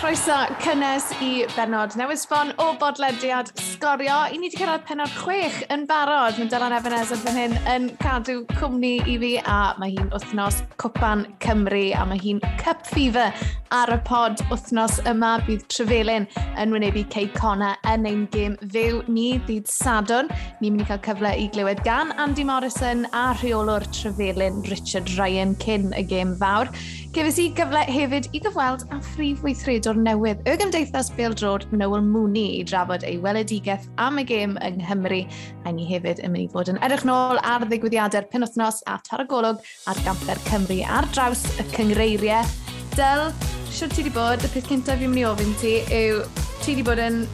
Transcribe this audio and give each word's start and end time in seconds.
croeso 0.00 0.32
cynnes 0.64 1.10
i 1.20 1.42
benod 1.52 1.92
newydd 2.00 2.22
sbon 2.22 2.54
o 2.62 2.70
bodlediad 2.80 3.50
sgorio. 3.60 4.22
I 4.32 4.38
ni 4.38 4.48
wedi 4.48 4.56
cyrraedd 4.56 4.86
penod 4.88 5.12
chwech 5.12 5.58
yn 5.74 5.84
barod. 5.90 6.38
Mae 6.40 6.48
Dylan 6.48 6.72
Evans 6.72 7.12
yn 7.12 7.20
fan 7.20 7.36
hyn 7.36 7.56
yn 7.68 7.88
cadw 8.00 8.38
cwmni 8.54 8.94
i 9.04 9.18
fi 9.20 9.34
a 9.44 9.58
mae 9.82 9.92
hi'n 9.92 10.08
wythnos 10.14 10.62
Cwpan 10.80 11.26
Cymru 11.44 11.90
a 11.92 12.06
mae 12.08 12.22
hi'n 12.22 12.40
Cup 12.62 12.88
Fever 12.88 13.28
ar 13.76 13.92
y 13.92 13.98
pod 14.08 14.40
wythnos 14.48 15.02
yma 15.10 15.34
bydd 15.44 15.66
Trefelyn 15.70 16.24
yn 16.58 16.72
wynebu 16.72 17.04
Cei 17.12 17.28
Cona 17.36 17.74
yn 17.92 18.08
ein 18.08 18.24
gêm 18.32 18.56
fyw 18.72 19.02
ni 19.12 19.34
ddydd 19.44 19.68
Sadwn. 19.68 20.32
Ni'n 20.62 20.78
mynd 20.78 20.86
i 20.86 20.88
cael 20.88 21.04
cyfle 21.10 21.34
i 21.36 21.50
glywed 21.52 21.84
gan 21.84 22.16
Andy 22.16 22.46
Morrison 22.48 23.04
a 23.12 23.28
rheolwr 23.36 23.84
Trefelyn 23.92 24.64
Richard 24.72 25.12
Ryan 25.18 25.52
cyn 25.60 25.92
y 25.92 26.06
gêm 26.08 26.32
fawr. 26.40 26.72
Cefys 27.10 27.40
i 27.42 27.48
gyfle 27.58 27.80
hefyd 27.90 28.28
i 28.30 28.38
gyfweld 28.38 28.84
â 28.94 29.00
phrif 29.02 29.40
weithredwr 29.42 29.96
newydd 29.98 30.44
y 30.46 30.52
Gymdeithas 30.60 31.08
Bill 31.16 31.32
Drod 31.34 31.64
Noel 31.74 32.04
Mooney 32.06 32.60
i 32.60 32.62
drafod 32.62 33.02
ei 33.08 33.16
weledigaeth 33.24 33.88
am 34.04 34.20
y 34.22 34.24
gêm 34.28 34.54
yng 34.62 34.78
Nghymru. 34.78 35.18
A 35.66 35.72
ni 35.74 35.88
hefyd 35.88 36.22
yn 36.22 36.30
mynd 36.36 36.44
i 36.46 36.52
fod 36.52 36.70
yn 36.70 36.78
edrych 36.86 37.02
nôl 37.08 37.42
ar 37.42 37.66
ddigwyddiadau'r 37.66 38.30
penwthnos 38.30 38.78
a 38.86 39.00
taragolwg 39.10 39.58
ar 39.90 40.04
gamper 40.06 40.38
Cymru 40.46 40.78
ar 40.86 41.10
draws 41.10 41.42
y 41.58 41.66
cyngreiriau. 41.74 42.46
Del, 42.94 43.26
siwr 43.74 43.90
ti 43.90 44.04
wedi 44.04 44.14
bod, 44.14 44.46
y 44.46 44.54
peth 44.54 44.70
cyntaf 44.70 45.02
fi'n 45.02 45.10
mynd 45.10 45.24
i 45.24 45.28
ofyn 45.32 45.54
ti 45.58 45.76
yw 45.90 46.22
ti 46.62 46.76
wedi 46.76 46.86
bod 46.92 47.02
yn 47.10 47.24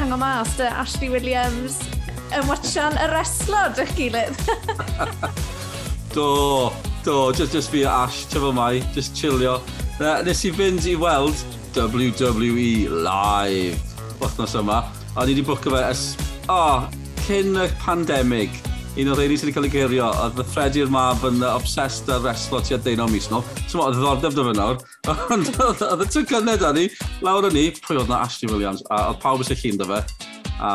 hango 0.00 0.18
mas 0.18 0.58
dy 0.58 0.66
Ashley 0.82 1.14
Williams 1.14 1.78
yn 2.34 2.50
watchan 2.50 2.98
y 2.98 3.10
reslod 3.14 3.84
o'ch 3.86 3.98
gilydd. 4.02 4.34
Do, 6.12 6.70
do, 7.04 7.32
just, 7.32 7.52
just 7.52 7.70
fi 7.70 7.82
a 7.84 7.90
Ash, 8.04 8.26
tyfo 8.26 8.52
mai, 8.52 8.80
just 8.92 9.14
chillio. 9.16 9.60
Na, 10.00 10.20
nes 10.22 10.42
i 10.44 10.50
fynd 10.52 10.84
i 10.90 10.92
weld 11.00 11.38
WWE 11.72 12.90
live 13.06 13.78
wythnos 14.20 14.52
yma, 14.60 14.82
a 15.16 15.24
ni 15.24 15.32
wedi 15.32 15.46
bwcio 15.46 15.72
fe 15.72 15.80
ys... 15.88 16.02
O, 16.52 16.58
oh, 16.58 16.84
cyn 17.24 17.56
y 17.56 17.64
pandemig, 17.80 18.60
un 19.00 19.08
o'r 19.08 19.22
reini 19.22 19.38
sydd 19.40 19.48
wedi 19.48 19.54
cael 19.56 19.68
ei 19.70 19.72
gyrio, 19.72 20.10
oedd 20.26 20.36
fy 20.36 20.46
Freddy'r 20.52 20.92
mab 20.92 21.24
yn 21.24 21.40
obsessed 21.48 22.12
â 22.12 22.20
reslo 22.26 22.60
tu 22.60 22.76
a 22.76 22.80
deunaw 22.84 23.08
mis 23.08 23.30
nhw. 23.32 23.40
So 23.64 23.80
ma, 23.80 23.88
oedd 23.88 24.02
ddordeb 24.02 24.36
dy 24.36 24.56
nawr. 24.58 24.84
Ond 25.32 25.48
oedd 25.64 26.04
y 26.04 26.10
tygynnau 26.12 26.60
da 26.60 26.74
ni, 26.76 26.90
lawr 27.24 27.48
o 27.48 27.54
ni, 27.54 27.70
pwy 27.80 28.02
oedd 28.02 28.12
na 28.12 28.20
Ashley 28.26 28.52
Williams, 28.52 28.84
a 28.92 29.06
oedd 29.14 29.22
pawb 29.24 29.46
eisiau 29.46 29.64
llun 29.64 29.80
dy 29.80 29.88
fe. 29.94 30.02
A 30.62 30.72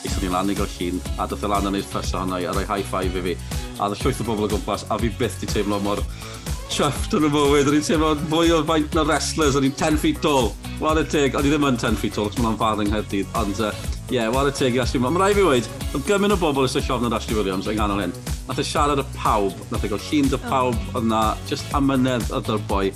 eithon 0.00 0.24
ni 0.24 0.32
lan 0.32 0.48
i 0.50 0.56
gael 0.56 0.72
llun, 0.78 1.04
a 1.20 1.28
dyth 1.28 1.44
e 1.44 1.52
lan 1.52 1.68
yn 1.68 1.82
ei 1.82 1.84
ffys 1.84 2.16
ohono 2.16 2.40
i, 2.40 2.48
a 2.48 2.56
rhoi 2.56 2.64
high 2.70 2.86
five 2.94 3.20
i 3.20 3.28
fi 3.28 3.36
a 3.80 3.88
oedd 3.88 4.02
llwyth 4.04 4.20
o 4.20 4.28
bobl 4.28 4.46
o 4.46 4.50
gwmpas, 4.52 4.84
a 4.92 4.98
fi 5.00 5.10
byth 5.18 5.40
di 5.40 5.48
teimlo 5.48 5.80
mor 5.82 6.04
chuffed 6.70 7.14
yn 7.18 7.26
y 7.26 7.30
bywyd. 7.32 7.68
O'n 7.68 7.76
i'n 7.78 7.86
teimlo 7.86 8.12
fwy 8.30 8.52
o 8.54 8.60
faint 8.68 8.94
na 8.96 9.04
wrestlers, 9.06 9.56
o'n 9.58 9.66
i'n 9.66 9.76
10 9.76 9.98
feet 10.00 10.20
tall. 10.24 10.52
Wad 10.80 11.00
y 11.02 11.04
teg, 11.10 11.36
o'n 11.36 11.46
i 11.46 11.52
ddim 11.52 11.66
yn 11.66 11.80
10 11.80 11.98
feet 12.00 12.14
tall, 12.16 12.30
cos 12.30 12.40
mae'n 12.44 12.58
fad 12.60 12.82
yng 12.84 12.92
Nghyrdydd, 12.92 13.30
ond 13.40 13.58
ie, 13.58 13.68
uh, 13.68 13.90
yeah, 14.14 14.30
wad 14.32 14.50
y 14.50 14.54
teg 14.56 14.78
i 14.78 14.82
Ashley 14.82 15.00
Williams. 15.00 15.18
Mae'n 15.18 15.24
rhaid 15.24 15.38
fi 15.40 15.46
weid, 15.48 15.70
oedd 15.90 16.06
gymaint 16.08 16.36
o 16.36 16.40
bobl 16.40 16.68
eisiau 16.68 16.86
llofn 16.86 17.10
ar 17.10 17.18
Ashley 17.18 17.38
Williams 17.38 17.68
yng 17.70 17.78
nghanol 17.80 18.02
hyn. 18.04 18.14
Nath 18.48 18.62
e 18.62 18.66
siarad 18.66 19.02
y 19.02 19.06
pawb, 19.18 19.60
nath 19.72 19.86
e 19.86 19.92
gael 19.92 20.04
llun 20.06 20.32
dy 20.32 20.42
pawb 20.46 20.78
oedd 20.94 21.10
na, 21.10 21.22
just 21.50 21.76
amynedd 21.76 22.30
oedd 22.30 22.48
ydy'r 22.48 22.66
boi. 22.70 22.86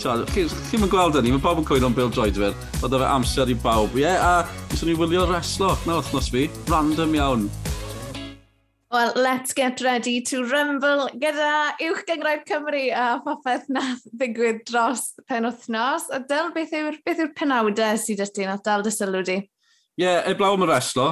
Chi'n 0.00 0.80
mynd 0.80 0.92
gweld 0.92 1.18
hynny, 1.18 1.34
mae 1.34 1.44
pawb 1.44 1.60
yn 1.60 1.66
cwyno 1.68 1.90
am 1.90 1.96
Bill 1.96 2.12
Droedfer, 2.12 2.54
oedd 2.80 2.94
e 2.96 3.02
fe 3.02 3.08
amser 3.08 3.52
i 3.52 3.58
bawb. 3.62 3.98
Ie, 3.98 4.06
yeah, 4.06 4.44
a 4.44 4.70
nes 4.72 4.84
i 4.86 4.96
wylio 4.96 5.26
reslo 5.30 5.74
na 5.86 6.00
wythnos 6.00 6.32
fi, 6.32 6.48
random 6.72 7.18
iawn. 7.18 7.50
Well, 8.92 9.12
let's 9.14 9.52
get 9.52 9.80
ready 9.82 10.20
to 10.26 10.42
rumble 10.50 11.06
gyda 11.14 11.76
uwch 11.86 12.00
gyngraedd 12.08 12.40
Cymru 12.48 12.80
a 12.90 13.04
popeth 13.22 13.68
na 13.70 13.84
ddigwydd 14.18 14.64
dros 14.66 15.12
pen 15.30 15.46
wythnos. 15.46 16.08
A 16.10 16.18
dyl, 16.18 16.48
beth 16.56 16.74
yw'r 16.74 16.96
beth 17.06 17.22
yw 17.22 17.28
penawdau 17.38 18.00
sydd 18.02 18.24
ydych 18.24 18.32
chi'n 18.40 18.64
dal 18.66 18.82
dy 18.82 18.90
sylw 18.90 19.22
di? 19.28 19.36
Ie, 19.38 20.02
yeah, 20.02 20.26
eblaw 20.32 20.58
am 20.58 20.66
y 20.66 20.68
reslo. 20.72 21.06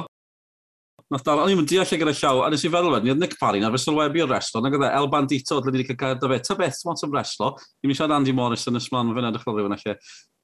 Nath 1.07 1.23
dal, 1.23 1.39
o'n 1.39 1.53
i'n 1.53 1.61
mynd 1.61 1.71
deall 1.71 1.87
gyda 1.87 2.11
llaw, 2.19 2.43
a 2.43 2.51
nes 2.51 2.67
i 2.67 2.73
feddwl 2.73 2.97
fe, 2.97 3.01
ni 3.05 3.13
oedd 3.13 3.23
Nick 3.23 3.39
Parry 3.39 3.63
na'r 3.63 3.79
sylwebu 3.79 4.25
o'r 4.25 4.33
reslo, 4.35 4.59
na 4.59 4.73
gyda 4.73 4.89
e, 4.91 4.97
El 4.99 5.07
Bandito, 5.13 5.61
dyle 5.63 5.79
wedi 5.79 5.95
cael 5.95 6.19
dy 6.19 6.33
fe, 6.33 6.43
ta 6.49 6.57
beth, 6.59 6.83
mont 6.85 7.07
am 7.07 7.15
reslo, 7.15 7.53
ni'n 7.79 7.89
mynd 7.93 7.97
siarad 8.01 8.17
Andy 8.19 8.35
Morris 8.35 8.67
yn 8.67 8.77
ysmlan, 8.77 9.15
fe'n 9.15 9.29
edrych 9.31 9.47
fel 9.47 9.55
rhywun 9.55 9.77
allai, 9.77 9.95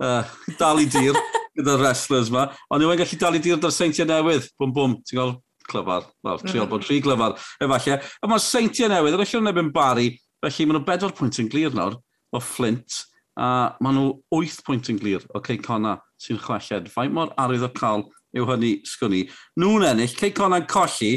uh, 0.08 0.38
dal 0.56 0.82
i 0.82 0.88
dir 0.88 1.20
gyda'r 1.60 1.84
wrestlers 1.84 2.32
yma, 2.32 2.48
ond 2.72 2.88
i'n 2.88 3.04
gallu 3.04 3.20
dal 3.22 3.38
i 3.38 3.44
dir 3.44 3.60
dar 3.62 3.76
seintiau 3.76 4.10
newydd, 4.10 4.50
bwm 4.58 4.74
bwm, 4.80 4.98
ti'n 5.06 5.20
gweld, 5.20 5.45
clyfar, 5.72 6.08
wel, 6.26 6.38
mm-hmm. 6.38 6.52
triol 6.52 6.70
bod 6.72 6.86
tri 6.86 7.02
glyfar, 7.04 7.36
efallai. 7.64 8.00
A 8.22 8.30
mae 8.32 8.44
seintiau 8.44 8.92
newydd, 8.92 9.18
yr 9.18 9.26
allan 9.26 9.66
yn 9.66 9.74
bari, 9.76 10.10
felly 10.46 10.68
maen 10.68 10.80
nhw 10.80 10.88
bedwar 10.88 11.16
pwynt 11.18 11.42
yn 11.42 11.52
glir 11.52 11.76
nawr 11.76 12.00
o 12.36 12.42
Flint, 12.44 13.02
a 13.40 13.48
maen 13.84 14.00
nhw 14.00 14.10
8 14.36 14.62
pwynt 14.68 14.92
yn 14.94 15.00
glir 15.02 15.26
o 15.36 15.42
Cei 15.44 15.60
Cona 15.62 15.98
sy'n 16.22 16.40
chwelled. 16.42 16.92
Faint 16.94 17.16
mor 17.16 17.34
arwydd 17.42 17.68
o 17.68 17.72
cael 17.76 18.06
yw 18.36 18.48
hynny 18.50 18.74
sgwni. 18.88 19.26
Nhw'n 19.60 19.88
ennill, 19.92 20.16
Cei 20.16 20.34
Cona'n 20.36 20.68
colli 20.72 21.14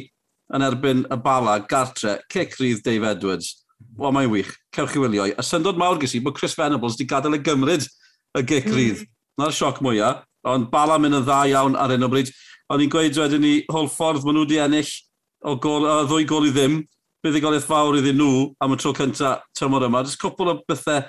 yn 0.54 0.64
erbyn 0.64 1.04
y 1.12 1.19
bala, 1.22 1.58
gartre, 1.69 2.19
cic 2.32 2.56
rydd 2.58 2.84
Dave 2.87 3.10
Edwards. 3.12 3.53
Wel, 3.98 4.14
mae'n 4.14 4.31
wych. 4.32 4.50
Cewch 4.75 4.94
chi 4.94 5.03
wylio. 5.03 5.26
A 5.38 5.44
syndod 5.44 5.78
mawr 5.78 6.00
gysi 6.00 6.22
bod 6.25 6.38
Chris 6.38 6.56
Venables 6.58 6.97
wedi 6.97 7.08
gadael 7.10 7.38
y 7.38 7.42
gymryd 7.44 7.87
y 8.38 8.44
gic 8.47 8.66
rydd. 8.70 9.04
Mm. 9.04 9.14
Na'r 9.38 9.54
sioc 9.54 9.82
mwyaf, 9.84 10.25
ond 10.48 10.70
bala 10.72 10.98
mynd 10.98 11.20
yn 11.20 11.26
dda 11.26 11.42
iawn 11.53 11.76
ar 11.78 11.94
un 11.94 12.06
o 12.06 12.10
bryd. 12.10 12.32
O'n 12.69 12.84
i'n 12.84 12.91
gweud 12.93 13.17
wedyn 13.17 13.41
ni, 13.41 13.53
hol 13.73 13.89
ffordd 13.89 14.27
maen 14.27 14.37
nhw 14.37 14.45
wedi 14.45 14.59
ennill 14.61 14.91
o 15.49 15.55
gol, 15.56 15.87
a 15.89 16.03
ddwy 16.05 16.27
gol 16.29 16.49
i 16.49 16.53
ddim, 16.53 16.83
bydd 17.25 17.39
i 17.39 17.41
goliaeth 17.43 17.69
fawr 17.69 17.97
iddyn 17.99 18.19
nhw 18.21 18.43
am 18.65 18.75
y 18.75 18.79
tro 18.81 18.93
cyntaf 18.97 19.47
tymor 19.56 19.87
yma. 19.87 20.03
Jyst 20.05 20.21
cwpl 20.21 20.53
o 20.53 20.59
bethau 20.69 21.01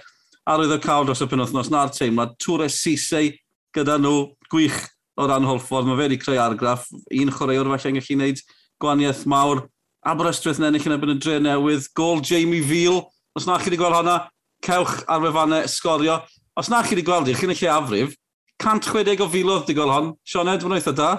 arwydd 0.49 0.77
o 0.77 0.79
cael 0.81 1.09
dros 1.09 1.21
y 1.21 1.27
penwthnos 1.29 1.69
na'r 1.73 1.91
teimlad. 1.93 2.37
Tŵr 2.41 2.63
Sisei 2.71 3.33
gyda 3.75 3.97
nhw 3.99 4.29
gwych 4.49 4.77
o 5.19 5.27
ran 5.27 5.45
Holford. 5.45 5.89
Mae 5.89 5.99
fe 5.99 6.07
wedi 6.07 6.19
creu 6.21 6.39
argraff. 6.41 6.87
Un 7.11 7.33
chwaraewr 7.35 7.69
falle 7.73 7.91
yn 7.91 7.99
gallu 7.99 8.15
gwneud 8.15 8.43
gwaniaeth 8.81 9.25
mawr. 9.29 9.65
Aberystwyth 10.07 10.61
yn 10.61 10.69
ennill 10.69 10.87
yn 10.87 10.95
ebyn 10.95 11.13
y 11.13 11.17
dre 11.19 11.37
newydd. 11.43 11.89
Gol 11.97 12.23
Jamie 12.25 12.63
Veal. 12.65 13.03
Os 13.37 13.45
na 13.45 13.59
chi 13.59 13.69
wedi 13.69 13.79
gweld 13.79 13.99
hwnna, 13.99 14.15
cewch 14.65 15.03
ar 15.11 15.21
wefannau 15.23 15.67
sgorio. 15.69 16.21
Os 16.57 16.71
na 16.71 16.81
chi 16.83 16.95
wedi 16.95 17.05
gweld 17.07 17.29
i, 17.29 17.35
chi'n 17.37 17.53
eich 17.53 17.67
afrif. 17.69 18.15
160 18.63 19.21
o 19.23 19.27
filodd 19.31 19.67
di 19.67 19.75
gweld 19.77 19.93
hon. 19.93 20.13
Sioned, 20.27 20.63
mae'n 20.63 20.79
eitha 20.79 20.95
da 20.95 21.11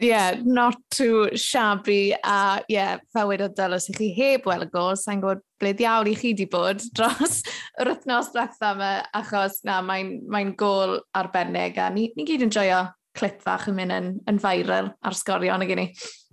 yeah, 0.00 0.36
not 0.42 0.76
too 0.90 1.28
shabby 1.36 2.14
a 2.24 2.62
yeah, 2.68 2.98
fel 3.12 3.28
wedodd 3.28 3.54
Dylos 3.56 3.90
i 3.90 3.96
chi 3.96 4.08
heb 4.16 4.46
wel 4.48 4.64
y 4.64 4.70
gol, 4.72 4.96
sa'n 4.96 5.20
gwybod 5.20 5.42
ble 5.60 5.74
diawl 5.76 6.08
i 6.08 6.14
chi 6.16 6.32
di 6.36 6.46
bod 6.50 6.80
dros 6.96 7.42
yr 7.80 7.92
wythnos 7.92 8.32
diwetha 8.34 8.72
yma 8.76 8.92
achos 9.20 9.60
na, 9.68 9.80
mae'n 9.84 10.16
mae, 10.32 10.48
gol 10.58 10.98
arbennig 11.16 11.78
a 11.78 11.90
ni, 11.92 12.08
ni 12.16 12.26
gyd 12.28 12.46
yn 12.48 12.54
joio 12.54 12.86
clip 13.16 13.42
fach 13.44 13.68
yn 13.68 13.76
mynd 13.76 13.96
yn, 13.96 14.10
yn 14.30 14.40
viral 14.40 14.94
ar 15.04 15.16
sgorion 15.16 15.66
y 15.66 15.70
gen. 15.70 15.84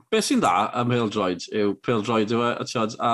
Be 0.07 0.21
sy'n 0.23 0.39
dda 0.39 0.69
am 0.79 0.93
pêl 0.93 1.11
droed 1.11 1.43
yw 1.51 1.75
pêl 1.83 2.05
droed 2.07 2.31
yw 2.31 2.45
e, 2.47 2.53
a, 2.55 2.85
a 3.03 3.11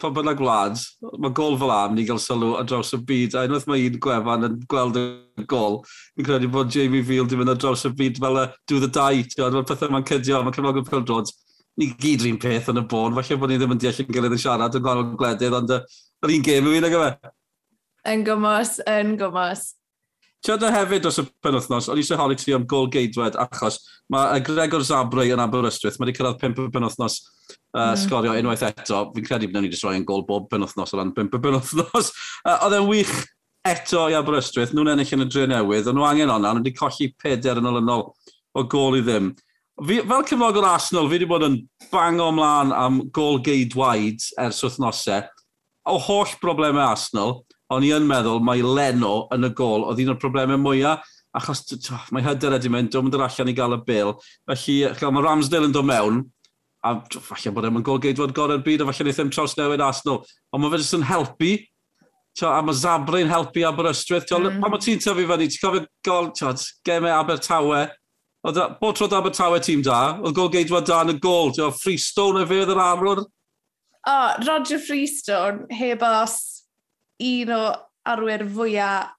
pa 0.00 0.10
bynnag 0.14 0.38
gwlad, 0.40 0.80
mae 1.22 1.34
gol 1.36 1.56
fel 1.60 1.72
am 1.74 1.94
ni 1.96 2.04
gael 2.08 2.20
sylw 2.22 2.56
ar 2.58 2.66
draws 2.68 2.92
y 2.96 3.00
byd. 3.08 3.36
A 3.36 3.44
unwaith 3.48 3.68
mae 3.70 3.86
un 3.88 3.98
gwefan 4.06 4.48
yn 4.48 4.60
gweld 4.70 4.98
y 5.00 5.46
gol, 5.50 5.80
fi'n 6.16 6.28
credu 6.28 6.50
bod 6.52 6.72
Jamie 6.74 7.04
Field 7.06 7.32
di 7.32 7.40
mynd 7.40 7.54
ar 7.54 7.60
draws 7.60 7.84
y 7.88 7.92
byd 7.98 8.20
fel 8.22 8.40
y 8.42 8.46
do 8.70 8.80
the 8.82 8.90
die. 8.92 9.26
Mae'r 9.42 9.68
pethau 9.68 9.92
mae'n 9.92 10.08
cydio, 10.08 10.40
mae'n 10.42 10.56
Cymraeg 10.58 10.80
yn 10.82 10.88
pel. 10.88 11.34
Ni 11.80 11.88
gyd 11.96 12.20
rhywun 12.20 12.40
peth 12.40 12.68
yn 12.68 12.82
y 12.82 12.86
bôn, 12.88 13.14
falle 13.16 13.38
bod 13.40 13.48
ni 13.48 13.56
ddim 13.56 13.72
yn 13.72 13.78
deall 13.80 14.02
yn 14.02 14.10
gilydd 14.12 14.34
yn 14.36 14.40
siarad 14.42 14.74
yn 14.76 14.82
gwahanol 14.84 15.14
gwledydd, 15.16 15.54
ond 15.56 15.70
yr 15.72 16.34
un 16.34 16.42
gêm 16.44 16.68
yw 16.68 16.74
un 16.76 16.88
ag 16.88 16.96
yma. 16.98 17.12
Yn 18.12 18.26
gymos, 18.26 18.74
yn 18.92 19.14
gymos. 19.16 19.70
Tiod 20.42 20.64
hefyd 20.74 21.04
dros 21.04 21.20
y 21.22 21.26
penwthnos, 21.44 21.86
o'n 21.86 21.98
i 22.00 22.02
eisiau 22.02 22.18
holi 22.18 22.34
ti 22.38 22.54
am 22.56 22.64
gol 22.66 22.88
geidwed 22.90 23.36
achos 23.38 23.76
mae 24.10 24.40
Gregor 24.42 24.82
Zabrau 24.82 25.28
yn 25.30 25.42
Aberystwyth, 25.42 26.00
mae 26.00 26.08
wedi 26.08 26.16
cyrraedd 26.18 26.40
5 26.42 26.64
penwthnos 26.74 27.20
uh, 27.22 27.92
mm. 27.92 28.00
sgorio 28.02 28.34
unwaith 28.34 28.64
eto. 28.66 29.04
Fi'n 29.14 29.28
credu 29.28 29.48
bod 29.52 29.62
ni'n 29.62 29.70
just 29.70 29.86
yn 29.86 30.06
gol 30.08 30.24
bob 30.26 30.48
penwthnos 30.50 30.94
o 30.94 30.98
ran 30.98 31.14
5 31.14 31.38
penwthnos. 31.38 32.10
Uh, 32.42 32.56
oedd 32.66 32.74
e'n 32.74 32.88
wych 32.88 33.12
eto 33.70 34.08
i 34.10 34.16
Aberystwyth, 34.18 34.72
nhw'n 34.74 34.96
ennill 34.96 35.14
yn 35.14 35.22
y 35.22 35.28
dre 35.30 35.46
newydd, 35.46 35.86
ond 35.86 36.00
nhw 36.00 36.06
angen 36.08 36.32
o'na, 36.34 36.50
nhw 36.50 36.64
wedi 36.64 36.74
colli 36.74 37.06
peder 37.22 37.60
yn 37.60 37.68
olynol 37.70 38.08
o 38.58 38.64
gol 38.66 38.98
i 38.98 39.02
ddim. 39.06 39.30
Fi, 39.78 40.00
fel 40.10 40.24
cyflog 40.26 40.58
o'r 40.58 40.66
Arsenal, 40.72 41.06
fi 41.06 41.20
wedi 41.20 41.28
bod 41.30 41.46
yn 41.46 41.60
bang 41.92 42.18
o 42.18 42.32
mlaen 42.34 42.74
am 42.74 42.98
gol 43.14 43.38
geidwaid 43.46 44.26
ers 44.42 44.58
wythnosau. 44.66 45.22
O 45.86 46.00
holl 46.02 46.34
broblemau 46.42 46.82
Arsenal, 46.88 47.38
O'n 47.72 47.86
i 47.86 47.92
yn 47.96 48.06
meddwl 48.08 48.42
mae 48.44 48.62
Leno 48.64 49.26
yn 49.34 49.48
y 49.48 49.52
gol 49.56 49.86
oedd 49.88 50.02
un 50.02 50.12
o'r 50.12 50.20
problemau 50.20 50.60
mwyaf, 50.60 51.08
achos 51.32 51.64
oh, 51.94 52.06
mae 52.12 52.24
hyder 52.26 52.58
ydy 52.58 52.70
mewn, 52.72 52.90
dwi'n 52.92 53.06
mynd 53.06 53.16
yr 53.16 53.26
allan 53.26 53.50
i 53.52 53.56
gael 53.56 53.76
y 53.78 53.80
bil. 53.86 54.14
Felly, 54.50 54.78
chael, 54.98 55.12
mae 55.16 55.24
Ramsdale 55.24 55.68
yn 55.70 55.74
dod 55.74 55.88
mewn, 55.88 56.22
a 56.84 56.96
falle 57.14 57.54
bod 57.56 57.68
e'n 57.68 57.84
gol 57.86 58.02
geidwad 58.02 58.34
gorau'r 58.36 58.64
byd, 58.66 58.84
a 58.84 58.88
falle 58.90 59.06
wneud 59.06 59.14
e 59.14 59.18
ddim 59.20 59.32
traws 59.32 59.56
newid 59.56 59.84
Arsenal. 59.84 60.20
Ond 60.52 60.64
mae 60.64 60.74
fe 60.74 60.82
jyst 60.82 60.98
yn 60.98 61.08
helpu, 61.08 61.54
Tio, 62.32 62.48
a 62.48 62.62
mae 62.64 62.72
Zabri'n 62.72 63.28
helpu 63.28 63.60
Aberystwyth. 63.68 64.24
Tio, 64.28 64.38
mm. 64.40 64.60
Pan 64.62 64.72
mae 64.72 64.80
ti'n 64.80 65.00
tyfu 65.04 65.26
fyny, 65.28 65.48
ti'n 65.52 65.60
cofio 65.60 65.82
gol, 66.06 66.30
tio, 66.36 66.54
gemau 66.88 67.12
Abertawe, 67.18 67.82
Oedd 68.42 68.56
bod 68.80 68.96
troedd 68.98 69.12
Abertawe 69.14 69.60
tîm 69.62 69.84
da, 69.86 70.16
e 70.16 70.24
oedd 70.26 70.34
gol 70.34 70.48
geidwa 70.50 70.80
da 70.82 71.04
yn 71.04 71.12
y 71.12 71.20
gol, 71.22 71.52
ti'n 71.54 71.76
Freestone 71.78 72.42
y 72.42 72.48
fydd 72.50 72.72
yr 72.74 72.80
arwr? 72.82 73.20
O, 73.22 74.10
oh, 74.10 74.32
Roger 74.42 74.80
Freestone, 74.82 75.68
heb 75.78 76.02
os 76.02 76.61
un 77.22 77.52
o 77.56 77.64
arwyr 78.12 78.46
fwyaf 78.50 79.18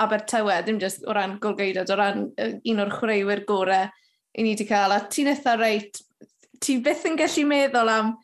Abertawe, 0.00 0.62
ddim 0.64 0.78
jyst 0.80 1.02
o 1.04 1.12
ran 1.12 1.34
golgeidod, 1.42 1.90
o 1.92 1.96
ran 1.98 2.22
un 2.40 2.78
o'r 2.80 2.92
chwaraewyr 2.94 3.42
gorau 3.48 3.90
i 4.32 4.44
ni 4.44 4.54
wedi 4.54 4.64
cael. 4.68 4.94
A 4.96 5.02
ti'n 5.12 5.28
eitha 5.34 5.56
reit, 5.60 6.00
ti 6.60 6.78
byth 6.80 7.04
yn 7.10 7.18
gallu 7.20 7.44
meddwl 7.50 7.92
am 7.92 8.14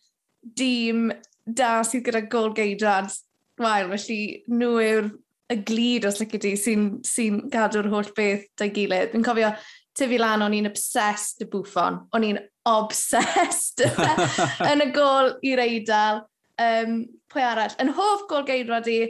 dîm 0.56 1.10
da 1.46 1.78
sydd 1.84 2.06
gyda 2.06 2.24
golgeidod. 2.32 3.12
Wael, 3.60 3.92
felly 3.92 4.20
nhw 4.52 4.70
yw'r 4.84 5.10
y 5.52 5.58
glid 5.68 6.06
os 6.08 6.18
lyci 6.20 6.40
ti 6.42 6.54
sy'n 6.60 6.86
sy, 7.06 7.28
gadw'r 7.52 7.90
holl 7.92 8.08
beth 8.16 8.48
da'i 8.58 8.72
gilydd. 8.74 9.12
Fi'n 9.12 9.26
cofio 9.26 9.52
tyfu 9.96 10.20
lan, 10.20 10.44
o'n 10.44 10.56
i'n 10.56 10.70
obsessed 10.70 11.44
y 11.44 11.50
bwffon. 11.52 12.00
O'n 12.16 12.26
i'n 12.26 12.40
obsessed 12.68 13.84
yn 14.70 14.84
y 14.84 14.88
gol 14.96 15.36
i'r 15.46 15.62
eidl. 15.64 16.24
Um, 16.56 17.02
pwy 17.36 17.44
arall? 17.44 17.76
Yn 17.82 17.92
hoff 17.96 18.26
gol 18.30 18.46
geirwad 18.48 18.88
i 18.90 19.00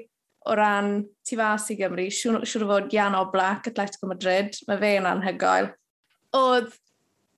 o 0.47 0.55
ran 0.55 1.01
tu 1.27 1.39
fas 1.39 1.71
i 1.73 1.77
Gymru, 1.79 2.07
siŵr 2.13 2.47
siwr 2.47 2.67
o 2.67 2.71
fod 2.71 2.91
Gian 2.93 3.17
Oblak, 3.19 3.67
Atletico 3.71 4.11
Madrid, 4.11 4.55
mae 4.69 4.79
fe 4.83 4.93
yn 5.01 5.09
anhygoel. 5.11 5.73
Oedd 6.39 6.75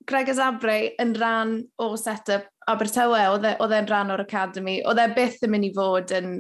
Greg 0.09 0.31
Azabre 0.33 0.79
yn 1.01 1.15
rhan 1.17 1.59
o 1.81 1.91
set-up 2.01 2.49
Abertawe, 2.69 3.21
oedd 3.33 3.47
e, 3.49 3.55
e'n 3.79 3.89
rhan 3.89 4.13
o'r 4.13 4.25
academy, 4.25 4.79
oedd 4.89 5.01
e 5.01 5.09
byth 5.17 5.43
yn 5.45 5.55
mynd 5.55 5.69
i 5.69 5.73
fod 5.77 6.13
yn... 6.17 6.35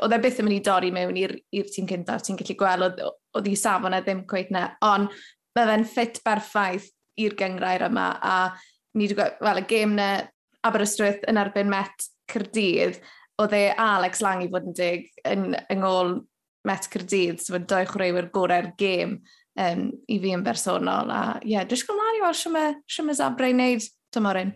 Oedd 0.00 0.16
e 0.16 0.20
byth 0.24 0.40
yn 0.40 0.48
mynd 0.48 0.56
i 0.56 0.64
dorri 0.64 0.92
mewn 0.92 1.18
i'r 1.20 1.36
tîm 1.72 1.88
cyntaf, 1.88 2.24
ti'n 2.24 2.38
gallu 2.40 2.56
gweld, 2.60 3.02
oedd 3.36 3.48
i 3.48 3.56
safon 3.60 3.96
e 3.96 4.00
ddim 4.04 4.24
cweith 4.28 4.52
na, 4.54 4.70
ond 4.88 5.12
mae 5.56 5.68
fe'n 5.68 5.84
ffit 5.88 6.22
berffaith 6.24 6.88
i'r 7.20 7.36
gyngrair 7.36 7.84
yma, 7.90 8.06
a 8.16 8.36
ni 8.96 9.04
wedi 9.04 9.18
gweld, 9.18 9.36
wel, 9.44 9.60
y 9.60 9.66
gêm 9.68 9.92
na 9.98 10.08
Aberystwyth 10.64 11.24
yn 11.28 11.40
erbyn 11.40 11.68
Met 11.68 12.08
Cyrdydd, 12.30 13.00
oedd 13.42 13.56
e 13.56 13.62
Alex 13.80 14.22
Lang 14.24 14.44
i 14.44 14.50
fod 14.52 14.68
yn 14.70 14.76
dig 14.76 15.08
yn, 15.28 15.52
yng 15.72 15.82
ngôl 15.82 16.20
Met 16.68 16.86
Cyrdydd, 16.92 17.40
sef 17.42 17.50
so, 17.50 17.58
yn 17.58 17.64
dau 17.66 17.86
chwaraewyr 17.90 18.28
gorau'r 18.34 18.68
gêm 18.78 19.16
um, 19.58 19.88
i 20.06 20.18
fi 20.22 20.34
yn 20.36 20.44
bersonol. 20.46 21.10
A 21.10 21.22
ie, 21.40 21.56
yeah, 21.56 21.66
dwi'n 21.66 21.82
gwybod 21.88 22.18
i 22.18 22.22
weld 22.22 22.38
sy'n 22.38 23.08
mynd 23.08 23.18
Zabra 23.18 23.50
i 23.50 23.56
wneud 23.56 23.88
tymor 24.14 24.38
un. 24.38 24.52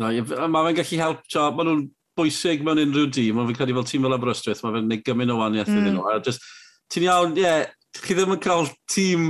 No, 0.00 0.08
mae 0.08 0.70
fe'n 0.70 0.78
gallu 0.80 1.00
helpu, 1.02 1.44
mae 1.58 1.68
nhw'n 1.68 1.84
bwysig 2.16 2.64
mewn 2.64 2.80
unrhyw 2.86 3.10
dîm, 3.12 3.38
ond 3.38 3.50
fi'n 3.50 3.58
credu 3.58 3.76
fel 3.76 3.88
tîm 3.90 4.06
fel 4.06 4.16
Aberystwyth, 4.16 4.62
mae 4.64 4.78
fe'n 4.78 4.88
gwneud 4.88 5.04
gymryd 5.06 5.34
o 5.34 5.38
waniaeth 5.42 5.70
mm. 5.70 5.82
iddyn 5.82 5.98
nhw. 6.00 6.36
Ti'n 6.94 7.06
iawn, 7.08 7.36
ie, 7.36 7.44
yeah, 7.44 8.00
chi 8.00 8.16
ddim 8.16 8.34
yn 8.34 8.42
cael 8.42 8.70
tîm 8.90 9.28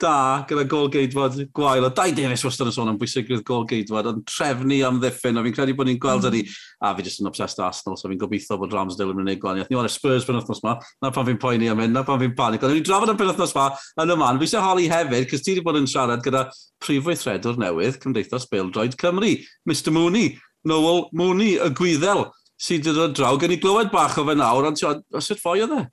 da 0.00 0.44
gyda 0.48 0.64
gol 0.70 0.88
geidfod 0.92 1.36
gwael. 1.54 1.86
O 1.86 1.90
Dai 1.94 2.12
Davies 2.14 2.44
wastad 2.46 2.70
yn 2.70 2.74
sôn 2.74 2.90
am 2.92 2.98
bwysigrwydd 3.00 3.44
gol 3.46 3.66
geidfod. 3.68 4.06
ond 4.06 4.24
trefnu 4.28 4.78
am 4.86 5.00
ddiffyn. 5.02 5.38
A 5.38 5.44
fi'n 5.44 5.56
credu 5.56 5.74
bod 5.76 5.90
ni'n 5.90 5.98
gweld 6.02 6.28
mm. 6.28 6.36
ni, 6.36 6.42
a 6.84 6.92
fi 6.96 7.06
jyst 7.06 7.22
yn 7.22 7.30
obsessed 7.30 7.62
Arsenal, 7.64 7.98
so 7.98 8.10
fi'n 8.10 8.20
gobeithio 8.20 8.58
bod 8.60 8.74
Ramsdale 8.74 9.14
yn 9.14 9.20
gwneud 9.22 9.42
gwaniaeth. 9.42 9.70
Ni 9.72 9.78
oedd 9.80 9.92
Spurs 9.92 10.26
pen 10.28 10.38
wythnos 10.38 10.62
ma, 10.64 10.78
na 11.02 11.12
pan 11.14 11.28
fi'n 11.28 11.40
poeni 11.42 11.70
am 11.72 11.82
hyn, 11.82 11.94
na 11.94 12.04
pan 12.06 12.22
fi'n 12.22 12.34
panic. 12.38 12.64
Ond 12.64 12.76
ni'n 12.76 12.86
drafod 12.86 13.12
am 13.12 13.20
pen 13.20 13.32
wythnos 13.32 13.54
ma 13.58 13.68
yn 14.04 14.14
y 14.14 14.18
man. 14.22 14.40
Fi 14.40 14.48
eisiau 14.48 14.64
holi 14.64 14.88
hefyd, 14.92 15.28
cys 15.32 15.44
ti 15.44 15.56
wedi 15.56 15.66
bod 15.66 15.80
yn 15.82 15.90
siarad 15.90 16.24
gyda 16.24 16.46
prif 16.84 17.06
weithredwr 17.08 17.58
newydd 17.58 18.00
Cymdeithas 18.02 18.48
Beildroed 18.50 18.98
Cymru, 19.00 19.34
Mr 19.68 19.94
Mooney, 19.94 20.36
Noel 20.68 21.08
Mooney, 21.16 21.56
y 21.58 21.70
gwyddel 21.74 22.28
sydd 22.58 22.86
wedi 22.86 22.98
dod 22.98 23.16
draw. 23.18 23.38
Gen 23.38 23.54
i 23.54 23.62
glywed 23.62 23.90
bach 23.94 24.18
o 24.18 24.26
fe 24.26 24.38
nawr, 24.38 24.70
ond 24.70 24.82
os 24.82 25.32
ydw 25.32 25.42
fwy 25.42 25.64
o 25.66 25.70
dde? 25.70 25.86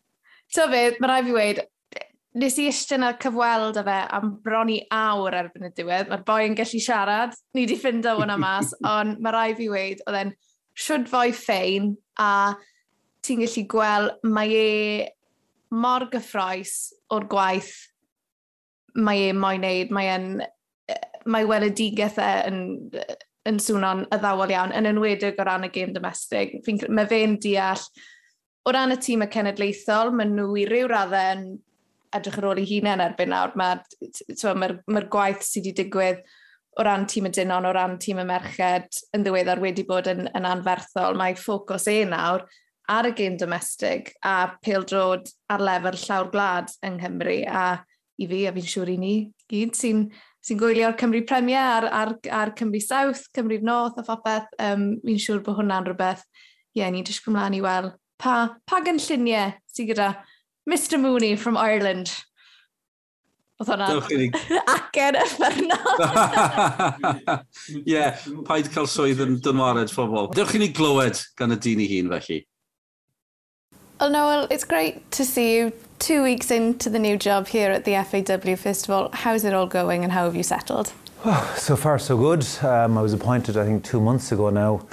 Ta 0.54 0.68
fe, 0.70 0.84
mae 1.02 1.10
rai 1.10 1.24
fi 1.26 1.34
wedi, 1.34 1.66
nes 2.36 2.58
i 2.60 2.68
eistedd 2.68 3.00
yna 3.00 3.14
cyfweld 3.22 3.80
â 3.80 3.84
fe 3.88 3.98
am 4.18 4.32
bron 4.44 4.72
i 4.74 4.80
awr 4.94 5.38
erbyn 5.40 5.70
y 5.70 5.72
diwedd. 5.76 6.10
Mae'r 6.12 6.24
boi 6.28 6.42
yn 6.50 6.58
gallu 6.58 6.82
siarad, 6.84 7.36
ni 7.56 7.64
wedi 7.64 7.78
ffindo 7.80 8.16
hwnna 8.20 8.36
mas, 8.42 8.74
ond 8.96 9.22
mae 9.24 9.36
rai 9.36 9.50
fi 9.58 9.70
weid, 9.72 10.04
oedd 10.06 10.20
e'n 10.20 10.34
siwrd 10.76 11.08
fwy 11.12 11.32
ffein 11.36 11.94
a 12.20 12.32
ti'n 13.26 13.44
gallu 13.46 13.64
gweld 13.72 14.26
mae 14.36 14.58
e 14.60 14.72
mor 15.76 16.08
gyffroes 16.12 16.76
o'r 17.16 17.28
gwaith 17.32 17.74
mae 18.96 19.30
e 19.30 19.32
moyn 19.36 19.64
neud. 19.64 19.94
mae 19.96 20.12
e'n 20.12 20.28
mae 21.26 21.46
weledigaeth 21.50 22.20
e 22.22 22.32
yn, 22.50 22.60
yn 23.50 23.62
swno'n 23.62 24.04
addawol 24.14 24.52
iawn, 24.54 24.74
yn 24.78 24.90
enwedig 24.92 25.40
o 25.40 25.46
ran 25.48 25.66
y 25.66 25.72
gêm 25.74 25.94
domestig. 25.96 26.60
Mae 26.90 27.08
fe'n 27.10 27.40
deall, 27.42 27.82
o 28.66 28.74
ran 28.76 28.94
y 28.94 29.00
tîm 29.02 29.26
y 29.26 29.30
cenedlaethol, 29.34 30.14
mae 30.14 30.30
nhw 30.30 30.52
i 30.62 30.68
ryw 30.70 30.92
raddau 30.92 31.32
yn 31.34 31.48
edrych 32.16 32.40
ar 32.40 32.50
ôl 32.52 32.62
ei 32.62 32.68
hunain 32.70 33.04
erbyn 33.04 33.32
nawr. 33.34 33.56
Mae'r 33.58 34.60
ma, 34.60 34.70
ma 34.92 35.06
gwaith 35.12 35.46
sydd 35.46 35.70
wedi 35.70 35.84
digwydd 35.84 36.22
o 36.76 36.84
ran 36.84 37.08
tîm 37.08 37.30
y 37.30 37.32
dynon, 37.36 37.66
o 37.66 37.72
ran 37.76 37.98
tîm 38.02 38.20
y 38.22 38.28
merched 38.28 39.02
yn 39.16 39.24
ddiweddar 39.24 39.62
wedi 39.64 39.86
bod 39.88 40.10
yn, 40.12 40.28
yn 40.36 40.48
anferthol. 40.50 41.18
Mae 41.18 41.38
ffocws 41.40 41.88
e 41.92 42.02
nawr 42.10 42.46
ar 42.92 43.10
y 43.10 43.14
gêm 43.18 43.38
domestig 43.42 44.12
a 44.22 44.56
pildrod 44.64 45.30
ar 45.50 45.64
lefel 45.64 46.00
llawr 46.04 46.32
gwlad 46.34 46.74
yng 46.86 47.00
Nghymru 47.00 47.42
a 47.50 47.66
i 48.22 48.28
fi, 48.30 48.46
a 48.48 48.54
fi'n 48.56 48.72
siŵr 48.72 48.94
i 48.94 48.98
ni 49.00 49.16
gyd, 49.52 49.74
sy'n 49.76 50.06
sy 50.46 50.56
gwylio'r 50.60 50.96
Cymru 51.00 51.24
Premier 51.28 51.88
a'r, 51.90 51.90
ar, 51.90 52.16
ar 52.32 52.54
Cymru 52.56 52.80
South, 52.84 53.26
Cymru 53.36 53.58
North 53.66 53.98
a 54.00 54.06
phopeth. 54.06 54.52
Um, 54.62 54.94
fi'n 55.04 55.22
siŵr 55.22 55.42
bod 55.44 55.58
hwnna'n 55.60 55.88
rhywbeth, 55.90 56.24
ie, 56.76 56.84
yeah, 56.84 56.92
ni'n 56.94 57.08
dysgu 57.08 57.34
mlaen 57.34 57.58
i 57.58 57.64
weld 57.66 57.96
pa, 58.22 58.36
pa 58.68 58.82
gynlluniau 58.86 59.54
sydd 59.72 59.92
gyda 59.92 60.10
Mr 60.70 61.00
Mooney 61.00 61.36
from 61.36 61.58
Ireland. 61.58 62.12
Oedd 63.56 63.70
hwnna'n 63.72 64.00
acen 64.76 65.16
y 65.16 65.28
ffernod. 65.32 65.86
Ie, 67.88 68.02
paid 68.50 68.68
cael 68.74 68.90
swydd 68.92 69.22
yn 69.24 69.38
dynwared 69.46 69.94
phobl. 69.94 70.28
Dewch 70.36 70.58
i 70.58 70.60
ni 70.60 70.68
glywed 70.76 71.22
gan 71.40 71.56
y 71.56 71.60
dyn 71.64 71.84
i 71.86 71.88
hun 71.94 72.12
felly. 72.12 72.42
Well, 74.00 74.12
Noel, 74.12 74.48
it's 74.52 74.66
great 74.66 75.10
to 75.12 75.24
see 75.24 75.56
you 75.56 75.72
two 76.00 76.22
weeks 76.22 76.52
into 76.52 76.90
the 76.90 77.00
new 77.00 77.16
job 77.16 77.48
here 77.48 77.72
at 77.72 77.86
the 77.86 77.96
FAW 78.04 78.58
Festival. 78.58 79.10
How's 79.14 79.46
it 79.46 79.54
all 79.54 79.68
going 79.68 80.04
and 80.04 80.12
how 80.12 80.26
have 80.26 80.36
you 80.36 80.44
settled? 80.44 80.92
Oh, 81.24 81.56
so 81.58 81.78
far, 81.78 81.98
so 81.98 82.18
good. 82.18 82.46
Um, 82.62 82.98
I 82.98 83.02
was 83.02 83.14
appointed, 83.14 83.56
I 83.56 83.64
think, 83.64 83.86
two 83.86 84.02
months 84.02 84.34
ago 84.34 84.50
now. 84.50 84.86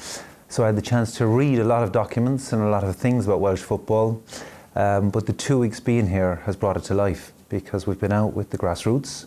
So 0.48 0.62
I 0.62 0.66
had 0.66 0.76
the 0.76 0.82
chance 0.82 1.16
to 1.16 1.26
read 1.26 1.58
a 1.58 1.64
lot 1.64 1.82
of 1.82 1.90
documents 1.90 2.52
and 2.52 2.62
a 2.62 2.68
lot 2.68 2.84
of 2.84 2.94
things 2.94 3.26
about 3.26 3.40
Welsh 3.40 3.60
football. 3.60 4.22
Um, 4.74 5.10
but 5.10 5.26
the 5.26 5.32
two 5.32 5.58
weeks 5.58 5.80
being 5.80 6.08
here 6.08 6.36
has 6.46 6.56
brought 6.56 6.76
it 6.76 6.84
to 6.84 6.94
life 6.94 7.32
because 7.48 7.86
we've 7.86 8.00
been 8.00 8.12
out 8.12 8.34
with 8.34 8.50
the 8.50 8.58
grassroots, 8.58 9.26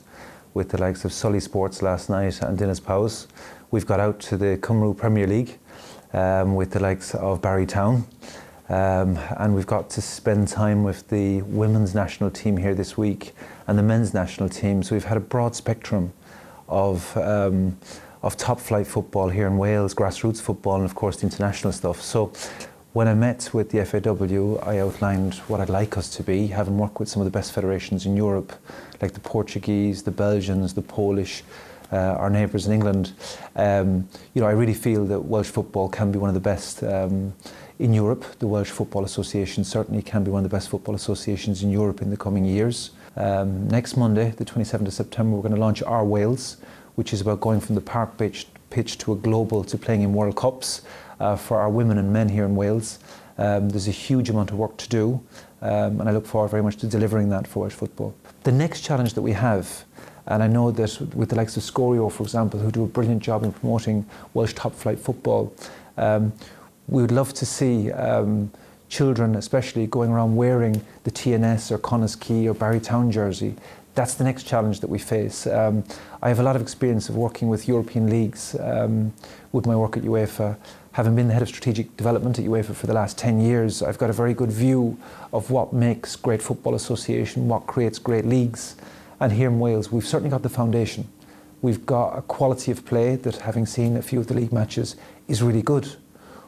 with 0.54 0.70
the 0.70 0.80
likes 0.80 1.06
of 1.06 1.14
Sully 1.14 1.40
Sports 1.40 1.82
last 1.82 2.10
night 2.10 2.42
and 2.42 2.58
Dennis 2.58 2.80
Powes. 2.80 3.28
We've 3.70 3.86
got 3.86 4.00
out 4.00 4.20
to 4.22 4.38
the 4.38 4.58
Cymru 4.58 4.98
Premier 4.98 5.28
League 5.28 5.58
um, 6.14 6.56
with 6.56 6.72
the 6.72 6.80
likes 6.80 7.14
of 7.14 7.42
Barry 7.42 7.66
Town. 7.66 8.06
Um, 8.68 9.20
and 9.38 9.54
we've 9.54 9.68
got 9.68 9.92
to 9.92 10.02
spend 10.02 10.48
time 10.48 10.84
with 10.84 11.08
the 11.10 11.44
women's 11.44 11.94
national 11.94 12.32
team 12.32 12.58
here 12.58 12.74
this 12.74 12.98
week 12.98 13.36
and 13.68 13.78
the 13.78 13.84
men's 13.84 14.14
national 14.14 14.50
team. 14.50 14.82
So 14.82 14.96
we've 14.96 15.06
had 15.06 15.18
a 15.18 15.22
broad 15.22 15.56
spectrum 15.56 16.14
of 16.68 17.16
um, 17.18 17.78
of 18.24 18.36
top 18.38 18.60
flight 18.60 18.88
football 18.88 19.30
here 19.30 19.46
in 19.46 19.56
Wales, 19.60 19.94
grassroots 19.94 20.42
football, 20.42 20.78
and 20.78 20.86
of 20.86 20.96
course 20.96 21.18
the 21.18 21.28
international 21.28 21.72
stuff. 21.72 22.02
So 22.02 22.34
when 22.96 23.10
I 23.10 23.14
met 23.14 23.54
with 23.54 23.72
the 23.72 23.84
FAW, 23.84 24.58
I 24.66 24.80
outlined 24.80 25.34
what 25.50 25.60
I'd 25.60 25.68
like 25.68 25.98
us 25.98 26.10
to 26.12 26.24
be, 26.24 26.48
having 26.48 26.78
worked 26.78 26.98
with 26.98 27.10
some 27.10 27.22
of 27.22 27.26
the 27.26 27.38
best 27.40 27.52
federations 27.52 28.06
in 28.06 28.16
Europe, 28.16 28.54
like 29.02 29.12
the 29.12 29.20
Portuguese, 29.20 30.04
the 30.04 30.12
Belgians, 30.12 30.76
the 30.76 30.82
Polish, 30.82 31.44
uh, 31.92 31.98
our 31.98 32.30
neighbours 32.30 32.68
in 32.68 32.72
England. 32.72 33.12
Um, 33.58 34.08
you 34.34 34.42
know, 34.42 34.48
I 34.48 34.54
really 34.54 34.74
feel 34.74 35.04
that 35.08 35.20
Welsh 35.20 35.50
football 35.50 35.90
can 35.90 36.14
be 36.14 36.18
one 36.18 36.30
of 36.30 36.36
the 36.36 36.40
best 36.40 36.84
um, 36.84 37.34
in 37.80 37.94
Europe. 37.94 38.24
The 38.40 38.48
Welsh 38.48 38.70
Football 38.70 39.04
Association 39.04 39.66
certainly 39.66 40.02
can 40.02 40.24
be 40.24 40.32
one 40.32 40.46
of 40.46 40.50
the 40.50 40.56
best 40.56 40.70
football 40.70 40.96
associations 40.96 41.64
in 41.64 41.72
Europe 41.72 42.02
in 42.02 42.12
the 42.12 42.18
coming 42.18 42.46
years. 42.46 42.92
Um, 43.18 43.68
next 43.68 43.98
Monday, 43.98 44.30
the 44.30 44.46
27th 44.46 44.88
of 44.88 44.94
September, 44.94 45.36
we're 45.36 45.42
going 45.42 45.54
to 45.54 45.60
launch 45.60 45.84
Our 45.84 46.06
Wales, 46.06 46.56
which 46.96 47.12
is 47.12 47.20
about 47.20 47.42
going 47.42 47.60
from 47.60 47.76
the 47.76 47.82
park 47.82 48.18
pitch, 48.18 48.48
pitch 48.70 48.98
to 49.00 49.12
a 49.12 49.18
global 49.18 49.66
to 49.66 49.78
playing 49.78 50.04
in 50.04 50.14
World 50.14 50.38
Cups 50.38 50.82
uh, 51.20 51.36
for 51.36 51.60
our 51.60 51.70
women 51.70 51.98
and 51.98 52.12
men 52.12 52.30
here 52.30 52.46
in 52.46 52.56
Wales. 52.56 53.00
Um, 53.38 53.70
there's 53.70 53.88
a 53.88 53.92
huge 53.92 54.30
amount 54.30 54.52
of 54.52 54.58
work 54.58 54.78
to 54.78 54.90
do, 54.90 55.22
um, 55.62 56.00
and 56.00 56.08
I 56.08 56.12
look 56.12 56.26
forward 56.26 56.50
very 56.50 56.64
much 56.64 56.78
to 56.78 56.88
delivering 56.88 57.30
that 57.30 57.48
for 57.48 57.62
Welsh 57.62 57.74
football. 57.74 58.16
The 58.44 58.52
next 58.52 58.82
challenge 58.82 59.14
that 59.16 59.22
we 59.22 59.34
have, 59.34 59.86
and 60.28 60.42
I 60.42 60.48
know 60.48 60.72
that 60.72 61.16
with 61.16 61.30
the 61.30 61.36
likes 61.36 61.58
of 61.58 61.64
Scorio, 61.64 62.10
for 62.10 62.24
example, 62.24 62.60
who 62.60 62.72
do 62.72 62.84
a 62.84 62.88
brilliant 62.88 63.22
job 63.22 63.44
in 63.44 63.52
promoting 63.52 64.06
Welsh 64.34 64.54
top 64.54 64.74
flight 64.74 65.00
football, 65.00 65.54
um, 65.98 66.34
we 66.88 67.02
would 67.02 67.12
love 67.12 67.34
to 67.34 67.46
see 67.46 67.92
um, 67.92 68.52
children, 68.90 69.36
especially, 69.36 69.88
going 69.88 70.12
around 70.12 70.36
wearing 70.36 70.82
the 71.04 71.12
TNS 71.12 71.72
or 71.72 71.78
Connors 71.78 72.16
Key 72.16 72.48
or 72.48 72.54
Barry 72.54 72.80
Town 72.80 73.12
jersey. 73.12 73.56
That's 73.96 74.16
the 74.16 74.24
next 74.24 74.44
challenge 74.44 74.82
that 74.82 74.90
we 74.90 75.00
face. 75.00 75.48
Um, 75.48 75.84
I 76.22 76.28
have 76.28 76.40
a 76.40 76.44
lot 76.44 76.56
of 76.56 76.62
experience 76.62 77.10
of 77.10 77.16
working 77.16 77.48
with 77.48 77.68
European 77.68 78.10
leagues 78.10 78.56
um, 78.60 79.14
with 79.52 79.66
my 79.66 79.76
work 79.76 79.98
at 79.98 80.04
UEFA 80.04 80.58
having 80.96 81.14
been 81.14 81.28
the 81.28 81.34
head 81.34 81.42
of 81.42 81.50
strategic 81.50 81.98
development 81.98 82.40
at 82.40 82.46
UEFA 82.46 82.74
for 82.74 82.88
the 82.88 82.94
last 82.94 83.18
10 83.18 83.42
years, 83.42 83.84
I've 83.84 83.98
got 83.98 84.10
a 84.10 84.14
very 84.14 84.34
good 84.34 84.50
view 84.50 84.98
of 85.34 85.52
what 85.52 85.74
makes 85.74 86.16
great 86.16 86.42
football 86.42 86.74
association, 86.74 87.50
what 87.50 87.68
creates 87.68 88.00
great 88.00 88.24
leagues. 88.24 88.78
And 89.20 89.34
here 89.34 89.50
in 89.50 89.60
Wales, 89.60 89.92
we've 89.92 90.08
certainly 90.08 90.30
got 90.30 90.42
the 90.42 90.48
foundation. 90.48 91.06
We've 91.62 91.86
got 91.86 92.18
a 92.18 92.22
quality 92.22 92.72
of 92.72 92.86
play 92.86 93.18
that, 93.18 93.36
having 93.36 93.66
seen 93.66 93.98
a 93.98 94.02
few 94.02 94.22
of 94.22 94.28
the 94.28 94.36
league 94.36 94.54
matches, 94.54 94.96
is 95.28 95.44
really 95.44 95.62
good. 95.62 95.98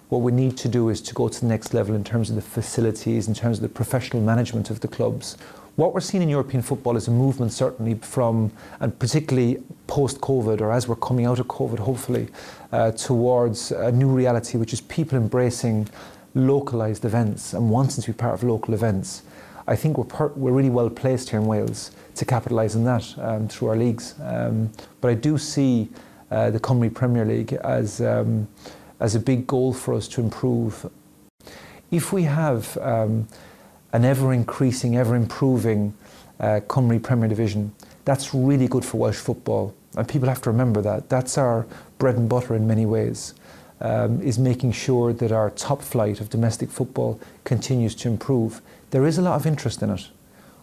What 0.10 0.22
we 0.22 0.32
need 0.32 0.56
to 0.58 0.70
do 0.70 0.90
is 0.90 1.02
to 1.02 1.14
go 1.14 1.28
to 1.28 1.40
the 1.40 1.48
next 1.48 1.74
level 1.74 1.94
in 1.94 2.04
terms 2.04 2.30
of 2.30 2.36
the 2.38 2.42
facilities, 2.42 3.28
in 3.28 3.34
terms 3.34 3.58
of 3.58 3.64
the 3.64 3.70
professional 3.70 4.24
management 4.24 4.70
of 4.70 4.80
the 4.80 4.88
clubs. 4.88 5.38
What 5.76 5.94
we're 5.94 6.00
seeing 6.00 6.24
in 6.24 6.30
European 6.30 6.64
football 6.64 6.96
is 6.96 7.08
a 7.08 7.12
movement, 7.12 7.52
certainly 7.52 7.96
from, 7.96 8.52
and 8.80 8.98
particularly 8.98 9.62
post 9.86 10.22
COVID, 10.22 10.62
or 10.62 10.72
as 10.72 10.88
we're 10.88 10.96
coming 10.96 11.26
out 11.26 11.40
of 11.40 11.48
COVID, 11.48 11.80
hopefully, 11.80 12.30
uh, 12.72 12.92
towards 12.92 13.72
a 13.72 13.92
new 13.92 14.08
reality, 14.08 14.58
which 14.58 14.74
is 14.74 14.82
people 14.82 15.18
embracing 15.18 15.88
localised 16.34 17.04
events 17.04 17.54
and 17.54 17.70
wanting 17.70 18.02
to 18.02 18.12
be 18.12 18.18
part 18.18 18.34
of 18.34 18.44
local 18.44 18.74
events. 18.74 19.24
I 19.68 19.76
think 19.76 19.98
we're, 19.98 20.06
per- 20.06 20.34
we're 20.36 20.54
really 20.54 20.70
well 20.70 20.90
placed 20.90 21.30
here 21.30 21.40
in 21.40 21.46
Wales 21.46 21.92
to 22.16 22.26
capitalise 22.26 22.76
on 22.76 22.86
that 22.86 23.14
um, 23.20 23.48
through 23.50 23.68
our 23.68 23.76
leagues. 23.76 24.16
Um, 24.24 24.72
but 25.02 25.10
I 25.10 25.14
do 25.14 25.38
see 25.38 25.90
uh, 26.32 26.50
the 26.50 26.60
Cymru 26.60 26.94
Premier 26.94 27.26
League 27.26 27.54
as, 27.54 28.02
um, 28.02 28.48
as 29.00 29.16
a 29.16 29.20
big 29.20 29.48
goal 29.48 29.74
for 29.74 29.94
us 29.94 30.08
to 30.10 30.22
improve. 30.22 30.90
If 31.92 32.12
we 32.12 32.24
have 32.24 32.78
um, 32.78 33.28
an 33.94 34.04
ever 34.06 34.34
increasing, 34.34 34.98
ever 34.98 35.16
improving 35.16 35.94
uh, 36.40 36.62
Cymru 36.68 37.02
Premier 37.02 37.30
Division, 37.30 37.74
that's 38.06 38.34
really 38.34 38.68
good 38.68 38.86
for 38.86 38.98
Welsh 38.98 39.18
football. 39.18 39.74
And 39.96 40.08
people 40.08 40.28
have 40.30 40.42
to 40.44 40.52
remember 40.52 40.82
that. 40.82 41.10
That's 41.10 41.38
our 41.38 41.66
bread 41.98 42.16
and 42.16 42.30
butter 42.30 42.56
in 42.56 42.68
many 42.68 42.86
ways. 42.86 43.34
Um, 43.80 44.22
is 44.24 44.40
making 44.40 44.72
sure 44.72 45.14
that 45.14 45.32
our 45.32 45.52
top 45.52 45.84
flight 45.84 46.20
of 46.20 46.32
domestic 46.32 46.72
football 46.72 47.20
continues 47.44 47.94
to 47.96 48.10
improve. 48.10 48.60
There 48.90 49.06
is 49.06 49.20
a 49.20 49.22
lot 49.22 49.36
of 49.36 49.46
interest 49.46 49.84
in 49.84 49.92
it. 49.92 50.08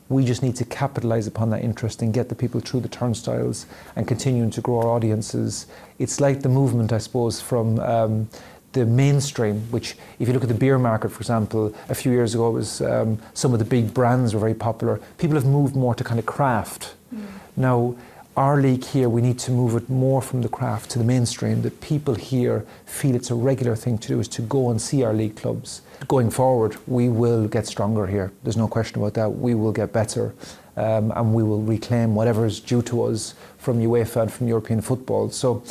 We 0.09 0.25
just 0.25 0.43
need 0.43 0.57
to 0.57 0.65
capitalise 0.65 1.27
upon 1.27 1.51
that 1.51 1.63
interest 1.63 2.03
and 2.03 2.13
get 2.13 2.29
the 2.29 2.35
people 2.35 2.61
through 2.61 2.81
the 2.81 2.89
turnstiles 2.89 3.67
and 3.97 4.07
continuing 4.07 4.51
to 4.51 4.61
grow 4.61 4.81
our 4.81 4.89
audiences. 4.89 5.67
It's 5.99 6.21
like 6.21 6.43
the 6.43 6.49
movement, 6.49 6.93
I 6.93 6.99
suppose, 6.99 7.41
from 7.41 7.81
um, 7.81 8.29
the 8.73 8.85
mainstream, 8.85 9.63
which, 9.71 9.97
if 10.19 10.29
you 10.29 10.35
look 10.35 10.43
at 10.43 10.49
the 10.49 10.55
beer 10.55 10.79
market, 10.79 11.11
for 11.11 11.21
example, 11.21 11.75
a 11.89 11.95
few 11.95 12.13
years 12.13 12.35
ago, 12.35 12.49
it 12.49 12.53
was 12.53 12.81
um, 12.83 13.19
some 13.33 13.53
of 13.53 13.59
the 13.61 13.65
big 13.65 13.95
brands 13.95 14.35
were 14.35 14.41
very 14.41 14.55
popular. 14.55 15.01
People 15.17 15.37
have 15.37 15.47
moved 15.47 15.75
more 15.75 15.95
to 15.95 16.05
kind 16.05 16.19
of 16.19 16.27
craft. 16.27 16.95
Mm. 17.15 17.27
Now, 17.57 17.97
our 18.37 18.61
league 18.61 18.85
here, 18.85 19.09
we 19.09 19.23
need 19.23 19.39
to 19.41 19.53
move 19.53 19.77
it 19.77 19.89
more 19.89 20.21
from 20.21 20.43
the 20.43 20.49
craft 20.49 20.91
to 20.91 20.99
the 20.99 21.05
mainstream, 21.05 21.63
that 21.63 21.81
people 21.81 22.15
here 22.15 22.67
feel 22.85 23.15
it's 23.15 23.31
a 23.31 23.35
regular 23.35 23.77
thing 23.77 23.97
to 23.99 24.09
do, 24.09 24.21
is 24.21 24.29
to 24.29 24.43
go 24.43 24.71
and 24.71 24.81
see 24.81 25.05
our 25.05 25.13
league 25.13 25.37
clubs. 25.37 25.83
Going 26.09 26.31
forward, 26.31 26.77
we 26.87 27.09
will 27.09 27.47
get 27.47 27.67
stronger 27.67 28.07
here. 28.07 28.33
There's 28.43 28.57
no 28.57 28.67
question 28.67 29.01
about 29.01 29.15
that. 29.15 29.29
We 29.29 29.55
will 29.55 29.73
get 29.73 29.93
better. 29.93 30.35
Um, 30.77 31.13
and 31.15 31.33
we 31.33 31.45
will 31.45 31.63
reclaim 31.63 32.17
whatever 32.17 32.45
is 32.45 32.59
due 32.59 32.83
to 32.83 33.05
us 33.05 33.35
from 33.59 33.79
UEFA 33.79 34.23
and 34.23 34.33
from 34.33 34.49
European 34.49 34.81
football. 34.81 35.31
So 35.31 35.63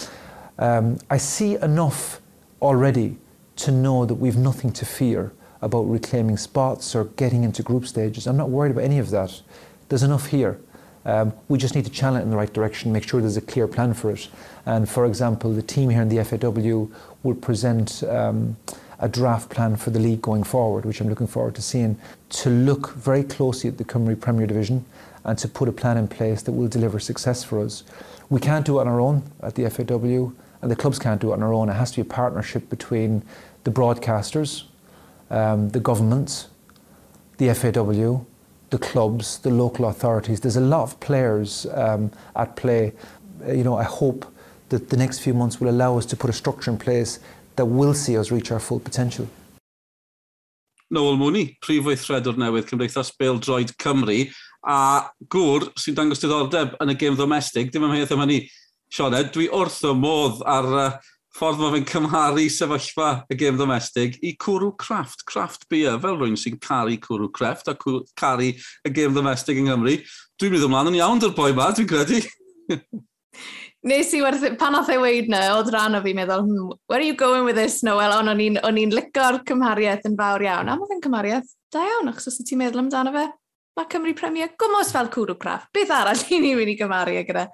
um, 0.57 0.97
I 1.09 1.17
see 1.17 1.55
enough 1.55 2.21
already 2.61 3.17
to 3.57 3.71
know 3.71 4.05
that 4.05 4.15
we've 4.15 4.37
nothing 4.37 4.71
to 4.71 4.85
fear 4.85 5.33
about 5.61 5.83
reclaiming 5.83 6.37
spots 6.37 6.95
or 6.95 7.05
getting 7.05 7.43
into 7.43 7.63
group 7.63 7.85
stages. 7.85 8.27
I'm 8.27 8.37
not 8.37 8.49
worried 8.49 8.71
about 8.71 8.85
any 8.85 8.99
of 8.99 9.09
that. 9.09 9.41
There's 9.89 10.03
enough 10.03 10.27
here. 10.27 10.59
Um, 11.05 11.33
we 11.49 11.57
just 11.57 11.75
need 11.75 11.85
to 11.85 11.91
channel 11.91 12.19
it 12.19 12.23
in 12.23 12.29
the 12.29 12.37
right 12.37 12.51
direction, 12.51 12.93
make 12.93 13.07
sure 13.07 13.19
there's 13.19 13.37
a 13.37 13.41
clear 13.41 13.67
plan 13.67 13.93
for 13.93 14.11
it. 14.11 14.29
And 14.65 14.87
for 14.87 15.05
example, 15.05 15.53
the 15.53 15.61
team 15.61 15.89
here 15.89 16.01
in 16.01 16.09
the 16.09 16.23
FAW 16.23 16.87
will 17.23 17.35
present 17.35 18.03
um, 18.03 18.55
a 18.99 19.09
draft 19.09 19.49
plan 19.49 19.75
for 19.75 19.89
the 19.89 19.99
league 19.99 20.21
going 20.21 20.43
forward, 20.43 20.85
which 20.85 21.01
I'm 21.01 21.09
looking 21.09 21.27
forward 21.27 21.55
to 21.55 21.61
seeing, 21.61 21.97
to 22.29 22.49
look 22.49 22.93
very 22.93 23.23
closely 23.23 23.69
at 23.69 23.77
the 23.77 23.83
Cymru 23.83 24.19
Premier 24.19 24.47
Division 24.47 24.85
and 25.25 25.37
to 25.39 25.47
put 25.47 25.67
a 25.67 25.71
plan 25.71 25.97
in 25.97 26.07
place 26.07 26.41
that 26.43 26.51
will 26.53 26.67
deliver 26.67 26.99
success 26.99 27.43
for 27.43 27.59
us. 27.59 27.83
We 28.29 28.39
can't 28.39 28.65
do 28.65 28.79
it 28.79 28.81
on 28.81 28.87
our 28.87 28.99
own 28.99 29.23
at 29.41 29.55
the 29.55 29.69
FAW, 29.69 30.31
and 30.61 30.71
the 30.71 30.75
clubs 30.75 30.99
can't 30.99 31.19
do 31.19 31.31
it 31.31 31.33
on 31.33 31.43
our 31.43 31.53
own. 31.53 31.69
It 31.69 31.73
has 31.73 31.91
to 31.91 31.97
be 31.97 32.01
a 32.01 32.13
partnership 32.13 32.69
between 32.69 33.23
the 33.65 33.71
broadcasters, 33.71 34.63
um, 35.29 35.69
the 35.69 35.79
governments, 35.79 36.47
the 37.37 37.53
FAW, 37.53 38.25
the 38.73 38.79
clubs, 38.79 39.37
the 39.39 39.51
local 39.51 39.85
authorities. 39.85 40.39
There's 40.41 40.55
a 40.55 40.67
lot 40.75 40.81
of 40.81 40.99
players 40.99 41.67
um, 41.73 42.11
at 42.35 42.55
play. 42.55 42.91
Uh, 43.47 43.51
you 43.51 43.63
know, 43.63 43.77
I 43.77 43.83
hope 43.83 44.25
that 44.69 44.89
the 44.89 44.97
next 44.97 45.19
few 45.19 45.35
months 45.35 45.61
will 45.61 45.69
allow 45.69 45.97
us 45.99 46.07
to 46.07 46.15
put 46.17 46.29
a 46.31 46.33
structure 46.33 46.71
in 46.71 46.79
place 46.79 47.19
that 47.55 47.65
will 47.65 47.93
see 47.93 48.17
us 48.17 48.31
reach 48.31 48.51
our 48.51 48.59
full 48.59 48.79
potential. 48.79 49.27
Noel 50.89 51.17
Mooney, 51.17 51.45
prif 51.61 51.85
weithredwr 51.85 52.37
newydd 52.41 52.65
Cymdeithas 52.69 53.13
Bêl 53.19 53.39
Droed 53.45 53.75
Cymru, 53.83 54.17
a 54.65 54.79
gŵr 55.29 55.69
sy'n 55.77 55.97
dangos 55.97 56.21
diddordeb 56.23 56.73
yn 56.81 56.93
y 56.93 56.97
gêm 56.97 57.17
ddomestig, 57.17 57.69
dim 57.73 57.85
ymheth 57.85 58.13
am 58.13 58.25
hynny, 58.25 58.43
Sioned, 58.93 59.29
dwi 59.33 59.47
wrth 59.53 59.81
o 59.89 59.93
modd 59.97 60.41
ar 60.49 60.67
uh, 60.77 60.91
ffordd 61.33 61.61
mae 61.61 61.73
fe'n 61.75 61.87
cymharu 61.89 62.45
sefyllfa 62.53 63.09
y 63.31 63.37
gêm 63.39 63.57
domestig 63.57 64.19
i 64.21 64.35
cwrw 64.39 64.73
crafft, 64.79 65.25
crafft 65.29 65.65
beer, 65.71 65.97
fel 66.03 66.19
rwy'n 66.19 66.37
sy'n 66.39 66.59
caru 66.61 66.99
cwrw 67.01 67.31
crefft 67.33 67.71
a 67.71 67.77
caru 67.77 68.51
y 68.53 68.93
gêm 68.93 69.15
domestig 69.15 69.57
yng 69.57 69.71
Nghymru. 69.71 69.97
Dwi'n 70.37 70.53
mynd 70.53 70.67
ymlaen 70.67 70.91
yn 70.91 70.99
iawn 70.99 71.23
dy'r 71.23 71.33
boi 71.37 71.49
ma, 71.57 71.71
dwi'n 71.73 71.89
credu. 71.89 72.21
Nes 73.83 74.13
i 74.15 74.21
werth, 74.23 74.45
pan 74.61 74.77
oedd 74.79 74.93
ei 74.93 74.99
weid 75.01 75.31
na, 75.31 75.41
oedd 75.57 75.73
rhan 75.73 75.97
o 75.97 75.99
fi 76.05 76.13
meddwl, 76.15 76.45
hmm, 76.45 76.75
where 76.87 77.01
are 77.01 77.07
you 77.07 77.17
going 77.19 77.43
with 77.43 77.57
this, 77.59 77.81
Noel? 77.83 78.13
Ond 78.15 78.31
o'n 78.31 78.79
i'n 78.79 78.93
licor 78.95 79.41
cymhariaeth 79.49 80.05
yn 80.07 80.15
fawr 80.19 80.45
iawn. 80.45 80.69
A 80.71 80.77
mae 80.79 80.91
fe'n 80.91 81.01
cymhariaeth 81.03 81.49
da 81.73 81.83
iawn, 81.89 82.13
achos 82.13 82.29
os 82.31 82.37
ti'n 82.39 82.61
meddwl 82.61 82.85
amdano 82.85 83.11
fe, 83.11 83.25
mae 83.75 83.89
Cymru 83.91 84.13
Premier 84.15 84.53
gwmwys 84.61 84.93
fel 84.95 85.09
cwrw 85.11 85.35
craff. 85.41 85.65
Beth 85.75 85.91
arall 85.97 86.23
i 86.31 86.39
ni'n 86.39 86.61
mynd 86.61 86.71
i 86.71 86.77
gymaru 86.79 87.17
e 87.19 87.25
gyda? 87.27 87.49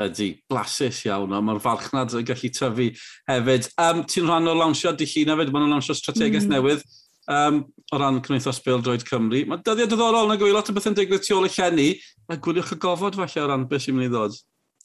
ydy, 0.00 0.28
blasus 0.50 1.02
iawn, 1.06 1.32
ond 1.36 1.46
mae'r 1.46 1.62
farchnad 1.62 2.14
yn 2.16 2.26
gallu 2.28 2.50
tyfu 2.56 2.88
hefyd. 3.30 3.68
Um, 3.80 4.02
ti'n 4.08 4.28
rhan 4.28 4.48
o 4.48 4.56
lawnsio 4.56 4.94
di 4.96 5.08
llun 5.08 5.34
hefyd, 5.34 5.52
mae'n 5.52 5.74
lawnsio 5.74 5.96
strategaeth 5.98 6.48
mm. 6.48 6.54
newydd 6.56 6.86
um, 7.28 7.64
o 7.92 7.98
ran 8.00 8.22
Cymdeithas 8.24 8.62
Bêl 8.64 8.82
Droed 8.82 9.04
Cymru. 9.08 9.44
Mae 9.48 9.60
dyddiau 9.64 9.90
diddorol 9.90 10.30
na 10.30 10.38
gwylio 10.40 10.62
at 10.62 10.72
y 10.72 10.76
bethau'n 10.76 10.96
digwydd 10.96 11.26
tu 11.26 11.36
ôl 11.36 11.48
y 11.48 11.52
llenni, 11.52 11.90
a 12.30 12.38
gwyliwch 12.40 12.74
y 12.76 12.80
gofod 12.82 13.18
falle 13.18 13.44
o 13.44 13.50
ran 13.50 13.68
beth 13.68 13.86
sy'n 13.86 13.98
mynd 13.98 14.10
i 14.10 14.14
ddod. 14.14 14.40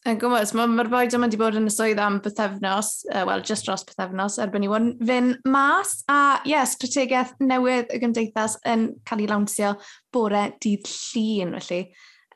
Yn 0.07 0.19
gwybod, 0.21 0.51
mae'r 0.55 0.69
ma 0.71 0.83
boed 0.87 1.15
yma 1.17 1.27
wedi 1.27 1.39
bod 1.41 1.55
yn 1.57 1.67
y 1.67 1.71
swydd 1.73 1.99
am 1.99 2.19
bythefnos, 2.23 2.91
uh, 3.09 3.23
wel, 3.27 3.41
just 3.47 3.65
dros 3.67 3.83
bythefnos, 3.87 4.37
erbyn 4.43 4.63
i 4.63 4.69
won 4.71 4.91
fynd 5.03 5.41
mas. 5.49 5.97
A 6.11 6.37
ie, 6.45 6.53
yes, 6.53 6.77
strategaeth 6.77 7.33
newydd 7.43 7.91
y 7.91 7.99
gymdeithas 8.03 8.59
yn 8.69 8.91
cael 9.07 9.25
ei 9.25 9.31
lawnsio 9.31 9.73
bore 10.13 10.45
dydd 10.63 10.87
llun, 10.87 11.57
felly 11.57 11.81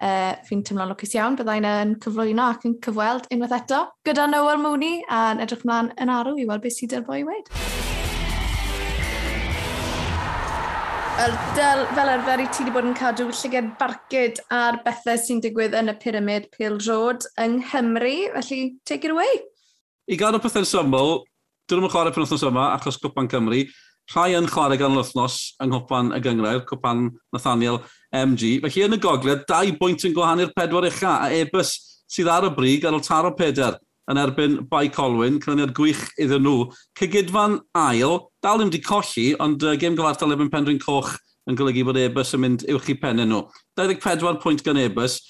Uh, 0.01 0.33
fi'n 0.47 0.63
teimlo'n 0.65 0.89
lwcus 0.89 1.11
iawn, 1.13 1.35
byddai'n 1.37 1.65
yn 1.69 1.91
cyflwyno 2.01 2.47
ac 2.49 2.63
yn 2.65 2.79
cyfweld 2.81 3.27
unwaith 3.29 3.53
eto 3.59 3.83
gyda 4.07 4.23
Noel 4.31 4.57
Mooney 4.57 5.03
a'n 5.13 5.43
edrych 5.43 5.61
mlaen 5.61 5.91
yn 6.01 6.09
arw 6.09 6.39
i 6.41 6.47
weld 6.49 6.63
beth 6.63 6.73
sydd 6.73 6.95
yr 6.97 7.03
boi 7.05 7.19
wedi. 7.27 7.53
Wel, 11.19 11.35
del, 11.53 11.83
fel 11.93 12.09
arfer 12.15 12.41
i 12.41 12.47
ti 12.49 12.63
wedi 12.63 12.73
bod 12.73 12.89
yn 12.89 12.97
cadw 12.97 13.27
llyged 13.29 13.69
barcud 13.77 14.41
ar 14.57 14.81
bethau 14.87 15.21
sy'n 15.21 15.43
digwydd 15.45 15.77
yn 15.77 15.93
y 15.93 15.97
pyramid 16.01 16.49
Pil 16.55 16.81
Road 16.87 17.29
yng 17.45 17.59
Nghymru, 17.61 18.15
felly 18.39 18.61
take 18.89 19.05
it 19.05 19.13
away. 19.13 19.29
I 20.09 20.17
gadw 20.17 20.41
pethau'n 20.41 20.65
syml, 20.65 21.19
dyn 21.69 21.83
nhw'n 21.83 21.93
chwarae 21.93 22.15
pan 22.15 22.25
wythnos 22.25 22.49
yma 22.49 22.71
achos 22.73 22.97
Cwpan 23.05 23.29
Cymru, 23.29 23.67
rhai 24.15 24.31
yn 24.33 24.49
chwarae 24.49 24.81
gan 24.81 24.97
yr 24.97 25.03
wythnos 25.03 25.41
yng 25.61 25.75
Nghwpan 25.75 26.15
y 26.17 26.23
Gyngrair, 26.25 26.65
Cwpan 26.65 27.11
Nathaniel, 27.37 27.83
MG. 28.11 28.57
Felly 28.63 28.83
yn 28.85 28.97
y 28.97 28.99
gogledd, 29.01 29.45
dau 29.49 29.71
bwynt 29.79 30.03
yn 30.07 30.15
gwahanu'r 30.15 30.51
pedwar 30.55 30.87
ucha, 30.89 31.15
a 31.25 31.31
ebys 31.41 31.77
sydd 32.11 32.29
ar 32.31 32.49
y 32.49 32.51
brig 32.55 32.85
ar 32.85 32.97
ôl 32.97 33.03
taro 33.05 33.31
peder 33.37 33.79
yn 34.11 34.19
erbyn 34.19 34.57
Bai 34.69 34.89
Colwyn, 34.91 35.39
clyniad 35.39 35.73
gwych 35.77 36.01
iddyn 36.19 36.43
nhw. 36.43 36.65
Cygydfan 36.99 37.59
ail, 37.77 38.17
dal 38.43 38.59
ddim 38.59 38.71
wedi 38.71 38.81
colli, 38.83 39.27
ond 39.39 39.63
uh, 39.63 39.75
gêm 39.79 39.95
gyfartal 39.95 40.35
efo'n 40.35 40.51
Penrhyn 40.51 40.81
Coch 40.81 41.13
yn 41.49 41.57
golygu 41.57 41.85
bod 41.87 41.99
ebys 42.01 42.33
yn 42.35 42.43
mynd 42.43 42.65
uwch 42.73 42.89
i 42.91 42.97
pennau 42.99 43.29
nhw. 43.29 43.45
24 43.79 44.41
pwynt 44.43 44.65
gan 44.65 44.81
ebys, 44.81 45.21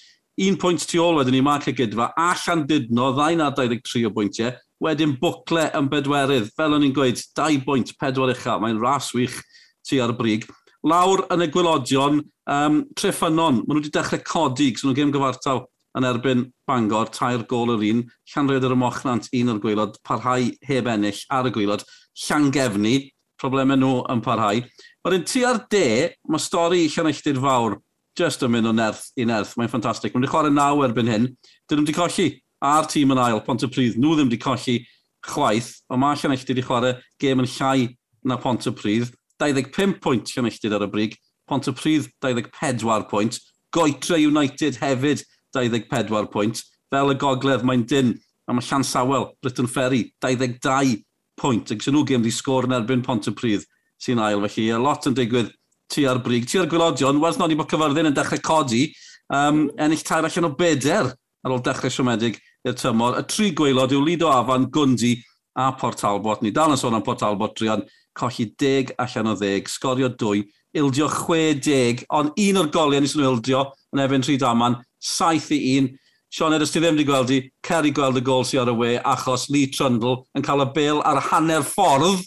un 0.42 0.58
pwynt 0.60 0.88
tu 0.90 1.02
ôl 1.04 1.20
wedyn 1.20 1.38
ni 1.38 1.44
Mark 1.46 1.68
Hygydfa, 1.70 2.12
allan 2.18 2.66
Llandudno, 2.66 3.12
ddau 3.18 3.38
na 3.38 3.52
23 3.54 4.08
o 4.10 4.14
bwyntiau, 4.16 4.56
wedyn 4.82 5.14
bwcle 5.22 5.68
yn 5.78 5.92
bedwerydd, 5.92 6.50
fel 6.58 6.78
o'n 6.78 6.88
i'n 6.88 6.96
gweud, 6.96 7.22
dau 7.38 7.60
bwynt, 7.68 7.94
pedwar 8.02 8.34
uchaf, 8.34 8.64
mae'n 8.64 8.82
ras 8.82 9.12
wych 9.14 9.38
tu 9.86 10.02
ar 10.02 10.16
y 10.16 10.18
brig 10.18 10.50
lawr 10.88 11.26
yn 11.34 11.46
y 11.46 11.50
gwylodion, 11.54 12.22
um, 12.50 12.82
Treffynon, 12.98 13.62
maen 13.62 13.78
nhw 13.78 13.82
wedi 13.82 13.94
dechrau 13.94 14.24
codi, 14.26 14.72
cos 14.74 14.86
nhw'n 14.86 14.98
gêm 14.98 15.14
gyfartal 15.14 15.66
yn 15.98 16.08
erbyn 16.08 16.46
Bangor, 16.70 17.12
tair 17.12 17.44
gol 17.50 17.74
yr 17.76 17.86
un, 17.90 18.04
Llanred 18.34 18.66
yr 18.68 18.76
Ymochnant, 18.78 19.28
un 19.38 19.54
o'r 19.54 19.62
gwylod, 19.64 19.98
parhau 20.08 20.48
heb 20.68 20.90
ennill 20.92 21.26
ar 21.34 21.50
y 21.50 21.54
gwylod, 21.56 21.86
Llangefni, 22.26 22.96
problemau 23.42 23.80
nhw 23.80 23.94
yn 24.14 24.24
parhau. 24.24 24.62
Wedyn 25.06 25.26
tu 25.28 25.44
ar 25.48 25.64
de, 25.72 26.12
mae 26.30 26.42
stori 26.42 26.86
Llanelltir 26.92 27.40
fawr 27.42 27.80
just 28.18 28.44
yn 28.46 28.52
mynd 28.54 28.70
o 28.70 28.74
nerth 28.76 29.08
i 29.18 29.26
nerth. 29.28 29.56
Mae'n 29.58 29.72
ffantastig. 29.72 30.14
Mae'n 30.14 30.30
chwarae 30.30 30.54
naw 30.54 30.84
erbyn 30.86 31.10
hyn. 31.10 31.30
Dyn 31.70 31.82
nhw 31.82 31.88
wedi 31.88 31.96
colli 31.98 32.28
a'r 32.62 32.90
tîm 32.92 33.14
yn 33.16 33.22
ail, 33.22 33.42
Pont 33.46 33.64
y 33.66 33.70
Pryd, 33.72 33.98
Nhw 33.98 34.18
ddim 34.18 34.30
wedi 34.30 34.42
colli 34.42 34.78
chwaith, 35.26 35.72
ond 35.90 36.02
mae 36.02 36.20
Llanelltir 36.20 36.54
wedi 36.54 36.66
chwarae 36.68 37.00
gêm 37.22 37.42
yn 37.44 37.50
llai 37.56 37.90
na 38.28 38.38
Pont 38.42 38.68
y 38.70 38.76
Pryd. 38.78 39.10
25 39.42 40.00
pwynt 40.04 40.32
cynilltud 40.32 40.78
ar 40.78 40.86
y 40.86 40.90
brig, 40.92 41.20
Pont 41.50 41.68
y 41.68 41.74
Pryd 41.76 42.10
24 42.22 43.08
pwynt, 43.12 43.40
Goetre 43.74 44.20
United 44.22 44.78
hefyd 44.82 45.24
24 45.56 46.30
pwynt, 46.32 46.62
fel 46.92 47.14
y 47.14 47.18
gogledd 47.20 47.66
mae'n 47.68 47.88
dyn 47.90 48.14
am 48.52 48.62
y 48.62 48.66
llan 48.68 48.86
sawel, 48.88 49.32
Britain 49.42 49.68
Ferry, 49.68 50.06
22 50.24 51.02
pwynt. 51.40 51.74
Ac 51.74 51.84
sy'n 51.84 51.96
nhw 51.96 52.06
gym 52.08 52.24
di 52.26 52.34
sgôr 52.34 52.68
yn 52.68 52.78
erbyn 52.78 53.04
Pont 53.06 53.28
y 53.28 53.34
Prydd 53.36 53.66
sy'n 54.02 54.22
ail, 54.22 54.44
felly 54.46 54.70
a 54.74 54.80
lot 54.82 55.08
yn 55.10 55.18
digwydd 55.18 55.52
tu 55.92 56.06
ar 56.08 56.22
brig, 56.24 56.48
tu 56.48 56.62
ar 56.62 56.70
gwylodion, 56.72 57.20
wers 57.22 57.40
nodi 57.40 57.58
bod 57.60 57.70
cyfyrddin 57.72 58.10
yn 58.12 58.16
dechrau 58.16 58.42
codi, 58.46 58.86
um, 59.34 59.66
ennill 59.80 60.06
tair 60.08 60.28
allan 60.28 60.48
o 60.48 60.54
beder 60.58 61.12
ar 61.12 61.54
ôl 61.54 61.64
dechrau 61.66 61.92
siomedig 61.92 62.40
i'r 62.68 62.78
tymor. 62.78 63.20
Y 63.20 63.26
tri 63.28 63.52
gweilod 63.58 63.94
yw 63.96 64.04
Lido 64.06 64.32
Afan, 64.32 64.70
Gwndi 64.72 65.18
a 65.60 65.72
Port 65.76 66.04
Albot. 66.08 66.44
Ni 66.46 66.54
dal 66.56 66.74
yn 66.74 66.80
sôn 66.80 66.96
am 66.96 67.04
Port 67.06 67.24
Albot, 67.28 67.56
Drian, 67.60 67.84
colli 68.18 68.50
10 68.58 68.96
allan 69.02 69.32
o 69.32 69.36
10, 69.40 69.70
sgorio 69.72 70.10
2, 70.10 70.44
ildio 70.80 71.08
60, 71.12 72.06
ond 72.10 72.32
un 72.40 72.62
o'r 72.62 72.72
goliau 72.72 73.04
nes 73.04 73.16
nhw 73.16 73.34
ildio 73.34 73.66
yn 73.96 74.04
efo'n 74.06 74.26
tri 74.26 74.38
daman, 74.42 74.78
7 75.02 75.56
i 75.56 75.60
1. 75.80 75.92
Sean, 76.32 76.56
Edys, 76.56 76.72
ti 76.72 76.80
ddim 76.80 76.96
wedi 76.96 77.08
gweld 77.10 77.32
i, 77.36 77.42
cer 77.68 77.88
i 77.88 77.92
gweld 77.92 78.22
y 78.22 78.24
gol 78.24 78.46
sy'n 78.48 78.62
ar 78.62 78.72
y 78.72 78.76
we, 78.80 78.92
achos 79.14 79.50
Lee 79.52 79.68
Trundle 79.74 80.22
yn 80.38 80.46
cael 80.46 80.64
y 80.64 80.68
bel 80.78 81.02
ar 81.04 81.20
hanner 81.28 81.66
ffordd. 81.68 82.24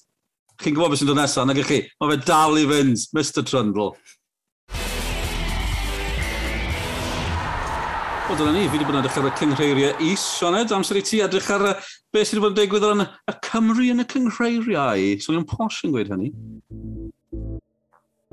Chi'n 0.60 0.76
gwybod 0.76 0.92
beth 0.92 1.00
sy'n 1.00 1.08
dod 1.08 1.18
nesaf, 1.22 1.46
nag 1.48 1.62
ych 1.62 1.70
chi? 1.70 1.78
Mae 2.02 2.12
fe 2.12 2.18
dal 2.28 2.60
i 2.60 2.66
fynd, 2.68 3.06
Mr 3.16 3.46
Trundle. 3.48 3.94
O, 8.24 8.34
dyna 8.38 8.52
ni. 8.54 8.62
Fi 8.64 8.78
wedi 8.78 8.86
bod 8.88 8.96
yn 8.96 9.02
edrych 9.02 9.16
ar 9.20 9.26
y 9.28 9.30
cyngreiriau 9.36 9.98
is, 10.06 10.22
Sioned. 10.38 10.70
Amser 10.72 10.96
i 10.96 11.02
ti 11.04 11.18
edrych 11.20 11.50
ar 11.52 11.64
beth 12.14 12.30
sydd 12.30 12.38
wedi 12.38 12.44
bod 12.44 12.54
yn 12.54 12.56
digwydd 12.56 12.86
ar 12.88 13.02
y 13.04 13.34
Cymru 13.44 13.84
yn 13.92 14.00
y 14.00 14.06
cyngreiriau. 14.08 15.02
ni'n 15.36 15.44
posh 15.50 15.82
yn 15.84 15.92
gweud 15.92 16.08
hynny. 16.14 16.30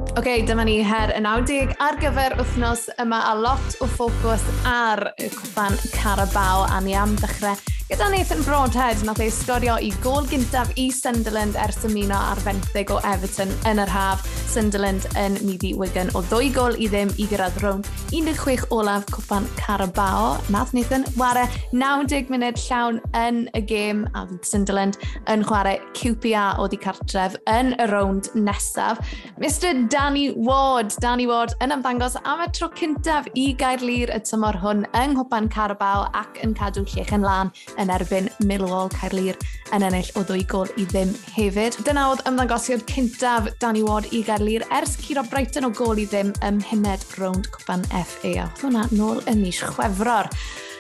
Oce, 0.02 0.16
okay, 0.22 0.46
dyma 0.48 0.64
ni 0.64 0.80
her 0.88 1.12
y 1.12 1.20
90 1.28 1.76
ar 1.84 2.00
gyfer 2.00 2.38
wythnos 2.40 2.88
yma 3.04 3.20
a 3.34 3.36
lot 3.36 3.78
o 3.84 3.90
ffocws 3.98 4.48
ar 4.64 5.10
y 5.20 5.28
cwpan 5.36 5.76
Carabao 5.98 6.64
a 6.72 6.80
ni 6.88 6.96
am 6.96 7.20
ddechrau 7.20 7.60
Gyda 7.92 8.08
Nathan 8.08 8.40
Broadhead 8.48 9.02
nath 9.04 9.20
ei 9.20 9.28
sgorio 9.36 9.74
i 9.84 9.90
gol 10.00 10.24
gyntaf 10.32 10.70
i 10.80 10.86
Sunderland 10.96 11.58
ers 11.60 11.82
ymuno 11.84 12.16
ar 12.16 12.40
fenthyg 12.40 12.94
o 12.96 13.02
Everton 13.04 13.50
yn 13.68 13.82
yr 13.84 13.90
haf. 13.92 14.24
Sunderland 14.48 15.04
yn 15.20 15.36
myddi 15.44 15.74
Wigan 15.76 16.08
o 16.16 16.22
ddwy 16.30 16.54
gol 16.56 16.78
i 16.80 16.88
ddim 16.88 17.12
i 17.20 17.26
gyrraedd 17.28 17.58
rownd 17.64 17.90
16 18.16 18.70
olaf 18.72 19.04
cwpan 19.12 19.44
Carabao. 19.60 20.38
Nath 20.56 20.72
Nathan 20.76 21.04
ware 21.20 21.44
90 21.76 22.32
munud 22.32 22.62
llawn 22.64 23.02
yn 23.20 23.42
y 23.60 23.64
gêm 23.68 24.06
a 24.16 24.24
fydd 24.30 24.48
Sunderland 24.48 25.00
yn 25.32 25.44
chwarae 25.48 25.84
QPR 25.92 26.64
o 26.64 26.70
di 26.72 26.80
cartref 26.80 27.36
yn 27.52 27.74
y 27.76 27.90
rownd 27.92 28.32
nesaf. 28.40 29.04
Mr 29.44 29.84
Danny 29.92 30.30
Ward. 30.40 30.96
Danny 31.04 31.28
Ward 31.28 31.58
yn 31.60 31.76
ymddangos 31.76 32.16
am 32.24 32.46
y 32.48 32.48
tro 32.56 32.72
cyntaf 32.80 33.28
i 33.36 33.50
Gaerlir 33.60 34.16
y 34.16 34.24
tymor 34.24 34.64
hwn 34.64 34.88
yng 34.96 35.18
Nghwpan 35.18 35.52
Carabao 35.52 36.08
ac 36.16 36.40
yn 36.48 36.56
cadw 36.56 36.88
llech 36.88 37.12
yn 37.12 37.28
lan 37.28 37.52
yn 37.82 37.92
erbyn 37.94 38.30
Millwall 38.46 38.92
Caerlir 38.94 39.38
yn 39.76 39.86
ennill 39.88 40.10
o 40.20 40.24
ddwy 40.28 40.46
gol 40.50 40.72
i 40.80 40.86
ddim 40.90 41.12
hefyd. 41.36 41.78
Dyna 41.88 42.08
oedd 42.12 42.24
ymddangosiad 42.30 42.86
cyntaf 42.90 43.50
Danny 43.64 43.84
Ward 43.88 44.12
i 44.16 44.24
Caerlir 44.28 44.66
ers 44.78 44.98
curo 45.02 45.26
Brighton 45.32 45.70
o 45.70 45.72
gol 45.76 46.02
i 46.02 46.08
ddim 46.10 46.34
ym 46.48 46.62
Himed 46.70 47.06
rownd 47.20 47.50
Cwpan 47.56 47.88
FA. 47.92 48.36
Oedd 48.46 48.66
hwnna 48.66 48.88
nôl 48.94 49.24
yn 49.32 49.42
mis 49.44 49.62
chwefror. 49.64 50.30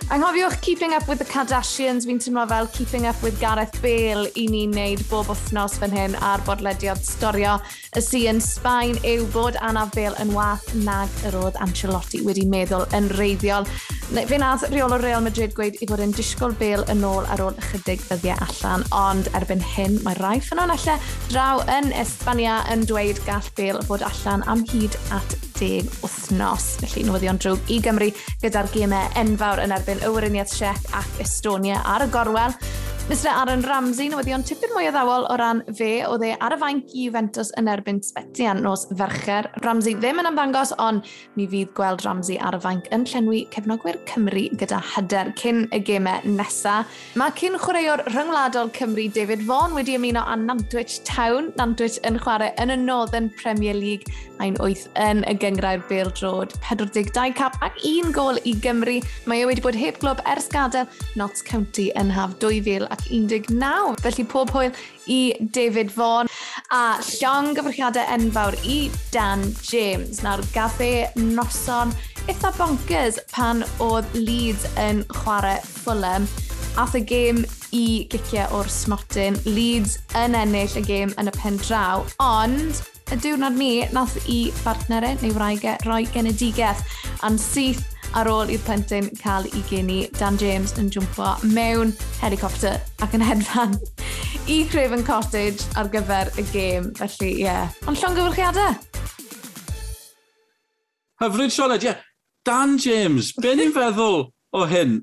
Anghofiwch 0.09 0.61
Keeping 0.61 0.93
Up 0.93 1.07
With 1.07 1.19
The 1.19 1.25
Kardashians, 1.25 2.05
fi'n 2.07 2.19
teimlo 2.19 2.43
fel 2.49 2.67
Keeping 2.67 3.05
Up 3.07 3.21
With 3.23 3.39
Gareth 3.39 3.77
Bale 3.83 4.31
i 4.35 4.47
ni'n 4.51 4.73
neud 4.75 5.03
bob 5.09 5.29
wythnos 5.31 5.77
fan 5.79 5.93
hyn 5.95 6.15
ar 6.19 6.41
bodlediad 6.47 6.99
storio. 7.05 7.57
Y 7.95 8.03
si 8.03 8.23
yn 8.31 8.41
Sbaen 8.43 8.99
yw 9.07 9.27
bod 9.31 9.59
Anna 9.63 9.85
Bale 9.95 10.17
yn 10.23 10.33
wath 10.35 10.67
nag 10.87 11.11
yr 11.29 11.37
oedd 11.39 11.59
Ancelotti 11.63 12.23
wedi 12.25 12.47
meddwl 12.49 12.87
yn 12.97 13.11
reiddiol. 13.19 13.67
Fe 14.11 14.41
nath 14.41 14.65
reol 14.73 14.97
o 14.97 14.99
Real 14.99 15.23
Madrid 15.23 15.55
gweud 15.55 15.79
i 15.79 15.87
fod 15.87 16.03
yn 16.03 16.15
disgwyl 16.17 16.57
Bale 16.59 16.87
yn 16.91 17.05
ôl 17.07 17.27
ar 17.31 17.45
ôl 17.45 17.55
ychydig 17.61 18.03
ddyddiau 18.07 18.41
allan, 18.47 18.87
ond 18.95 19.31
erbyn 19.37 19.63
hyn 19.75 20.01
mae 20.07 20.19
rai 20.19 20.39
ffynonellau 20.43 20.97
draw 21.29 21.63
yn 21.77 21.93
Espania 22.01 22.61
yn 22.73 22.83
dweud 22.89 23.21
gall 23.29 23.55
Bale 23.59 23.85
fod 23.87 24.03
allan 24.07 24.47
am 24.51 24.65
hyd 24.73 24.99
at 25.15 25.50
deg 25.61 25.89
wythnos. 26.01 26.67
Felly 26.81 27.05
newyddion 27.07 27.39
drwg 27.41 27.69
i 27.73 27.79
Gymru 27.85 28.09
gyda'r 28.41 28.69
gemau 28.73 29.11
enfawr 29.21 29.61
yn 29.63 29.75
erbyn 29.75 30.01
y 30.01 30.13
Weriniaeth 30.15 30.55
Siec 30.57 30.89
ac 30.97 31.21
Estonia 31.23 31.83
ar 31.95 32.07
y 32.07 32.09
gorwel. 32.13 32.57
Mr 33.11 33.27
Aaron 33.27 33.59
Ramsey 33.67 34.07
newyddion 34.07 34.43
tipyn 34.47 34.71
mwy 34.71 34.85
o 34.87 34.91
ddawol 34.95 35.25
o 35.27 35.35
ran 35.35 35.57
fe 35.75 35.89
oedd 36.07 36.21
e 36.23 36.29
ar 36.45 36.53
y 36.55 36.57
fainc 36.61 36.93
i 36.95 37.09
Juventus 37.09 37.49
yn 37.59 37.67
erbyn 37.67 37.97
Sbeti 38.07 38.45
ar 38.47 38.61
nos 38.63 38.85
fercher. 38.87 39.49
Ramsey 39.65 39.97
ddim 39.97 40.21
yn 40.21 40.29
ymddangos, 40.29 40.71
ond 40.79 41.03
mi 41.35 41.43
fydd 41.51 41.73
gweld 41.75 42.05
Ramsey 42.05 42.39
ar 42.39 42.55
y 42.55 42.61
fainc 42.63 42.87
yn 42.95 43.03
llenwi 43.11 43.41
cefnogwyr 43.51 43.99
Cymru 44.07 44.45
gyda 44.61 44.79
hyder 44.93 45.33
cyn 45.41 45.65
y 45.75 45.81
gemau 45.89 46.23
nesaf. 46.37 46.95
Mae 47.19 47.35
cyn 47.35 47.59
chwaraewr 47.59 48.05
rhyngwladol 48.13 48.71
Cymru 48.79 49.09
David 49.11 49.43
Vaughan 49.49 49.75
wedi 49.75 49.97
ymuno 49.99 50.23
â 50.23 50.39
Nantwich 50.45 51.01
Town. 51.03 51.51
Nantwich 51.59 51.99
yn 52.07 52.15
chwarae 52.23 52.55
yn 52.63 52.71
y 52.71 52.79
Northern 52.79 53.27
Premier 53.43 53.75
League 53.75 54.07
a'n 54.39 54.55
8 54.63 54.87
yn 55.03 55.25
y 55.27 55.35
gyngrau'r 55.43 55.83
Bale 55.91 56.15
Road. 56.23 56.55
42 56.69 57.35
cap 57.35 57.59
ac 57.59 57.75
un 57.91 58.15
gol 58.15 58.39
i 58.47 58.55
Gymru. 58.63 59.01
Mae 59.27 59.43
e 59.43 59.51
wedi 59.51 59.67
bod 59.67 59.75
heb 59.75 59.99
glwb 59.99 60.23
ers 60.31 60.47
gadael 60.55 60.87
Notts 61.19 61.43
County 61.43 61.91
yn 61.99 62.15
haf 62.15 62.39
2000 62.39 62.87
ac 62.87 63.00
ac 63.01 63.49
19. 63.49 63.95
Felly 64.01 64.25
pob 64.25 64.51
hwyl 64.53 64.71
i 65.07 65.33
David 65.53 65.91
Vaughan 65.95 66.29
a 66.71 66.99
llong 67.01 67.51
gyfrchiadau 67.57 68.05
enfawr 68.15 68.57
i 68.63 68.91
Dan 69.11 69.43
James. 69.65 70.21
Nawr 70.23 70.43
gaffe 70.53 71.09
noson 71.15 71.93
eitha 72.27 72.51
bonkers 72.57 73.19
pan 73.31 73.65
oedd 73.81 74.07
Leeds 74.13 74.67
yn 74.79 75.03
chwarae 75.21 75.59
Fulham. 75.65 76.27
Ath 76.79 76.95
y 76.95 77.03
gêm 77.03 77.43
i 77.75 78.07
giciau 78.11 78.59
o'r 78.59 78.69
smotyn. 78.71 79.39
Leeds 79.45 79.97
yn 80.19 80.37
ennill 80.37 80.77
y 80.79 80.85
gêm 80.85 81.15
yn 81.19 81.31
y 81.31 81.35
pen 81.35 81.59
draw, 81.65 82.05
ond 82.23 82.83
y 83.11 83.17
diwrnod 83.19 83.57
ni 83.59 83.71
nath 83.91 84.15
i 84.31 84.45
bartnerau 84.61 85.17
neu 85.19 85.35
wraigau 85.35 85.75
roi 85.89 86.05
genedigeth. 86.13 86.85
A'n 87.27 87.39
syth 87.41 87.90
ar 88.17 88.27
ôl 88.31 88.51
i'r 88.51 88.61
plentyn 88.65 89.07
cael 89.21 89.47
ei 89.51 89.63
geni, 89.69 89.99
Dan 90.19 90.37
James 90.41 90.73
yn 90.81 90.89
jwmpo 90.91 91.33
mewn 91.55 91.93
helicopter 92.21 92.79
ac 93.03 93.15
yn 93.15 93.23
hedfan 93.23 93.77
i 94.51 94.61
Craven 94.71 95.03
Cottage 95.07 95.67
ar 95.79 95.89
gyfer 95.93 96.31
y 96.39 96.45
gêm. 96.51 96.89
Felly, 96.99 97.29
ie. 97.31 97.45
Yeah. 97.45 97.71
Ond 97.87 97.99
llon 98.01 98.17
gyfrchiadau. 98.17 98.75
Hyfryd 101.21 101.55
Sioned, 101.55 101.85
ie. 101.85 101.91
Yeah. 101.91 102.03
Dan 102.47 102.77
James, 102.81 103.31
be 103.37 103.53
ni'n 103.53 103.73
feddwl 103.75 104.23
o 104.57 104.65
hyn? 104.65 104.97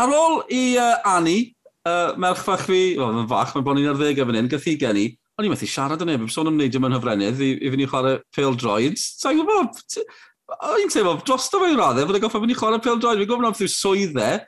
Ar 0.00 0.12
ôl 0.16 0.38
i 0.54 0.62
uh, 0.80 0.94
Annie, 1.06 1.50
uh, 1.84 2.14
merch 2.16 2.40
fach 2.40 2.64
fi, 2.64 2.96
o, 2.96 3.04
oh, 3.04 3.18
yn 3.20 3.28
fach, 3.28 3.52
mae'n 3.52 3.66
bod 3.66 3.76
ni'n 3.76 3.90
ar 3.92 3.98
ddeg 3.98 4.22
fan 4.22 4.38
hyn, 4.38 4.48
gythi 4.48 4.78
gen 4.80 4.96
i, 4.96 5.10
o'n 5.36 5.46
i'n 5.46 5.52
methu 5.52 5.68
siarad 5.68 6.00
yn 6.02 6.08
neb, 6.14 6.24
sôn 6.32 6.48
am 6.48 6.56
neidio 6.58 6.80
mewn 6.82 6.96
hyfrenydd 6.96 7.42
i, 7.44 7.50
i 7.60 7.72
fynd 7.74 7.84
i 7.84 7.90
chwarae 7.90 8.22
pale 8.34 8.56
droids. 8.58 9.04
Sa'n 9.20 9.36
gwybod, 9.38 10.00
O'n 10.48 10.80
i'n 10.80 10.92
teimlo, 10.92 11.18
da 11.20 11.36
fe'n 11.36 11.76
raddau, 11.76 12.06
fydda 12.08 12.20
goffa 12.22 12.40
mynd 12.40 12.54
i 12.54 12.56
chwarae 12.56 12.80
pel-droed. 12.80 13.20
Fi'n 13.20 13.28
gofyn 13.28 13.48
am 13.50 13.56
thw 13.56 13.68
swyddau, 13.68 14.38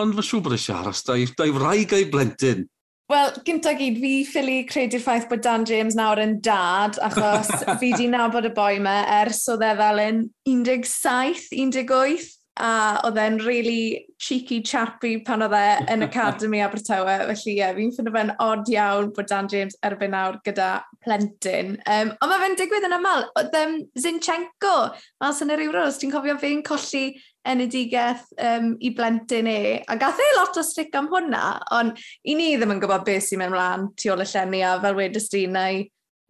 ond 0.00 0.14
mae'n 0.16 0.28
siŵr 0.28 0.44
bod 0.46 0.54
eisiau 0.56 0.78
aros 0.80 1.02
da 1.04 1.18
i 1.20 1.52
wraig 1.52 1.92
a'i 1.92 2.06
blentyn. 2.12 2.64
Wel, 3.12 3.32
gynta 3.44 3.74
gyd, 3.76 3.98
fi 4.00 4.12
ffili 4.24 4.54
credu'r 4.64 5.02
ffaith 5.04 5.26
bod 5.28 5.42
Dan 5.44 5.66
James 5.68 5.96
nawr 5.98 6.22
yn 6.22 6.38
dad, 6.40 6.96
achos 7.04 7.50
fi 7.82 7.90
di 7.98 8.06
nabod 8.08 8.48
y 8.48 8.52
boi 8.56 8.78
yma 8.78 9.02
ers 9.20 9.42
oedd 9.52 9.64
e 9.66 9.72
fel 9.82 10.00
yn 10.00 10.22
17, 10.48 11.50
18 11.52 12.30
a 12.60 13.00
oedd 13.06 13.16
e'n 13.16 13.38
really 13.46 14.06
cheeky 14.20 14.60
chappy 14.60 15.16
pan 15.24 15.44
oedd 15.46 15.54
e 15.56 15.66
yn 15.94 16.04
Academy 16.04 16.60
Abertawe, 16.60 17.14
felly 17.30 17.54
ie, 17.54 17.58
yeah, 17.62 17.72
fi'n 17.76 17.92
ffynu 17.96 18.12
fe'n 18.12 18.32
odd 18.44 18.68
iawn 18.72 19.08
bod 19.16 19.30
Dan 19.30 19.48
James 19.48 19.78
erbyn 19.88 20.12
nawr 20.12 20.36
gyda 20.44 20.82
plentyn. 21.04 21.78
Um, 21.88 22.12
ond 22.18 22.32
mae 22.32 22.42
fe'n 22.44 22.58
digwydd 22.60 22.88
yn 22.88 22.96
aml, 22.98 23.24
oedd 23.40 23.56
um, 23.62 23.78
Zinchenko, 24.04 24.74
mas 25.24 25.40
yn 25.44 25.54
yr 25.56 25.64
Euros, 25.64 25.98
ti'n 26.00 26.12
cofio 26.12 26.36
fe'n 26.42 26.60
colli 26.66 27.06
enedigaeth 27.48 28.28
um, 28.36 28.74
i 28.84 28.92
blentyn 28.94 29.48
e, 29.50 29.58
a 29.88 29.96
gath 29.98 30.20
e 30.20 30.28
lot 30.36 30.60
o 30.60 30.66
stric 30.66 30.94
am 30.98 31.08
hwnna, 31.10 31.42
ond 31.74 31.98
i 32.28 32.36
ni 32.38 32.52
ddim 32.54 32.76
yn 32.76 32.84
gwybod 32.84 33.08
beth 33.08 33.26
sy'n 33.30 33.42
mynd 33.42 33.56
mlaen 33.56 33.90
tu 33.96 34.12
ôl 34.12 34.22
y 34.22 34.28
llenni, 34.28 34.62
a 34.62 34.76
fel 34.84 35.00
wedys 35.00 35.32
di, 35.32 35.48
neu, 35.50 35.82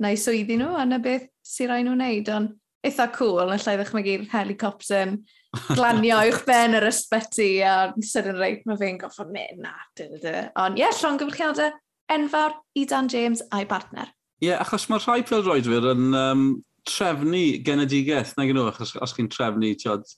neu 0.07 0.23
swyddi 0.23 0.57
nhw, 0.63 0.73
a 0.79 0.87
na 0.89 1.03
beth 1.03 1.29
sy'n 1.45 1.73
rhaid 1.73 1.91
nhw'n 1.91 2.01
wneud, 2.01 2.35
ond 2.39 2.59
eitha 2.87 3.11
cool, 3.19 3.43
yn 3.45 3.59
lle 3.59 3.79
ddechrau 3.83 4.27
helicopter 4.33 5.17
glanio 5.53 6.19
uwch 6.31 6.45
ben 6.49 6.77
yr 6.79 6.87
ysbyty 6.89 7.51
a 7.67 7.77
sydyn 8.01 8.39
reit 8.41 8.65
mae 8.69 8.79
fe'n 8.81 9.01
goffa 9.01 9.27
mynd 9.29 9.61
na. 9.65 9.75
Ond 10.01 10.79
ie, 10.79 10.85
yeah, 10.85 10.95
llon 11.03 11.21
gyfrchiadau 11.21 11.73
enfawr 12.13 12.57
i 12.79 12.87
Dan 12.89 13.11
James 13.13 13.43
a'i 13.53 13.67
partner. 13.69 14.09
Ie, 14.43 14.49
yeah, 14.51 14.63
achos 14.65 14.89
mae 14.91 15.03
rhai 15.03 15.21
pêl-roedwyr 15.27 15.93
yn 15.93 16.17
um, 16.19 16.47
trefnu 16.89 17.45
genedigaeth, 17.67 18.33
na 18.39 18.49
gynnu, 18.49 18.65
achos 18.73 18.97
os 19.05 19.15
chi'n 19.15 19.29
trefnu, 19.33 19.75
tiod, 19.79 20.09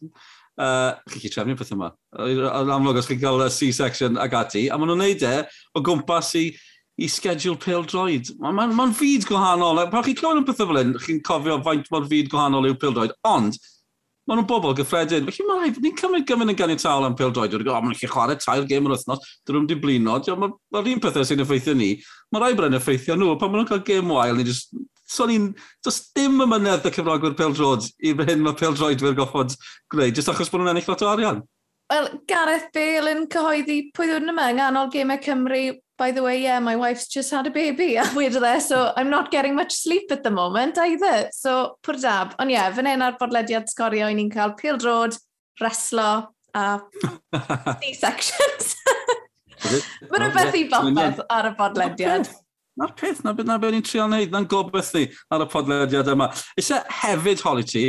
uh, 0.62 0.94
chi'n 1.11 1.25
chi 1.25 1.33
trefnu 1.35 1.59
peth 1.59 1.75
yma. 1.75 1.90
Yn 2.25 2.73
amlwg, 2.79 3.03
os 3.03 3.11
chi'n 3.11 3.20
cael 3.20 3.44
C-section 3.51 4.23
ag 4.23 4.38
ati, 4.38 4.68
a 4.70 4.79
maen 4.79 4.94
nhw'n 4.94 5.05
neud 5.05 5.27
e 5.29 5.35
o 5.75 5.83
gwmpas 5.85 6.33
i, 6.40 6.47
i 6.94 7.11
schedule 7.11 7.59
pêl-droed. 7.61 8.37
Mae'n 8.38 8.57
ma, 8.57 8.70
ma, 8.70 8.87
ma 8.87 8.97
fyd 8.97 9.27
gwahanol, 9.29 9.83
pan 9.92 10.07
chi'n 10.07 10.18
clywed 10.23 10.44
yn 10.44 10.49
pethau 10.49 10.70
fel 10.70 10.81
hyn, 10.81 10.97
chi'n 11.05 11.23
cofio 11.27 11.59
faint 11.66 11.90
mor 11.92 12.07
fyd 12.09 12.31
gwahanol 12.33 12.70
yw 12.70 12.79
pêl-droed, 12.81 13.18
ond 13.29 13.59
Maen 14.25 14.41
nhw'n 14.41 14.49
bobl 14.49 14.73
gyffredin. 14.79 15.27
Felly 15.29 15.45
mae 15.49 15.59
rhaid, 15.61 15.79
ni'n 15.85 15.97
cymryd 16.01 16.25
gymryd 16.29 16.55
yn 16.55 16.57
ganiataol 16.57 17.05
am 17.05 17.17
peldroed. 17.19 17.51
Dwi'n 17.53 17.61
gwybod, 17.61 17.77
oh, 17.77 17.85
maen 17.85 17.93
nhw'n 17.93 18.13
chwarae 18.13 18.39
tair 18.41 18.65
gêm 18.71 18.89
yr 18.89 18.95
wythnos, 18.95 19.27
dyn 19.45 19.59
nhw'n 19.59 19.69
diblino. 19.69 20.17
Mae'r 20.17 20.55
ma 20.73 20.81
un 20.81 21.03
pethau 21.05 21.29
sy'n 21.29 21.45
effeithio 21.45 21.75
ni, 21.77 21.91
mae 22.33 22.41
rhaid 22.41 22.57
bod 22.57 22.71
yn 22.71 22.79
effeithio 22.79 23.19
nhw. 23.21 23.35
Pan 23.41 23.53
maen 23.53 23.61
nhw'n 23.63 23.71
cael 23.73 23.85
gêm 23.85 24.15
wael, 24.17 24.39
ni'n 24.41 24.49
just... 24.49 24.73
So 25.05 25.29
ni'n... 25.29 25.51
Does 25.85 26.01
dim 26.17 26.41
y 26.41 26.47
mynedd 26.49 26.89
y 26.89 26.95
cyfrogwyr 26.97 27.37
peldroed 27.37 27.91
i 28.01 28.15
hyn 28.17 28.41
mae 28.47 28.57
peldroedwyr 28.57 29.19
goffod 29.19 29.53
gwneud, 29.93 30.17
Just 30.17 30.33
achos 30.33 30.49
bod 30.49 30.65
nhw'n 30.65 30.73
ennill 30.73 30.89
lot 30.89 31.05
o 31.05 31.13
arian. 31.13 31.45
Wel, 31.95 32.09
Gareth 32.27 32.73
Bale 32.75 33.13
yn 33.15 33.27
cyhoeddi 33.31 33.75
pwy 33.95 34.09
ddwn 34.09 34.33
yma 34.33 34.49
yng 34.51 34.57
nghanol 34.59 34.89
Gemau 34.91 35.21
Cymru, 35.23 35.61
by 36.01 36.11
the 36.11 36.25
way, 36.25 36.41
yeah, 36.43 36.59
my 36.59 36.75
wife's 36.75 37.07
just 37.07 37.31
had 37.31 37.47
a 37.47 37.53
baby, 37.55 37.95
a 37.95 38.03
wedodd 38.19 38.47
e, 38.49 38.61
so 38.61 38.91
I'm 38.97 39.11
not 39.11 39.31
getting 39.31 39.55
much 39.55 39.71
sleep 39.77 40.11
at 40.11 40.25
the 40.25 40.31
moment 40.31 40.79
either. 40.79 41.29
So, 41.31 41.77
pwr 41.87 42.01
dab. 42.03 42.35
Ond 42.43 42.51
ie, 42.51 42.57
yeah, 42.57 42.73
fan 42.75 42.91
hyn 42.91 43.05
ar 43.07 43.15
bodlediad 43.21 43.71
sgorio, 43.71 44.09
ni'n 44.11 44.33
cael 44.33 44.57
pil 44.59 44.81
drod, 44.83 45.15
reslo, 45.63 46.09
a 46.55 46.65
C-sections. 47.85 48.75
Mae'n 50.11 50.27
rhywbeth 50.27 50.59
i 50.59 50.65
bopeth 50.75 51.23
ar 51.31 51.53
y 51.53 51.55
bodlediad. 51.61 52.33
Na'r 52.75 52.95
peth 52.99 53.21
na 53.23 53.33
beth 53.37 53.47
na 53.47 53.55
beth 53.63 53.71
ni'n 53.71 53.85
trio 53.87 54.05
wneud, 54.09 54.33
na'n 54.35 54.47
gobeith 54.51 54.91
ni 54.97 55.05
ar 55.31 55.45
y 55.45 55.49
podlediad 55.51 56.09
yma. 56.11 56.27
Isa 56.59 56.81
hefyd, 57.03 57.45
holi 57.47 57.67
ti, 57.71 57.85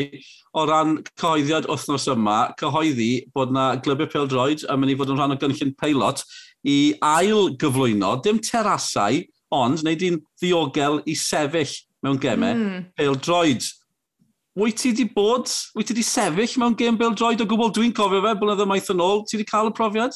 o 0.54 0.66
ran 0.70 1.00
cyhoeddiad 1.18 1.66
wythnos 1.72 2.06
yma, 2.14 2.38
cyhoeddi 2.60 3.10
bod 3.34 3.54
na 3.56 3.72
glybiau 3.82 4.12
peldroed 4.14 4.68
yn 4.70 4.82
mynd 4.82 4.94
i 4.94 4.98
fod 5.00 5.14
yn 5.16 5.18
rhan 5.18 5.34
o 5.34 5.40
gynllun 5.42 5.74
peilot 5.82 6.22
i 6.70 6.78
ail 7.02 7.50
gyflwyno, 7.62 8.14
dim 8.22 8.38
terasau, 8.46 9.24
ond 9.56 9.82
wneud 9.82 10.06
i'n 10.06 10.22
ddiogel 10.42 11.02
i 11.10 11.18
sefyll 11.18 11.74
mewn 12.06 12.22
gemau 12.22 12.54
mm. 12.54 12.88
peldroed. 13.00 13.66
Wyt 14.56 14.78
ti 14.80 14.94
wedi 14.94 15.10
bod, 15.18 15.50
wyt 15.76 15.90
ti 15.90 15.96
wedi 15.98 16.06
sefyll 16.06 16.60
mewn 16.62 16.78
gem 16.78 16.98
peldroed 17.02 17.42
o 17.42 17.50
gwbl 17.50 17.74
dwi'n 17.74 17.94
cofio 17.98 18.22
fe, 18.24 18.38
blynyddoedd 18.38 18.70
maith 18.70 18.94
yn 18.94 19.02
ôl, 19.04 19.26
ti 19.26 19.40
wedi 19.40 19.50
cael 19.50 19.74
y 19.74 19.76
profiad? 19.76 20.16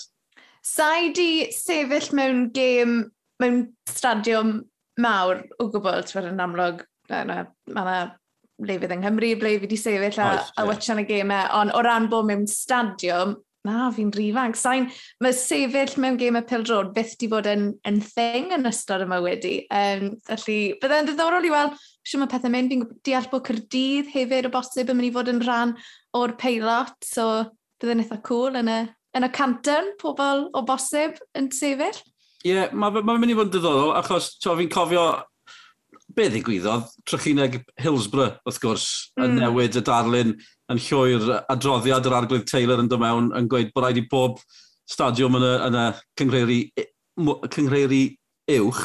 Sa 0.62 0.94
i 1.02 1.10
di 1.16 1.50
sefyll 1.56 2.14
mewn 2.16 2.52
gêm 2.54 3.00
mewn 3.44 3.66
stadiwm 3.90 4.56
mawr 5.00 5.44
o 5.60 5.70
gwbl, 5.74 6.06
ti'n 6.08 6.32
yn 6.34 6.42
amlwg, 6.44 6.84
mae 7.10 7.26
yna 7.26 8.00
lefydd 8.60 8.96
yng 8.96 9.04
Nghymru, 9.06 9.36
ble 9.40 9.54
fi 9.56 9.62
wedi 9.66 9.78
sefyll 9.80 10.20
a, 10.20 10.32
Oes, 10.34 10.50
a 10.58 10.66
watchan 10.68 11.04
y 11.04 11.06
gemau, 11.08 11.46
ond 11.62 11.76
o 11.76 11.84
ran 11.86 12.10
bod 12.12 12.28
mewn 12.28 12.48
stadiwm, 12.50 13.38
na, 13.68 13.90
fi'n 13.96 14.12
rifang. 14.16 14.56
Sain, 14.58 14.88
mae 15.24 15.36
sefyll 15.36 15.96
mewn 16.02 16.20
gêm 16.20 16.40
pildrod 16.48 16.92
pil 16.92 16.96
byth 16.98 17.16
di 17.20 17.30
bod 17.32 17.48
yn, 17.50 17.72
yn 17.88 18.02
thing 18.04 18.54
yn 18.56 18.68
ystod 18.70 19.04
yma 19.06 19.20
wedi. 19.24 19.62
Um, 19.68 20.14
felly, 20.28 20.60
byddai'n 20.82 21.10
ddiddorol 21.10 21.48
i 21.48 21.54
weld 21.54 21.80
sy'n 22.08 22.24
mae 22.24 22.32
pethau 22.32 22.54
mynd. 22.54 22.72
Fi'n 22.74 23.02
deall 23.08 23.32
bod 23.32 23.48
Cyrdydd 23.48 24.14
hefyd 24.14 24.50
o 24.50 24.54
bosib 24.54 24.92
yn 24.92 25.00
mynd 25.00 25.10
i 25.10 25.16
fod 25.16 25.32
yn 25.34 25.44
rhan 25.44 25.76
o'r 26.18 26.36
peilot, 26.40 26.96
so 27.06 27.28
byddai'n 27.80 28.06
eitha 28.06 28.22
cool 28.28 28.60
yn 28.60 28.72
y, 28.72 28.80
yn 29.18 29.28
y 29.28 29.34
canton, 29.36 29.94
pobl 30.02 30.48
o 30.56 30.64
bosib 30.68 31.20
yn 31.38 31.52
sefyll. 31.56 32.00
Ie, 32.46 32.54
yeah, 32.54 32.72
mae'n 32.72 33.02
ma 33.04 33.18
mynd 33.20 33.34
i 33.34 33.36
fod 33.36 33.50
yn 33.50 33.56
diddorol, 33.58 33.92
achos 34.00 34.32
fi'n 34.40 34.72
cofio 34.72 35.10
be 36.16 36.30
ddigwyddodd 36.32 36.88
trychineg 37.08 37.60
Hillsborough, 37.82 38.40
wrth 38.48 38.62
gwrs, 38.64 38.86
mm. 39.18 39.26
yn 39.26 39.36
newid 39.44 39.78
y 39.78 39.84
darlun 39.86 40.34
yn 40.70 40.82
llwy'r 40.86 41.28
adroddiad 41.52 42.08
yr 42.08 42.16
arglwydd 42.22 42.48
Taylor 42.50 42.82
yn 42.82 42.90
dod 42.90 43.04
mewn, 43.04 43.30
yn 43.38 43.50
gweud 43.52 43.74
bod 43.76 43.86
rhaid 43.86 44.02
i 44.02 44.06
bob 44.10 44.40
stadiwm 44.90 45.38
yn 45.40 45.46
y, 45.46 45.54
yn 45.68 45.78
y 45.78 45.86
cyngreiri, 46.22 46.60
cyngreiri 47.54 48.02
uwch 48.58 48.84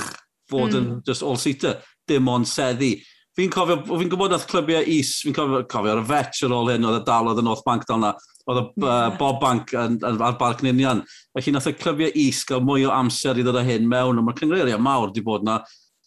fod 0.51 0.75
mm. 0.75 0.77
yn 0.77 0.89
hmm. 0.91 1.03
just 1.07 1.25
all-seater, 1.25 1.79
dim 2.09 2.29
ond 2.29 2.49
seddi. 2.51 2.97
Fi'n 3.35 3.53
cofio, 3.55 3.81
fi'n 3.87 4.11
gwybod 4.13 4.35
nath 4.35 4.49
clybiau 4.51 4.85
is, 4.99 5.17
fi'n 5.25 5.37
cofio, 5.37 5.65
cofio 5.71 5.95
ar 5.95 6.03
y 6.03 6.07
fetch 6.11 6.45
ar 6.47 6.59
ôl 6.59 6.75
hyn, 6.75 6.85
oedd 6.91 7.01
y 7.01 7.05
dal 7.07 7.31
oedd 7.31 7.41
y 7.41 7.47
North 7.47 7.65
Bank 7.67 7.87
dal 7.89 8.03
na, 8.03 8.13
Oedd 8.45 8.61
uh, 8.85 9.15
Bob 9.17 9.39
Bank 9.41 9.73
a'r 9.73 10.39
Barc 10.41 10.61
Ninian. 10.65 11.01
Felly 11.33 11.55
nath 11.55 11.71
e 11.71 11.73
y 11.73 11.79
clybiau 11.81 12.13
is 12.27 12.43
gael 12.49 12.65
mwy 12.65 12.85
o 12.85 12.93
amser 12.93 13.41
i 13.41 13.45
ddod 13.47 13.57
â 13.61 13.65
hyn 13.65 13.87
mewn, 13.89 14.19
ond 14.21 14.27
mae'r 14.27 14.41
cyngreiriau 14.43 14.83
mawr 14.85 15.09
wedi 15.09 15.25
bod 15.25 15.47
yna 15.47 15.63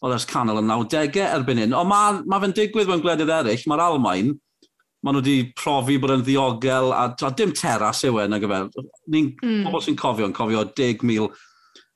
oedd 0.06 0.14
ers 0.14 0.28
canol 0.30 0.62
yn 0.62 0.70
90au 0.70 1.24
erbyn 1.26 1.64
hyn. 1.64 1.74
Ond 1.74 1.90
mae 1.90 2.20
ma 2.30 2.42
fe'n 2.44 2.54
digwydd 2.58 2.92
mewn 2.92 3.02
gwledydd 3.02 3.34
eraill, 3.40 3.66
mae'r 3.72 3.86
Almain, 3.88 4.36
maen 5.02 5.18
nhw 5.18 5.24
wedi 5.24 5.52
profi 5.58 5.98
bod 6.02 6.14
yn 6.14 6.26
ddiogel, 6.28 6.94
a, 6.94 7.10
a 7.10 7.34
dim 7.38 7.54
teras 7.58 8.04
yw 8.06 8.22
e, 8.22 8.30
na 8.30 8.42
gyfer. 8.42 8.70
Ni'n 9.14 9.34
mm. 9.34 9.66
pobl 9.66 9.84
sy'n 9.86 9.98
cofio, 9.98 10.30
yn 10.30 10.38
cofio 10.38 10.62
10,000 10.78 11.30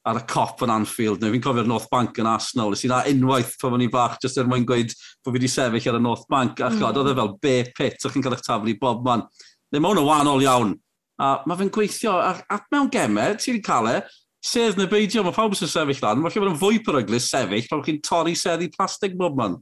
ar 0.09 0.17
y 0.17 0.23
cop 0.25 0.63
yn 0.65 0.73
Anfield, 0.73 1.21
neu 1.21 1.33
fi'n 1.35 1.43
cofio'r 1.45 1.69
North 1.69 1.85
Bank 1.91 2.17
yn 2.21 2.29
Arsenal, 2.29 2.73
ys 2.73 2.87
i 2.87 2.89
na 2.89 3.03
unwaith 3.11 3.53
pan 3.61 3.75
o'n 3.77 3.85
i 3.85 3.89
bach, 3.93 4.17
jyst 4.23 4.39
er 4.41 4.49
mwyn 4.49 4.65
gweud 4.65 4.95
bod 5.21 5.29
fi 5.29 5.37
wedi 5.37 5.49
sefyll 5.51 5.91
ar 5.91 5.99
y 5.99 6.01
North 6.01 6.25
Bank, 6.31 6.57
a 6.57 6.71
mm. 6.71 6.79
chod, 6.81 6.97
oedd 6.97 7.11
e 7.11 7.17
fel 7.19 7.33
be 7.43 7.55
pit, 7.77 7.99
o'ch 8.01 8.15
chi'n 8.15 8.25
cael 8.25 8.37
eich 8.37 8.45
taflu 8.47 8.73
bob 8.81 9.05
man. 9.05 9.27
Neu 9.71 9.79
mae 9.83 9.93
hwnna 9.93 10.03
wahanol 10.07 10.43
iawn. 10.43 10.73
A 11.21 11.31
mae 11.47 11.59
fe'n 11.59 11.71
gweithio, 11.73 12.17
a, 12.17 12.33
a 12.49 12.59
mewn 12.73 12.89
gemau, 12.91 13.35
ti 13.39 13.53
wedi 13.53 13.63
cael 13.63 13.89
e, 13.91 13.97
sedd 14.43 14.79
neu 14.79 14.89
beidio, 14.89 15.23
mae 15.23 15.35
pawb 15.35 15.53
sy'n 15.55 15.69
sefyll 15.69 16.01
lan, 16.03 16.21
mae 16.21 16.33
lle 16.33 16.41
bod 16.41 16.51
yn 16.51 16.57
fwy 16.59 16.81
peryglis 16.83 17.29
sefyll, 17.29 17.67
pan 17.69 17.83
chi'n 17.85 18.01
torri 18.03 18.33
seddi 18.37 18.71
plastig 18.73 19.13
bob 19.19 19.37
man. 19.37 19.59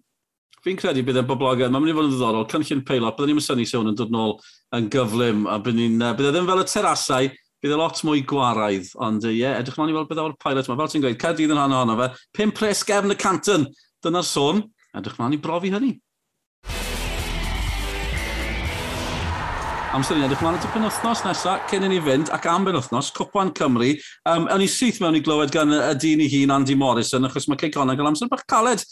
Fi'n 0.63 0.79
credu 0.79 1.03
bydd 1.07 1.21
e'n 1.21 1.27
boblogaidd, 1.27 1.71
mae'n 1.71 1.83
mynd 1.83 1.93
i 1.93 1.97
fod 1.97 2.07
yn 2.07 2.15
ddiddorol, 2.15 2.47
cynllun 2.51 2.81
peilot, 2.87 3.19
byddwn 3.19 3.37
ni'n 3.37 3.45
syni 3.45 3.67
se 3.67 3.79
yn 3.79 3.93
dod 3.99 4.11
nôl 4.15 4.35
yn 4.75 4.89
gyflym, 4.91 5.45
a 5.47 5.59
bydd 5.63 5.79
e 5.83 6.33
ddim 6.33 6.49
fel 6.49 6.63
y 6.63 6.65
terasau, 6.71 7.29
bydd 7.63 7.75
e 7.75 7.79
lot 7.79 8.03
mwy 8.07 8.25
gwaraidd, 8.27 8.91
ond 9.03 9.27
ie, 9.27 9.37
yeah, 9.41 9.59
edrych 9.59 9.77
mlaen 9.79 9.93
i 9.93 9.95
weld 9.95 10.09
beth 10.09 10.23
o'r 10.23 10.35
pilot 10.39 10.67
yma, 10.67 10.77
fel 10.79 10.91
ti'n 10.93 11.05
gweud, 11.05 11.19
Caerdydd 11.19 11.53
yn 11.53 11.59
rhan 11.59 11.75
ohono 11.75 11.95
fe, 11.99 12.09
pum 12.35 12.53
pres 12.55 12.83
gefn 12.87 13.15
y 13.15 13.17
Canton, 13.19 13.65
dyna'r 14.03 14.27
sôn, 14.27 14.63
edrych 14.95 15.19
mlaen 15.19 15.35
i 15.35 15.41
brofi 15.43 15.71
hynny. 15.75 15.97
amser 19.95 20.19
i'n 20.19 20.25
edrych 20.27 20.41
mlaen 20.43 20.57
at 20.59 20.65
y 20.67 20.69
penwthnos 20.69 21.21
nesaf, 21.25 21.63
cyn 21.71 21.85
i 21.87 21.89
ni 21.89 21.99
fynd, 22.05 22.29
ac 22.35 22.43
am 22.51 22.67
penwthnos, 22.67 23.09
Cwpan 23.15 23.49
Cymru. 23.57 23.89
Um, 24.29 24.45
o'n 24.53 24.61
i 24.61 24.67
syth 24.69 24.99
mewn 25.01 25.17
i 25.17 25.21
glywed 25.25 25.49
gan 25.53 25.73
y 25.73 25.79
dyn 25.97 26.21
i 26.21 26.27
hun 26.29 26.53
Andy 26.53 26.75
Morrison, 26.77 27.25
achos 27.25 27.47
mae 27.49 27.57
Cey 27.57 27.73
Conag 27.73 28.01
yn 28.01 28.09
amser 28.11 28.29
bach 28.29 28.45
caled 28.49 28.83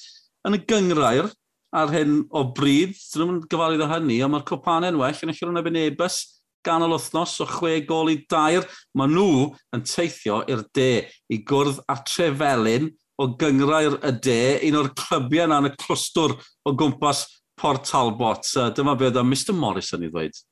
yn 0.48 0.58
y 0.58 0.62
gyngrair 0.66 1.30
ar 1.78 1.94
hyn 1.94 2.24
o 2.34 2.44
bryd. 2.58 2.96
Dyn 3.14 3.24
nhw'n 3.24 3.44
gyfarwydd 3.52 3.86
o 3.86 3.92
hynny, 3.92 4.18
ond 4.26 4.34
mae'r 4.34 4.48
cwpanau'n 4.50 4.98
well 5.04 5.22
yn 5.28 5.34
eich 5.36 5.44
yn 5.46 5.62
ebyn 5.62 5.80
ebys 5.84 6.20
ganol 6.66 6.98
wythnos 6.98 7.38
o 7.46 7.50
chwe 7.54 7.78
gol 7.86 8.10
i 8.16 8.18
dair. 8.26 8.66
Mae 8.98 9.14
nhw 9.14 9.52
yn 9.78 9.86
teithio 9.86 10.42
i'r 10.50 10.66
de 10.74 10.92
i 11.30 11.42
gwrdd 11.46 11.84
a 11.86 12.00
trefelyn 12.10 12.90
o 13.22 13.32
gyngrair 13.38 14.02
y 14.02 14.18
de, 14.18 14.42
un 14.72 14.82
o'r 14.82 14.94
clybiau 14.98 15.46
yna 15.46 15.62
yn 15.62 15.72
y 15.72 15.76
clwstwr 15.78 16.40
o 16.66 16.74
gwmpas 16.74 17.28
Port 17.58 17.86
Talbot. 17.86 18.50
Dyma 18.74 18.98
beth 18.98 19.22
o 19.22 19.26
Mr 19.26 19.54
Morrison 19.54 20.06
i 20.06 20.10
ddweud. 20.10 20.46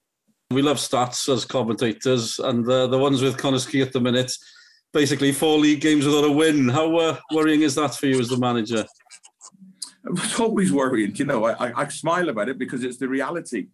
We 0.51 0.61
love 0.61 0.77
stats 0.77 1.27
as 1.33 1.43
commentators, 1.43 2.37
and 2.37 2.63
the, 2.63 2.87
the 2.87 2.99
ones 2.99 3.21
with 3.21 3.37
Connor 3.37 3.57
Ski 3.57 3.81
at 3.81 3.91
the 3.91 3.99
minute, 3.99 4.31
basically 4.93 5.31
four 5.31 5.57
league 5.57 5.81
games 5.81 6.05
without 6.05 6.23
a 6.23 6.31
win. 6.31 6.69
How 6.69 6.95
uh, 6.97 7.17
worrying 7.33 7.63
is 7.63 7.73
that 7.75 7.95
for 7.95 8.05
you 8.05 8.19
as 8.19 8.29
the 8.29 8.37
manager? 8.37 8.85
It's 10.05 10.39
always 10.39 10.71
worrying. 10.71 11.15
You 11.15 11.25
know, 11.25 11.45
I, 11.45 11.81
I 11.81 11.87
smile 11.87 12.29
about 12.29 12.49
it 12.49 12.59
because 12.59 12.83
it's 12.83 12.97
the 12.97 13.07
reality. 13.07 13.69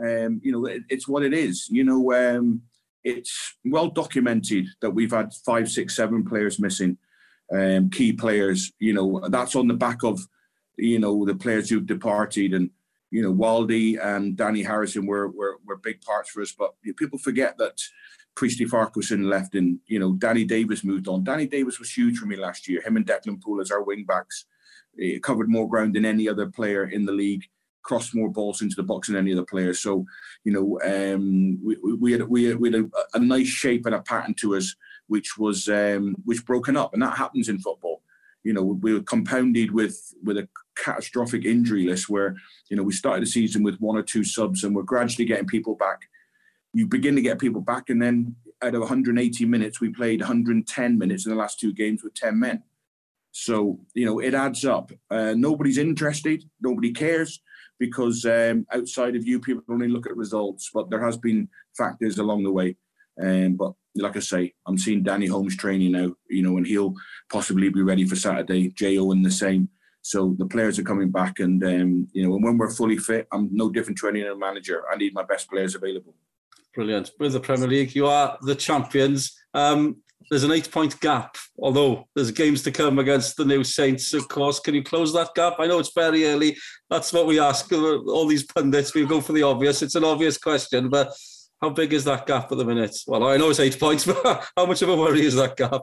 Um, 0.00 0.40
you 0.42 0.50
know, 0.50 0.66
it, 0.66 0.82
it's 0.88 1.06
what 1.06 1.22
it 1.22 1.32
is. 1.32 1.68
You 1.70 1.84
know, 1.84 2.12
um, 2.12 2.62
it's 3.04 3.54
well 3.64 3.88
documented 3.88 4.66
that 4.80 4.90
we've 4.90 5.12
had 5.12 5.32
five, 5.44 5.70
six, 5.70 5.94
seven 5.94 6.24
players 6.24 6.58
missing, 6.58 6.98
um, 7.52 7.88
key 7.88 8.12
players. 8.12 8.72
You 8.80 8.94
know, 8.94 9.28
that's 9.28 9.54
on 9.54 9.68
the 9.68 9.74
back 9.74 10.02
of, 10.02 10.20
you 10.76 10.98
know, 10.98 11.24
the 11.24 11.36
players 11.36 11.70
who've 11.70 11.86
departed 11.86 12.52
and 12.52 12.70
you 13.10 13.22
know, 13.22 13.32
Waldy 13.32 13.98
and 14.02 14.36
Danny 14.36 14.62
Harrison 14.62 15.06
were, 15.06 15.28
were, 15.28 15.58
were 15.64 15.76
big 15.76 16.00
parts 16.00 16.30
for 16.30 16.42
us. 16.42 16.52
But 16.52 16.74
people 16.96 17.18
forget 17.18 17.56
that 17.58 17.80
Priestley 18.34 18.66
Farquharson 18.66 19.28
left 19.28 19.54
and, 19.54 19.78
you 19.86 19.98
know, 19.98 20.14
Danny 20.14 20.44
Davis 20.44 20.84
moved 20.84 21.08
on. 21.08 21.24
Danny 21.24 21.46
Davis 21.46 21.78
was 21.78 21.90
huge 21.90 22.18
for 22.18 22.26
me 22.26 22.36
last 22.36 22.68
year. 22.68 22.82
Him 22.82 22.96
and 22.96 23.06
Declan 23.06 23.40
Poole 23.42 23.60
as 23.60 23.70
our 23.70 23.82
wing 23.82 24.04
backs 24.04 24.46
it 24.96 25.22
covered 25.22 25.48
more 25.48 25.68
ground 25.68 25.94
than 25.94 26.04
any 26.04 26.28
other 26.28 26.46
player 26.46 26.84
in 26.84 27.04
the 27.04 27.12
league, 27.12 27.44
crossed 27.82 28.14
more 28.14 28.30
balls 28.30 28.62
into 28.62 28.76
the 28.76 28.82
box 28.82 29.08
than 29.08 29.16
any 29.16 29.32
other 29.32 29.44
player. 29.44 29.74
So, 29.74 30.04
you 30.44 30.52
know, 30.52 30.80
um, 30.84 31.58
we, 31.64 31.76
we 31.94 32.12
had, 32.12 32.22
we 32.22 32.44
had, 32.44 32.56
we 32.56 32.72
had 32.72 32.82
a, 32.82 33.18
a, 33.18 33.20
nice 33.20 33.46
shape 33.46 33.86
and 33.86 33.94
a 33.94 34.00
pattern 34.00 34.34
to 34.34 34.56
us, 34.56 34.74
which 35.06 35.38
was 35.38 35.68
um, 35.68 36.16
which 36.24 36.44
broken 36.44 36.76
up. 36.76 36.94
And 36.94 37.02
that 37.02 37.16
happens 37.16 37.48
in 37.48 37.58
football. 37.58 38.02
You 38.42 38.54
know, 38.54 38.62
we 38.62 38.94
were 38.94 39.02
compounded 39.02 39.70
with 39.70 40.14
with 40.22 40.38
a 40.38 40.48
catastrophic 40.76 41.44
injury 41.44 41.86
list 41.86 42.08
where 42.08 42.36
you 42.68 42.76
know 42.76 42.82
we 42.82 42.92
started 42.92 43.22
the 43.22 43.30
season 43.30 43.62
with 43.62 43.78
one 43.78 43.96
or 43.96 44.02
two 44.02 44.24
subs 44.24 44.64
and 44.64 44.74
we're 44.74 44.82
gradually 44.82 45.24
getting 45.24 45.46
people 45.46 45.74
back 45.74 46.02
you 46.72 46.86
begin 46.86 47.16
to 47.16 47.22
get 47.22 47.38
people 47.38 47.60
back 47.60 47.88
and 47.88 48.00
then 48.00 48.34
out 48.62 48.74
of 48.74 48.80
180 48.80 49.44
minutes 49.44 49.80
we 49.80 49.88
played 49.90 50.20
110 50.20 50.98
minutes 50.98 51.26
in 51.26 51.30
the 51.30 51.38
last 51.38 51.58
two 51.58 51.72
games 51.72 52.02
with 52.02 52.14
10 52.14 52.38
men 52.38 52.62
so 53.32 53.78
you 53.94 54.06
know 54.06 54.18
it 54.18 54.34
adds 54.34 54.64
up 54.64 54.90
uh, 55.10 55.34
nobody's 55.36 55.78
interested 55.78 56.44
nobody 56.60 56.92
cares 56.92 57.40
because 57.78 58.24
um, 58.24 58.66
outside 58.72 59.16
of 59.16 59.26
you 59.26 59.40
people 59.40 59.62
only 59.68 59.88
look 59.88 60.06
at 60.06 60.16
results 60.16 60.70
but 60.72 60.90
there 60.90 61.04
has 61.04 61.16
been 61.16 61.48
factors 61.76 62.18
along 62.18 62.42
the 62.42 62.52
way 62.52 62.76
um, 63.22 63.54
but 63.54 63.72
like 63.96 64.16
I 64.16 64.20
say, 64.20 64.54
I'm 64.66 64.78
seeing 64.78 65.02
Danny 65.02 65.26
Holmes 65.26 65.56
training 65.56 65.92
now, 65.92 66.14
you 66.28 66.42
know, 66.42 66.56
and 66.56 66.66
he'll 66.66 66.94
possibly 67.30 67.68
be 67.68 67.82
ready 67.82 68.06
for 68.06 68.16
Saturday. 68.16 68.70
Jo 68.70 69.10
and 69.12 69.24
the 69.24 69.30
same. 69.30 69.68
So 70.06 70.36
the 70.38 70.46
players 70.46 70.78
are 70.78 70.84
coming 70.84 71.10
back, 71.10 71.40
and 71.40 71.62
um, 71.64 72.06
you 72.12 72.22
know, 72.22 72.36
when 72.36 72.56
we're 72.56 72.70
fully 72.70 72.96
fit, 72.96 73.26
I'm 73.32 73.48
no 73.52 73.70
different 73.70 73.98
to 73.98 74.08
any 74.08 74.22
other 74.22 74.38
manager. 74.38 74.84
I 74.88 74.96
need 74.96 75.12
my 75.12 75.24
best 75.24 75.50
players 75.50 75.74
available. 75.74 76.14
Brilliant. 76.76 77.10
With 77.18 77.32
the 77.32 77.40
Premier 77.40 77.66
League, 77.66 77.92
you 77.96 78.06
are 78.06 78.38
the 78.42 78.54
champions. 78.54 79.36
Um, 79.52 79.96
there's 80.30 80.44
an 80.44 80.52
eight-point 80.52 81.00
gap, 81.00 81.34
although 81.58 82.06
there's 82.14 82.30
games 82.30 82.62
to 82.62 82.70
come 82.70 83.00
against 83.00 83.36
the 83.36 83.44
new 83.44 83.64
Saints, 83.64 84.14
of 84.14 84.28
course. 84.28 84.60
Can 84.60 84.76
you 84.76 84.84
close 84.84 85.12
that 85.12 85.34
gap? 85.34 85.54
I 85.58 85.66
know 85.66 85.80
it's 85.80 85.92
very 85.92 86.24
early. 86.26 86.56
That's 86.88 87.12
what 87.12 87.26
we 87.26 87.40
ask 87.40 87.72
all 87.72 88.28
these 88.28 88.44
pundits. 88.44 88.94
We 88.94 89.06
go 89.06 89.20
for 89.20 89.32
the 89.32 89.42
obvious. 89.42 89.82
It's 89.82 89.96
an 89.96 90.04
obvious 90.04 90.38
question, 90.38 90.88
but 90.88 91.12
how 91.60 91.70
big 91.70 91.92
is 91.92 92.04
that 92.04 92.26
gap 92.28 92.52
at 92.52 92.58
the 92.58 92.64
minute? 92.64 92.96
Well, 93.08 93.24
I 93.24 93.38
know 93.38 93.50
it's 93.50 93.58
eight 93.58 93.80
points, 93.80 94.06
but 94.22 94.46
how 94.56 94.66
much 94.66 94.82
of 94.82 94.88
a 94.88 94.96
worry 94.96 95.26
is 95.26 95.34
that 95.34 95.56
gap? 95.56 95.82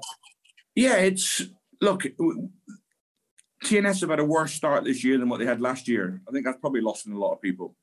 Yeah, 0.76 0.96
it's 0.96 1.42
look. 1.82 2.06
TNS 3.64 4.02
have 4.02 4.10
had 4.10 4.20
a 4.20 4.26
worse 4.26 4.54
start 4.54 4.84
this 4.84 5.04
year 5.04 5.18
than 5.18 5.30
what 5.30 5.40
they 5.40 5.46
had 5.46 5.62
last 5.62 5.88
year. 5.88 6.22
I 6.28 6.32
think 6.32 6.46
that's 6.46 6.60
probably 6.60 6.82
lost 6.82 7.06
in 7.06 7.14
a 7.14 7.20
lot 7.20 7.34
of 7.34 7.42
people. 7.42 7.76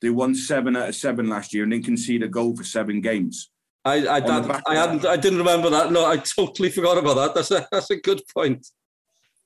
They 0.00 0.10
won 0.10 0.34
seven 0.34 0.76
out 0.76 0.88
of 0.88 0.94
seven 0.94 1.28
last 1.28 1.52
year 1.52 1.64
and 1.64 1.72
didn't 1.72 1.84
concede 1.84 2.22
a 2.22 2.28
goal 2.28 2.56
for 2.56 2.64
seven 2.64 3.00
games. 3.00 3.50
I 3.84 4.06
I, 4.06 4.20
that, 4.20 4.62
I 4.66 4.74
hadn't 4.74 5.06
I 5.06 5.16
didn't 5.16 5.38
remember 5.38 5.70
that. 5.70 5.92
No, 5.92 6.04
I 6.04 6.18
totally 6.18 6.70
forgot 6.70 6.98
about 6.98 7.14
that. 7.14 7.34
That's 7.34 7.50
a 7.50 7.66
that's 7.70 7.90
a 7.90 7.96
good 7.96 8.22
point. 8.34 8.66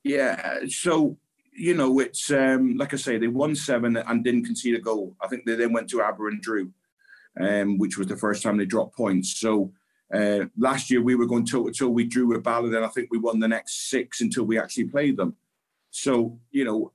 Yeah. 0.03 0.59
So 0.67 1.17
you 1.55 1.73
know, 1.73 1.99
it's 1.99 2.31
um, 2.31 2.75
like 2.75 2.93
I 2.93 2.97
say, 2.97 3.17
they 3.17 3.27
won 3.27 3.55
seven 3.55 3.95
and 3.95 4.23
didn't 4.23 4.45
concede 4.45 4.75
a 4.75 4.79
goal. 4.79 5.15
I 5.21 5.27
think 5.27 5.45
they 5.45 5.55
then 5.55 5.71
went 5.71 5.89
to 5.89 6.01
Aber 6.01 6.27
and 6.27 6.41
drew, 6.41 6.71
um, 7.39 7.77
which 7.77 7.97
was 7.97 8.07
the 8.07 8.17
first 8.17 8.43
time 8.43 8.57
they 8.57 8.65
dropped 8.65 8.95
points. 8.95 9.39
So 9.39 9.71
uh, 10.13 10.45
last 10.57 10.91
year 10.91 11.01
we 11.01 11.15
were 11.15 11.25
going 11.25 11.45
toe 11.45 11.65
to 11.65 11.71
toe. 11.71 11.89
We 11.89 12.03
drew 12.03 12.27
with 12.27 12.43
Ballard, 12.43 12.73
and 12.73 12.85
I 12.85 12.89
think 12.89 13.09
we 13.09 13.17
won 13.17 13.39
the 13.39 13.47
next 13.47 13.89
six 13.89 14.21
until 14.21 14.43
we 14.43 14.59
actually 14.59 14.85
played 14.85 15.17
them. 15.17 15.35
So 15.95 16.37
you 16.51 16.65
know, 16.65 16.91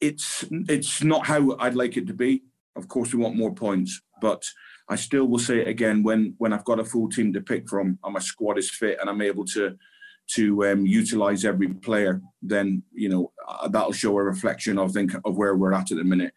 it's 0.00 0.44
it's 0.50 1.02
not 1.04 1.26
how 1.26 1.56
I'd 1.58 1.76
like 1.76 1.96
it 1.96 2.08
to 2.08 2.12
be. 2.12 2.42
Of 2.74 2.88
course, 2.88 3.14
we 3.14 3.22
want 3.22 3.36
more 3.36 3.54
points, 3.54 4.02
but 4.20 4.42
I 4.88 4.96
still 4.96 5.26
will 5.26 5.38
say 5.38 5.60
it 5.60 5.68
again 5.68 6.02
when 6.02 6.34
when 6.38 6.52
I've 6.52 6.64
got 6.64 6.80
a 6.80 6.84
full 6.84 7.08
team 7.08 7.32
to 7.34 7.40
pick 7.40 7.68
from 7.68 8.00
and 8.02 8.14
my 8.14 8.18
squad 8.18 8.58
is 8.58 8.70
fit 8.70 8.98
and 9.00 9.08
I'm 9.08 9.22
able 9.22 9.44
to 9.46 9.76
to 10.34 10.66
um, 10.66 10.86
utilize 10.86 11.44
every 11.44 11.68
player, 11.68 12.20
then 12.42 12.82
you 12.92 13.08
know 13.08 13.32
uh, 13.48 13.68
that'll 13.68 13.92
show 13.92 14.18
a 14.18 14.22
reflection 14.24 14.76
of 14.76 14.92
think 14.92 15.12
of 15.24 15.36
where 15.36 15.54
we're 15.54 15.72
at 15.72 15.92
at 15.92 15.98
the 15.98 16.04
minute. 16.04 16.34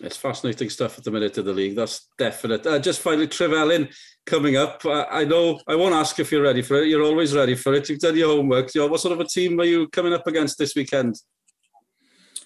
It's 0.00 0.16
fascinating 0.16 0.70
stuff 0.70 0.98
at 0.98 1.04
the 1.04 1.10
minute 1.12 1.38
of 1.38 1.44
the 1.44 1.52
league. 1.52 1.76
That's 1.76 2.08
definite. 2.18 2.66
Uh, 2.66 2.80
just 2.80 3.00
finally, 3.00 3.28
Trevelin 3.28 3.94
coming 4.26 4.56
up. 4.56 4.84
Uh, 4.84 5.04
I 5.08 5.24
know 5.24 5.60
I 5.68 5.76
won't 5.76 5.94
ask 5.94 6.18
if 6.18 6.32
you're 6.32 6.42
ready 6.42 6.62
for 6.62 6.82
it. 6.82 6.88
You're 6.88 7.04
always 7.04 7.34
ready 7.34 7.54
for 7.54 7.74
it. 7.74 7.88
You've 7.88 8.00
done 8.00 8.16
your 8.16 8.34
homework. 8.34 8.74
You 8.74 8.88
what 8.88 9.00
sort 9.00 9.12
of 9.12 9.20
a 9.20 9.28
team 9.28 9.60
are 9.60 9.64
you 9.64 9.86
coming 9.88 10.12
up 10.12 10.26
against 10.26 10.58
this 10.58 10.74
weekend? 10.74 11.14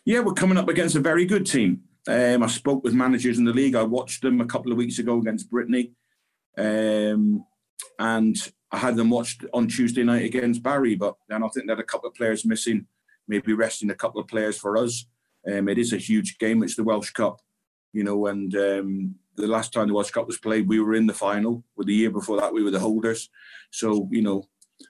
Yeah, 0.04 0.20
we're 0.20 0.34
coming 0.34 0.58
up 0.58 0.68
against 0.68 0.96
a 0.96 1.00
very 1.00 1.24
good 1.24 1.46
team. 1.46 1.82
Um, 2.06 2.42
I 2.42 2.46
spoke 2.48 2.84
with 2.84 2.94
managers 2.94 3.38
in 3.38 3.44
the 3.44 3.52
league. 3.52 3.74
I 3.74 3.82
watched 3.82 4.22
them 4.22 4.40
a 4.40 4.46
couple 4.46 4.70
of 4.70 4.78
weeks 4.78 4.98
ago 4.98 5.18
against 5.18 5.50
Brittany. 5.50 5.92
Um, 6.56 7.44
and 7.98 8.36
I 8.70 8.78
had 8.78 8.96
them 8.96 9.10
watched 9.10 9.44
on 9.54 9.68
Tuesday 9.68 10.04
night 10.04 10.24
against 10.24 10.62
Barry, 10.62 10.94
but 10.94 11.14
then 11.28 11.42
I 11.42 11.48
think 11.48 11.66
they 11.66 11.72
had 11.72 11.80
a 11.80 11.84
couple 11.84 12.08
of 12.08 12.14
players 12.14 12.44
missing, 12.44 12.86
maybe 13.26 13.52
resting 13.52 13.90
a 13.90 13.94
couple 13.94 14.20
of 14.20 14.28
players 14.28 14.58
for 14.58 14.76
us. 14.76 15.06
Um, 15.50 15.68
it 15.68 15.78
is 15.78 15.92
a 15.92 15.98
huge 15.98 16.38
game. 16.38 16.62
It's 16.62 16.76
the 16.76 16.84
Welsh 16.84 17.10
Cup, 17.10 17.40
you 17.92 18.04
know, 18.04 18.26
and 18.26 18.54
um, 18.54 19.14
the 19.36 19.46
last 19.46 19.72
time 19.72 19.88
the 19.88 19.94
Welsh 19.94 20.10
Cup 20.10 20.26
was 20.26 20.38
played, 20.38 20.68
we 20.68 20.80
were 20.80 20.94
in 20.94 21.06
the 21.06 21.14
final. 21.14 21.64
With 21.76 21.86
the 21.86 21.94
year 21.94 22.10
before 22.10 22.38
that, 22.38 22.52
we 22.52 22.62
were 22.62 22.70
the 22.70 22.80
holders. 22.80 23.30
So, 23.70 24.08
you 24.10 24.22
know, 24.22 24.44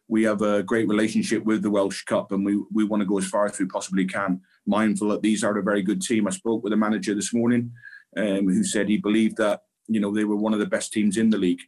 we 0.09 0.25
have 0.25 0.42
a 0.42 0.62
great 0.62 0.88
relationship 0.88 1.44
with 1.44 1.62
the 1.62 1.71
Welsh 1.71 2.05
Cup, 2.05 2.33
and 2.33 2.44
we 2.44 2.62
we 2.73 2.85
want 2.85 3.01
to 3.01 3.07
go 3.07 3.18
as 3.18 3.27
far 3.27 3.47
as 3.47 3.59
we 3.59 3.66
possibly 3.66 4.07
can. 4.07 4.40
Mindful 4.66 5.09
that 5.09 5.23
these 5.23 5.44
are 5.44 5.57
a 5.57 5.62
very 5.62 5.83
good 5.83 6.03
team. 6.03 6.27
I 6.27 6.31
spoke 6.31 6.62
with 6.62 6.73
a 6.73 6.77
manager 6.77 7.14
this 7.14 7.33
morning, 7.33 7.73
um, 8.16 8.49
who 8.49 8.64
said 8.64 8.88
he 8.88 8.99
believed 8.99 9.37
that 9.38 9.62
you 9.87 10.01
know 10.01 10.12
they 10.12 10.25
were 10.25 10.37
one 10.37 10.53
of 10.53 10.61
the 10.61 10.66
best 10.66 10.92
teams 10.92 11.16
in 11.16 11.31
the 11.31 11.38
league, 11.38 11.62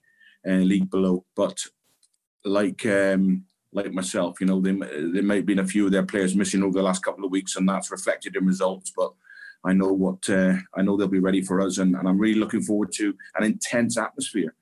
uh, 0.47 0.53
league 0.53 0.91
below. 0.91 1.25
But 1.35 1.59
like 2.45 2.85
um, 2.87 3.45
like 3.73 3.93
myself, 3.93 4.41
you 4.41 4.47
know, 4.47 4.61
there 4.61 4.75
there 4.75 5.23
might 5.23 5.37
have 5.37 5.47
been 5.47 5.61
a 5.61 5.67
few 5.67 5.87
of 5.87 5.93
their 5.93 6.07
players 6.07 6.35
missing 6.35 6.63
over 6.63 6.79
the 6.79 6.83
last 6.83 7.05
couple 7.05 7.25
of 7.25 7.31
weeks, 7.31 7.57
and 7.57 7.69
that's 7.69 7.91
reflected 7.91 8.37
in 8.37 8.47
results. 8.47 8.93
But 8.97 9.13
I 9.65 9.73
know 9.73 9.93
what 9.93 10.29
uh, 10.29 10.55
I 10.75 10.83
know 10.83 10.97
they'll 10.97 11.09
be 11.09 11.19
ready 11.21 11.43
for 11.43 11.61
us, 11.61 11.79
and, 11.79 11.95
and 11.95 12.09
I'm 12.09 12.19
really 12.19 12.39
looking 12.39 12.63
forward 12.63 12.93
to 12.95 13.15
an 13.37 13.45
intense 13.45 13.97
atmosphere. 13.97 14.55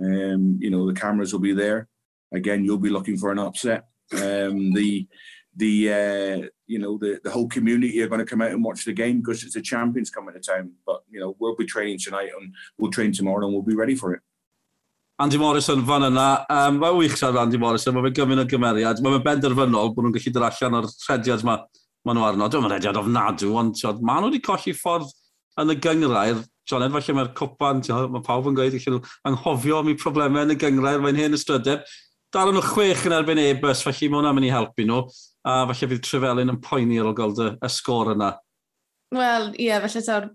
Um, 0.00 0.58
you 0.60 0.70
know, 0.70 0.86
the 0.86 0.98
cameras 0.98 1.32
will 1.32 1.40
be 1.40 1.54
there 1.54 1.88
again, 2.32 2.64
you'll 2.64 2.78
be 2.78 2.90
looking 2.90 3.16
for 3.16 3.30
an 3.30 3.38
upset. 3.38 3.86
Um, 4.12 4.72
the 4.72 5.06
the 5.56 5.92
uh, 5.92 6.48
you 6.66 6.78
know 6.78 6.98
the 6.98 7.20
the 7.22 7.30
whole 7.30 7.48
community 7.48 8.00
are 8.02 8.08
going 8.08 8.20
to 8.20 8.26
come 8.26 8.42
out 8.42 8.50
and 8.50 8.64
watch 8.64 8.84
the 8.84 8.92
game 8.92 9.20
because 9.20 9.44
it's 9.44 9.54
the 9.54 9.62
champions 9.62 10.10
coming 10.10 10.34
to 10.34 10.40
town. 10.40 10.72
But 10.86 11.02
you 11.10 11.20
know 11.20 11.36
we'll 11.38 11.56
be 11.56 11.66
training 11.66 11.98
tonight 11.98 12.30
and 12.38 12.54
we'll 12.78 12.90
train 12.90 13.12
tomorrow 13.12 13.44
and 13.44 13.52
we'll 13.52 13.62
be 13.62 13.74
ready 13.74 13.94
for 13.94 14.14
it. 14.14 14.22
Andy 15.20 15.38
Morrison 15.38 15.84
fan 15.86 16.06
yna, 16.08 16.26
um, 16.50 16.78
mae'n 16.80 16.96
wych 16.96 17.14
siarad 17.18 17.42
Andy 17.44 17.58
Morrison, 17.60 17.94
mae'n 17.94 18.14
gymryd 18.16 18.42
o 18.42 18.46
gymeriad, 18.48 19.02
mae'n 19.04 19.20
benderfynol 19.22 19.92
bod 19.92 20.06
nhw'n 20.06 20.14
gallu 20.16 20.32
dod 20.32 20.46
allan 20.48 20.78
o'r 20.80 20.88
rhediad 20.88 21.44
yma 21.44 21.58
maen 22.06 22.18
nhw 22.18 22.24
arno. 22.26 22.48
Dwi'n 22.50 22.70
rhediad 22.70 22.98
ofnadw, 22.98 23.50
ond 23.60 23.76
tiod, 23.78 24.00
maen 24.02 24.24
nhw 24.24 24.32
wedi 24.32 24.40
colli 24.46 24.74
ffordd 24.78 25.12
yn 25.60 25.74
y 25.74 25.78
gyngrair. 25.84 26.40
John 26.70 26.86
Ed, 26.86 26.94
falle 26.96 27.16
mae'r 27.18 27.30
cwpan, 27.38 27.84
mae 28.14 28.24
pawb 28.24 28.48
yn 28.50 28.56
gweud, 28.56 28.78
nhw 28.80 29.02
anghofio 29.28 29.82
am 29.82 29.92
eu 29.92 30.00
problemau 30.00 30.46
yn 30.46 30.56
y 30.56 30.58
gyngrair, 30.58 31.04
mae'n 31.04 31.20
hen 31.20 31.36
ystrydeb. 31.38 31.84
Dal 32.32 32.54
nhw 32.54 32.64
chwech 32.72 33.06
yn 33.06 33.18
erbyn 33.18 33.42
e-bus, 33.42 33.84
felly 33.84 34.08
mae 34.08 34.22
hwnna'n 34.22 34.38
mynd 34.38 34.48
i 34.48 34.54
helpu 34.54 34.88
nhw, 34.88 35.02
a 35.44 35.62
falle 35.68 35.90
fydd 35.92 36.06
Trefelyn 36.08 36.54
yn 36.54 36.62
poeni 36.64 37.02
ar 37.02 37.10
ôl 37.10 37.18
gweld 37.18 37.42
y, 37.44 37.50
y 37.60 37.70
sgôr 37.76 38.14
yna. 38.14 38.32
Wel, 39.12 39.50
ie, 39.58 39.68
yeah, 39.68 39.82
felly 39.84 40.06
tawr 40.06 40.32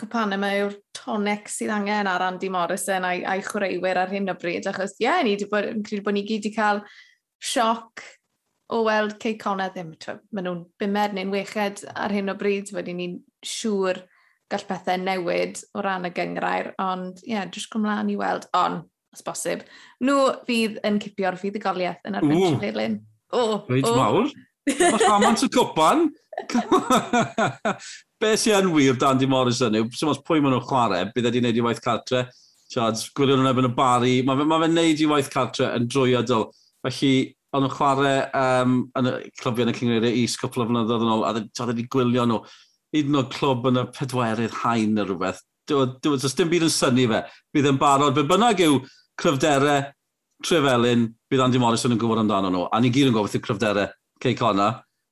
cwpanau 0.00 0.40
mae 0.40 0.62
yw'r 0.62 0.76
tonic 0.96 1.48
sydd 1.48 1.72
angen 1.72 2.08
ar 2.10 2.24
Andy 2.26 2.50
Morrison 2.52 3.06
a'i, 3.08 3.22
ai 3.24 3.40
chwaraewyr 3.44 4.02
ar 4.02 4.12
hyn 4.12 4.32
o 4.32 4.36
bryd, 4.38 4.68
achos 4.68 4.96
ie, 4.98 5.06
yeah, 5.06 5.20
ni 5.24 5.34
wedi 5.34 5.48
bod, 5.50 5.68
credu 5.86 6.04
bod 6.04 6.16
ni 6.16 6.24
gyd 6.28 6.44
wedi 6.44 6.54
cael 6.56 6.82
sioc 7.40 8.04
o 8.70 8.82
weld 8.86 9.16
cei 9.18 9.34
Ceicona 9.34 9.70
ddim. 9.72 9.94
Maen 10.30 10.46
nhw'n 10.46 10.62
bimed 10.80 11.16
neu'n 11.16 11.32
weched 11.32 11.84
ar 11.94 12.14
hyn 12.14 12.30
o 12.30 12.36
bryd, 12.38 12.70
wedi 12.76 12.94
ni'n 12.96 13.16
siŵr 13.46 14.02
gall 14.50 14.66
pethau 14.68 15.00
newid 15.00 15.62
o 15.74 15.84
ran 15.86 16.06
y 16.06 16.12
gyngrair, 16.14 16.72
ond 16.82 17.22
ie, 17.24 17.34
yeah, 17.34 17.48
jyst 17.50 17.70
gwmlaen 17.72 18.12
i 18.12 18.18
weld, 18.20 18.46
ond, 18.56 18.84
os 19.14 19.24
bosib, 19.26 19.64
nhw 20.04 20.18
fydd 20.46 20.78
yn 20.86 21.00
cipio'r 21.02 21.38
fuddugoliaeth 21.40 22.06
yn 22.06 22.20
arbyn 22.20 22.44
Llefelyn. 22.44 23.00
O, 23.32 23.42
o, 23.62 23.96
Mawr. 23.96 24.30
Mae 24.78 25.00
Rhamant 25.02 25.42
y 25.44 25.48
cwpan. 25.52 26.06
Be 28.20 28.36
sy'n 28.36 28.66
yn 28.66 28.70
wir 28.74 28.96
dan 29.00 29.18
di 29.20 29.28
Morrison 29.30 29.76
yw, 29.78 29.88
sy'n 29.96 30.12
os 30.12 30.20
pwy 30.24 30.42
maen 30.42 30.54
nhw'n 30.54 30.66
chwarae, 30.68 31.08
bydd 31.14 31.28
wedi 31.30 31.42
wneud 31.42 31.60
i 31.60 31.64
waith 31.64 31.82
cartre. 31.84 32.26
Charles, 32.70 33.06
gwylio 33.16 33.38
nhw'n 33.38 33.50
ebyn 33.50 33.68
y 33.70 33.72
bari. 33.76 34.14
Mae 34.26 34.38
fe'n 34.38 34.50
ma 34.50 34.60
fe 34.62 34.70
wneud 34.70 35.02
i 35.02 35.10
waith 35.10 35.30
cartre 35.32 35.70
yn 35.76 35.88
drwyadol. 35.90 36.48
Felly, 36.86 37.12
ond 37.56 37.66
nhw'n 37.66 37.76
chwarae 37.76 38.16
um, 38.40 38.74
yn 39.00 39.10
y 39.10 39.14
clwbio 39.40 39.66
yn 39.66 39.72
y 39.72 39.76
cyngreiriau 39.78 40.18
is 40.24 40.36
cwpl 40.40 40.64
o 40.64 40.68
flynyddoedd 40.68 41.06
yn 41.06 41.14
ôl, 41.14 41.24
a 41.26 41.32
dda 41.38 41.70
wedi 41.70 41.86
gwylio 41.90 42.26
nhw. 42.28 42.42
Hyd 42.94 43.08
yn 43.10 43.20
oed 43.20 43.30
clwb 43.34 43.70
yn 43.70 43.80
y 43.80 43.86
pedwerydd 43.96 44.58
hain 44.64 44.92
neu 44.96 45.08
rhywbeth. 45.08 45.40
Does 45.70 46.36
dim 46.38 46.50
byd 46.50 46.66
yn 46.66 46.74
syni 46.74 47.06
fe. 47.10 47.24
Bydd 47.54 47.70
yn 47.72 47.80
barod. 47.80 48.14
Be 48.16 48.26
bynnag 48.26 48.62
yw 48.66 48.80
cryfderau, 49.20 49.88
trefelyn, 50.44 51.08
bydd 51.30 51.44
Andy 51.46 51.60
Morrison 51.62 51.94
yn 51.94 52.00
gwybod 52.00 52.22
amdano 52.22 52.50
nhw. 52.50 52.66
A 52.70 52.80
ni 52.82 52.90
gyd 52.94 53.10
yn 53.10 53.16
gobeithio 53.16 53.42
cryfderau 53.44 53.90
Ceic 54.22 54.42
Ona. 54.44 54.70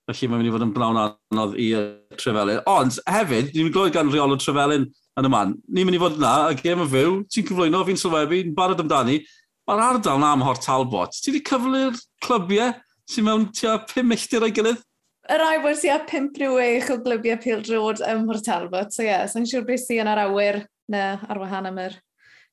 Felly 0.08 0.28
mae'n 0.28 0.40
mynd 0.40 0.48
i 0.48 0.52
fod 0.54 0.64
yn 0.64 0.72
brawn 0.72 0.98
anodd 1.02 1.56
i 1.60 1.68
Trefelyn. 2.16 2.62
Ond 2.70 2.96
hefyd, 3.04 3.50
ni'n 3.52 3.66
mynd 3.66 3.74
glywed 3.74 3.96
gan 3.96 4.12
reol 4.12 4.32
o 4.32 4.38
Trefelyn 4.40 4.86
yn 4.88 5.28
y 5.28 5.32
man. 5.32 5.54
Ni'n 5.68 5.88
mynd 5.88 5.98
i 5.98 6.00
fod 6.00 6.16
yna, 6.16 6.32
y 6.52 6.56
gêm 6.62 6.84
yn 6.84 6.90
fyw, 6.94 7.14
ti'n 7.28 7.46
cyflwyno, 7.50 7.82
fi'n 7.84 8.00
sylwebu, 8.00 8.38
yn 8.46 8.54
barod 8.56 8.80
amdani. 8.80 9.18
Mae'r 9.68 9.84
ardal 9.84 10.22
na 10.22 10.32
am 10.32 10.44
Hort 10.46 10.64
Talbot. 10.64 11.12
Ti 11.12 11.34
wedi 11.34 11.44
cyflu'r 11.44 11.98
clybiau 12.24 12.72
sy'n 13.08 13.28
mewn 13.28 13.48
tua 13.52 13.76
5 13.90 14.08
milltir 14.08 14.46
o'i 14.46 14.54
gilydd? 14.56 14.80
Yr 15.28 15.44
rai 15.44 15.58
bod 15.60 15.76
tua 15.82 16.00
5 16.08 16.40
rhyw 16.40 16.60
eich 16.64 16.88
o 16.94 16.96
glybiau 17.04 17.40
pil 17.44 17.60
drod 17.66 18.00
ym 18.08 18.24
Hort 18.30 18.48
Talbot. 18.48 18.94
So 18.96 19.04
ie, 19.04 19.10
yeah, 19.10 19.26
so'n 19.28 19.48
siŵr 19.48 19.68
beth 19.68 19.84
sy'n 19.84 20.08
ar 20.08 20.24
awyr 20.24 20.62
na 20.88 21.18
ar 21.28 21.42
wahan 21.42 21.68
am 21.68 21.82
yr 21.84 21.98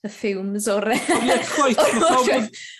y 0.03 0.11
fumes 0.11 0.67
o'r... 0.71 0.91
Ie, 0.91 1.37
chwaith. 1.53 1.79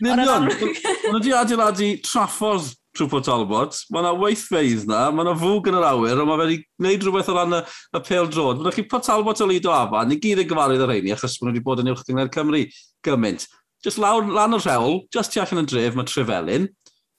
Ond 0.04 1.22
ydy 1.22 1.32
adeiladu 1.40 1.94
traffordd 2.04 2.74
trwpo 2.96 3.20
Talbot, 3.24 3.78
mae 3.92 4.04
yna 4.04 4.14
weithfeidd 4.20 4.88
na, 4.90 5.06
mae 5.12 5.26
yna 5.26 5.36
fwg 5.40 5.70
yn 5.72 5.78
yr 5.80 5.88
awyr, 5.90 6.22
ond 6.24 6.30
mae 6.30 6.42
wedi 6.42 6.58
gwneud 6.64 7.06
rhywbeth 7.06 7.30
o 7.32 7.36
ran 7.36 7.58
y, 7.58 7.62
y 7.66 8.02
pel 8.08 8.30
drod. 8.32 8.64
Mae'n 8.64 8.76
chi 8.78 8.86
po 8.92 9.02
Talbot 9.04 9.44
o 9.44 9.50
Lido 9.50 9.74
Afa, 9.76 10.06
ni 10.08 10.18
gyd 10.24 10.42
yn 10.44 10.50
gyfarwydd 10.50 10.86
ar 10.86 10.96
heini, 10.96 11.14
achos 11.16 11.38
mae 11.40 11.50
nhw 11.50 11.54
wedi 11.54 11.66
bod 11.66 11.84
yn 11.84 11.92
uwch 11.94 12.04
gyngor 12.08 12.32
Cymru 12.34 12.64
gymaint. 13.06 13.48
Just 13.86 14.02
lawr, 14.02 14.26
lan 14.26 14.58
o'r 14.58 14.64
rhewl, 14.66 15.00
just 15.14 15.36
tu 15.36 15.44
allan 15.44 15.66
y 15.66 15.70
dref, 15.70 15.98
mae 16.00 16.10
Trefelyn. 16.10 16.68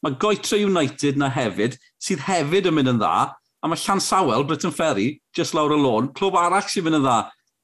Mae 0.05 0.17
Goetre 0.23 0.59
United 0.65 1.21
na 1.21 1.31
hefyd, 1.33 1.77
sydd 2.03 2.25
hefyd 2.27 2.71
yn 2.71 2.77
mynd 2.77 2.97
yn 2.97 3.01
dda, 3.01 3.15
a 3.63 3.71
mae 3.71 3.81
Llansawel, 3.81 4.45
Britain 4.49 4.75
Ferry, 4.75 5.21
just 5.37 5.55
lawr 5.57 5.75
y 5.75 5.79
lôn, 5.81 6.11
clwb 6.17 6.39
arall 6.41 6.67
sy'n 6.71 6.87
mynd 6.87 7.01
yn 7.01 7.07
dda 7.07 7.21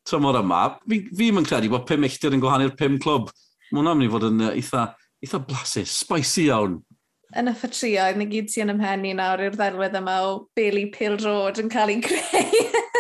tymor 0.08 0.38
yma. 0.40 0.62
Fi, 0.88 1.00
fi 1.14 1.30
yn 1.30 1.46
credu 1.46 1.70
bod 1.72 1.86
pum 1.88 2.02
milltir 2.02 2.34
yn 2.34 2.42
gwahanu'r 2.42 2.74
pum 2.78 2.98
clwb. 3.02 3.30
Mae 3.70 3.80
hwnna'n 3.80 4.00
mynd 4.00 4.08
i 4.08 4.12
fod 4.12 4.26
yn 4.28 4.42
uh, 4.42 4.50
eitha, 4.56 4.86
eitha 5.22 5.40
blasus, 5.46 5.94
spicy 6.02 6.48
iawn 6.48 6.80
yn 7.38 7.50
y 7.50 7.54
ffatrioedd, 7.56 8.18
na 8.18 8.26
gyd 8.28 8.50
sy'n 8.52 8.72
ymhenni 8.74 9.14
nawr 9.18 9.42
i'r 9.46 9.56
ddelwedd 9.56 9.96
yma 10.00 10.18
o 10.26 10.34
Bailey 10.56 10.90
Pale 10.94 11.18
Road 11.22 11.60
yn 11.62 11.70
cael 11.72 11.94
ei 11.94 12.02
greu 12.04 12.52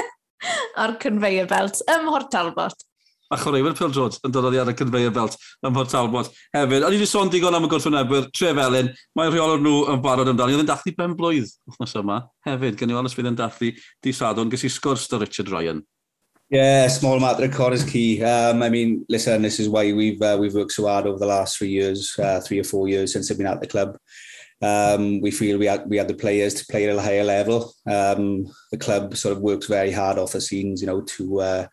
ar 0.82 0.96
conveyor 1.02 1.50
belt 1.50 1.82
ym 1.92 2.08
Mhort 2.08 2.32
Talbot. 2.32 2.86
A 3.32 3.38
chwaraewyr 3.40 3.76
Pale 3.78 3.96
Road 3.96 4.18
yn 4.26 4.34
dod 4.34 4.48
oddi 4.50 4.60
ar 4.62 4.72
y 4.72 4.76
conveyor 4.78 5.14
belt 5.16 5.38
ym 5.62 5.74
Mhort 5.76 5.92
Talbot 5.92 6.32
hefyd. 6.56 6.86
O'n 6.88 6.96
i 6.96 7.00
wedi 7.00 7.08
sôn 7.10 7.32
digon 7.32 7.56
am 7.56 7.68
y 7.68 7.72
gwrthwynebwyr, 7.72 8.28
Trefelyn, 8.36 8.92
mae 9.18 9.32
rheolwr 9.32 9.62
nhw 9.64 9.86
yn 9.92 10.04
barod 10.04 10.32
amdani. 10.32 10.56
Oedd 10.56 10.66
yn 10.66 10.70
dathlu 10.72 10.96
ben 10.98 11.16
blwydd 11.18 11.52
wythnos 11.70 11.96
yma 12.02 12.22
hefyd, 12.48 12.78
gen 12.80 12.92
i 12.92 12.98
weld 12.98 13.12
ysbydd 13.12 13.32
yn 13.32 13.40
dathlu 13.40 13.72
di 13.76 14.16
sadwn, 14.16 14.52
gysi 14.52 14.72
sgwrs 14.72 15.08
da 15.12 15.20
Richard 15.22 15.52
Ryan 15.52 15.84
Yeah, 16.52 16.86
small 16.88 17.18
matter 17.18 17.44
of 17.46 17.54
core 17.54 17.72
is 17.72 17.82
key. 17.82 18.22
Um, 18.22 18.62
I 18.62 18.68
mean, 18.68 19.06
listen, 19.08 19.40
this 19.40 19.58
is 19.58 19.70
why 19.70 19.90
we've 19.94 20.20
uh, 20.20 20.36
we've 20.38 20.52
worked 20.52 20.72
so 20.72 20.86
hard 20.86 21.06
over 21.06 21.18
the 21.18 21.24
last 21.24 21.56
three 21.56 21.70
years, 21.70 22.14
uh, 22.18 22.42
three 22.42 22.60
or 22.60 22.64
four 22.64 22.88
years 22.88 23.14
since 23.14 23.30
I've 23.30 23.38
been 23.38 23.46
at 23.46 23.62
the 23.62 23.66
club. 23.66 23.96
Um, 24.60 25.22
we 25.22 25.30
feel 25.30 25.56
we 25.56 25.64
had 25.64 25.88
we 25.88 25.96
had 25.96 26.08
the 26.08 26.14
players 26.14 26.52
to 26.54 26.66
play 26.66 26.86
at 26.86 26.94
a 26.94 27.00
higher 27.00 27.24
level. 27.24 27.72
Um, 27.86 28.52
the 28.70 28.76
club 28.76 29.16
sort 29.16 29.34
of 29.34 29.42
works 29.42 29.66
very 29.66 29.92
hard 29.92 30.18
off 30.18 30.32
the 30.32 30.42
scenes, 30.42 30.82
you 30.82 30.86
know, 30.88 31.00
to 31.00 31.40
uh, 31.40 31.66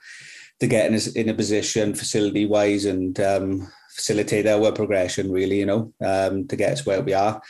to 0.61 0.67
get 0.67 0.89
in 0.89 0.95
a, 0.97 1.19
in 1.19 1.27
a 1.27 1.33
position 1.33 1.93
facility 1.93 2.45
wise 2.45 2.85
and 2.85 3.19
um, 3.19 3.67
facilitate 3.93 4.47
our 4.47 4.71
progression. 4.71 5.29
Really, 5.29 5.59
you 5.59 5.65
know, 5.65 5.93
um, 5.99 6.47
to 6.47 6.55
get 6.55 6.71
us 6.71 6.85
where 6.85 7.01
we 7.01 7.13
are. 7.13 7.41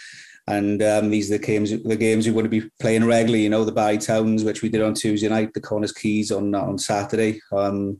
And 0.49 0.81
um, 0.81 1.12
these 1.12 1.31
are 1.31 1.38
the 1.38 1.45
games 1.45 1.69
the 1.83 1.95
games 1.95 2.25
we 2.25 2.33
want 2.33 2.45
to 2.45 2.49
be 2.49 2.67
playing 2.79 3.05
regularly. 3.05 3.43
You 3.43 3.49
know, 3.49 3.63
the 3.63 3.71
Barry 3.71 3.99
Towns, 3.99 4.43
which 4.43 4.63
we 4.63 4.69
did 4.69 4.81
on 4.81 4.95
Tuesday 4.95 5.29
night, 5.29 5.53
the 5.53 5.62
Corners 5.62 5.93
Keys 5.93 6.31
on 6.31 6.55
on 6.55 6.79
Saturday. 6.79 7.39
Um, 7.51 7.99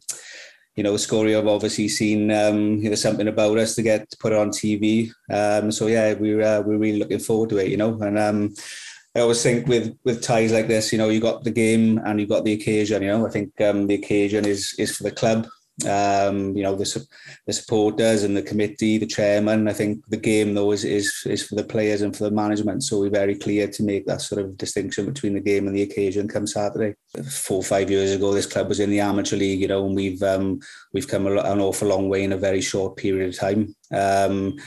you 0.76 0.82
know, 0.82 0.98
Scoria 0.98 1.36
have 1.36 1.48
obviously 1.48 1.88
seen 1.88 2.32
um, 2.32 2.80
you 2.80 2.90
know 2.90 2.96
something 2.96 3.28
about 3.28 3.60
us 3.60 3.76
to 3.76 3.84
get 3.84 4.12
put 4.20 4.34
on 4.34 4.50
TV. 4.50 5.12
Um, 5.32 5.72
so 5.72 5.86
yeah, 5.86 6.14
we're 6.14 6.42
uh, 6.42 6.62
we're 6.62 6.80
really 6.80 6.98
looking 6.98 7.20
forward 7.20 7.50
to 7.52 7.58
it. 7.60 7.68
You 7.68 7.78
know, 7.78 8.02
and 8.02 8.18
um, 8.18 8.56
I 9.16 9.20
always 9.20 9.44
think 9.44 9.68
with 9.68 9.96
with 10.04 10.24
ties 10.24 10.52
like 10.52 10.68
this, 10.68 10.92
you 10.92 10.98
know, 10.98 11.10
you 11.10 11.20
got 11.20 11.44
the 11.44 11.52
game 11.52 12.00
and 12.04 12.20
you 12.20 12.26
got 12.26 12.46
the 12.46 12.54
occasion. 12.54 13.04
You 13.04 13.10
know, 13.10 13.28
I 13.28 13.30
think 13.30 13.62
um, 13.62 13.86
the 13.86 13.94
occasion 13.94 14.46
is 14.46 14.74
is 14.80 14.98
for 14.98 15.04
the 15.04 15.12
club 15.12 15.48
um, 15.88 16.56
you 16.56 16.64
know, 16.64 16.76
the, 16.76 17.08
the 17.46 17.54
supporters 17.54 18.24
and 18.24 18.36
the 18.36 18.42
committee, 18.42 18.98
the 18.98 19.06
chairman. 19.06 19.68
I 19.68 19.74
think 19.74 20.04
the 20.10 20.18
game, 20.18 20.54
though, 20.54 20.72
is, 20.72 20.84
is, 20.84 21.24
is 21.26 21.48
for 21.48 21.56
the 21.56 21.64
players 21.64 22.02
and 22.02 22.16
for 22.16 22.26
the 22.26 22.32
management. 22.32 22.84
So 22.84 23.00
we're 23.00 23.10
very 23.10 23.36
clear 23.36 23.68
to 23.68 23.84
make 23.84 24.06
that 24.08 24.22
sort 24.22 24.42
of 24.42 24.58
distinction 24.58 25.06
between 25.06 25.34
the 25.34 25.40
game 25.40 25.68
and 25.68 25.76
the 25.76 25.84
occasion 25.84 26.28
come 26.28 26.48
Saturday. 26.48 26.96
Four 27.30 27.58
or 27.58 27.64
five 27.64 27.90
years 27.90 28.12
ago, 28.12 28.34
this 28.34 28.46
club 28.46 28.70
was 28.70 28.80
in 28.80 28.90
the 28.90 29.00
amateur 29.00 29.38
league, 29.38 29.62
you 29.62 29.68
know, 29.68 29.86
and 29.86 29.96
we've 29.96 30.22
um, 30.24 30.60
we've 30.94 31.08
come 31.08 31.28
an 31.28 31.60
awful 31.60 31.88
long 31.88 32.10
way 32.10 32.24
in 32.24 32.34
a 32.34 32.38
very 32.38 32.62
short 32.62 32.98
period 32.98 33.30
of 33.30 33.38
time. 33.38 33.76
Um, 33.92 34.58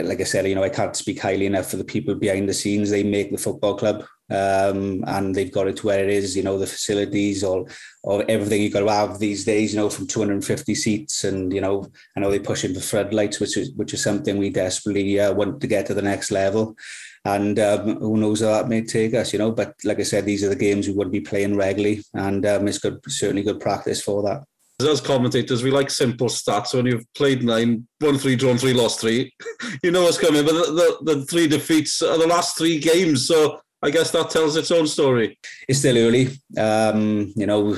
like 0.00 0.20
I 0.20 0.24
said, 0.24 0.46
you 0.46 0.54
know, 0.54 0.62
I 0.62 0.68
can't 0.68 0.96
speak 0.96 1.20
highly 1.20 1.46
enough 1.46 1.70
for 1.70 1.76
the 1.76 1.84
people 1.84 2.14
behind 2.14 2.48
the 2.48 2.54
scenes. 2.54 2.90
They 2.90 3.02
make 3.02 3.30
the 3.30 3.38
football 3.38 3.76
club 3.76 4.04
um, 4.30 5.02
and 5.06 5.34
they've 5.34 5.52
got 5.52 5.68
it 5.68 5.76
to 5.78 5.86
where 5.86 6.04
it 6.04 6.10
is, 6.10 6.36
you 6.36 6.42
know, 6.42 6.58
the 6.58 6.66
facilities 6.66 7.42
or, 7.42 7.66
or 8.02 8.24
everything 8.28 8.62
you've 8.62 8.72
got 8.72 8.80
to 8.80 8.90
have 8.90 9.18
these 9.18 9.44
days, 9.44 9.72
you 9.72 9.80
know, 9.80 9.90
from 9.90 10.06
250 10.06 10.74
seats. 10.74 11.24
And, 11.24 11.52
you 11.52 11.60
know, 11.60 11.90
I 12.16 12.20
know 12.20 12.30
they're 12.30 12.40
pushing 12.40 12.74
for 12.74 12.80
floodlights, 12.80 13.40
which 13.40 13.56
is, 13.56 13.72
which 13.72 13.94
is 13.94 14.02
something 14.02 14.36
we 14.36 14.50
desperately 14.50 15.18
uh, 15.18 15.32
want 15.32 15.60
to 15.60 15.66
get 15.66 15.86
to 15.86 15.94
the 15.94 16.02
next 16.02 16.30
level. 16.30 16.76
And 17.24 17.58
um, 17.58 17.96
who 17.98 18.16
knows 18.16 18.40
how 18.40 18.48
that 18.48 18.68
may 18.68 18.82
take 18.82 19.14
us, 19.14 19.32
you 19.32 19.38
know. 19.38 19.50
But 19.50 19.74
like 19.84 20.00
I 20.00 20.04
said, 20.04 20.24
these 20.24 20.44
are 20.44 20.48
the 20.48 20.56
games 20.56 20.86
we 20.86 20.94
would 20.94 21.10
be 21.10 21.20
playing 21.20 21.56
regularly. 21.56 22.02
And 22.14 22.46
um, 22.46 22.68
it's 22.68 22.78
good, 22.78 22.98
certainly 23.08 23.42
good 23.42 23.60
practice 23.60 24.02
for 24.02 24.22
that. 24.22 24.44
As 24.84 25.00
commentators, 25.00 25.62
we 25.62 25.70
like 25.70 25.90
simple 25.90 26.28
stats. 26.28 26.74
When 26.74 26.86
you've 26.86 27.06
played 27.14 27.42
nine, 27.42 27.86
won 28.00 28.18
three, 28.18 28.36
drawn 28.36 28.58
three, 28.58 28.72
lost 28.72 29.00
three, 29.00 29.32
you 29.82 29.90
know 29.90 30.02
what's 30.02 30.18
coming. 30.18 30.44
But 30.44 30.52
the, 30.52 30.98
the, 31.02 31.14
the 31.14 31.26
three 31.26 31.46
defeats 31.46 32.02
are 32.02 32.18
the 32.18 32.26
last 32.26 32.56
three 32.56 32.78
games. 32.78 33.26
So 33.26 33.60
I 33.82 33.90
guess 33.90 34.10
that 34.10 34.30
tells 34.30 34.56
its 34.56 34.70
own 34.70 34.86
story. 34.86 35.38
It's 35.68 35.78
still 35.78 35.96
early. 35.96 36.28
Um, 36.58 37.32
you 37.34 37.46
know, 37.46 37.76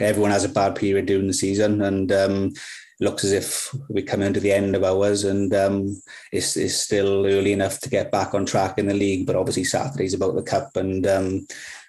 everyone 0.00 0.30
has 0.30 0.44
a 0.44 0.48
bad 0.48 0.76
period 0.76 1.06
during 1.06 1.26
the 1.26 1.34
season, 1.34 1.82
and 1.82 2.10
um, 2.10 2.52
looks 3.00 3.24
as 3.24 3.32
if 3.32 3.74
we're 3.88 4.04
coming 4.04 4.32
to 4.32 4.40
the 4.40 4.52
end 4.52 4.74
of 4.74 4.82
ours, 4.82 5.24
and 5.24 5.54
um, 5.54 6.00
it's, 6.32 6.56
it's 6.56 6.76
still 6.76 7.26
early 7.26 7.52
enough 7.52 7.80
to 7.80 7.90
get 7.90 8.10
back 8.10 8.32
on 8.32 8.46
track 8.46 8.78
in 8.78 8.86
the 8.86 8.94
league. 8.94 9.26
But 9.26 9.36
obviously, 9.36 9.64
Saturday's 9.64 10.14
about 10.14 10.36
the 10.36 10.42
cup, 10.42 10.76
and 10.76 11.06
um, 11.06 11.46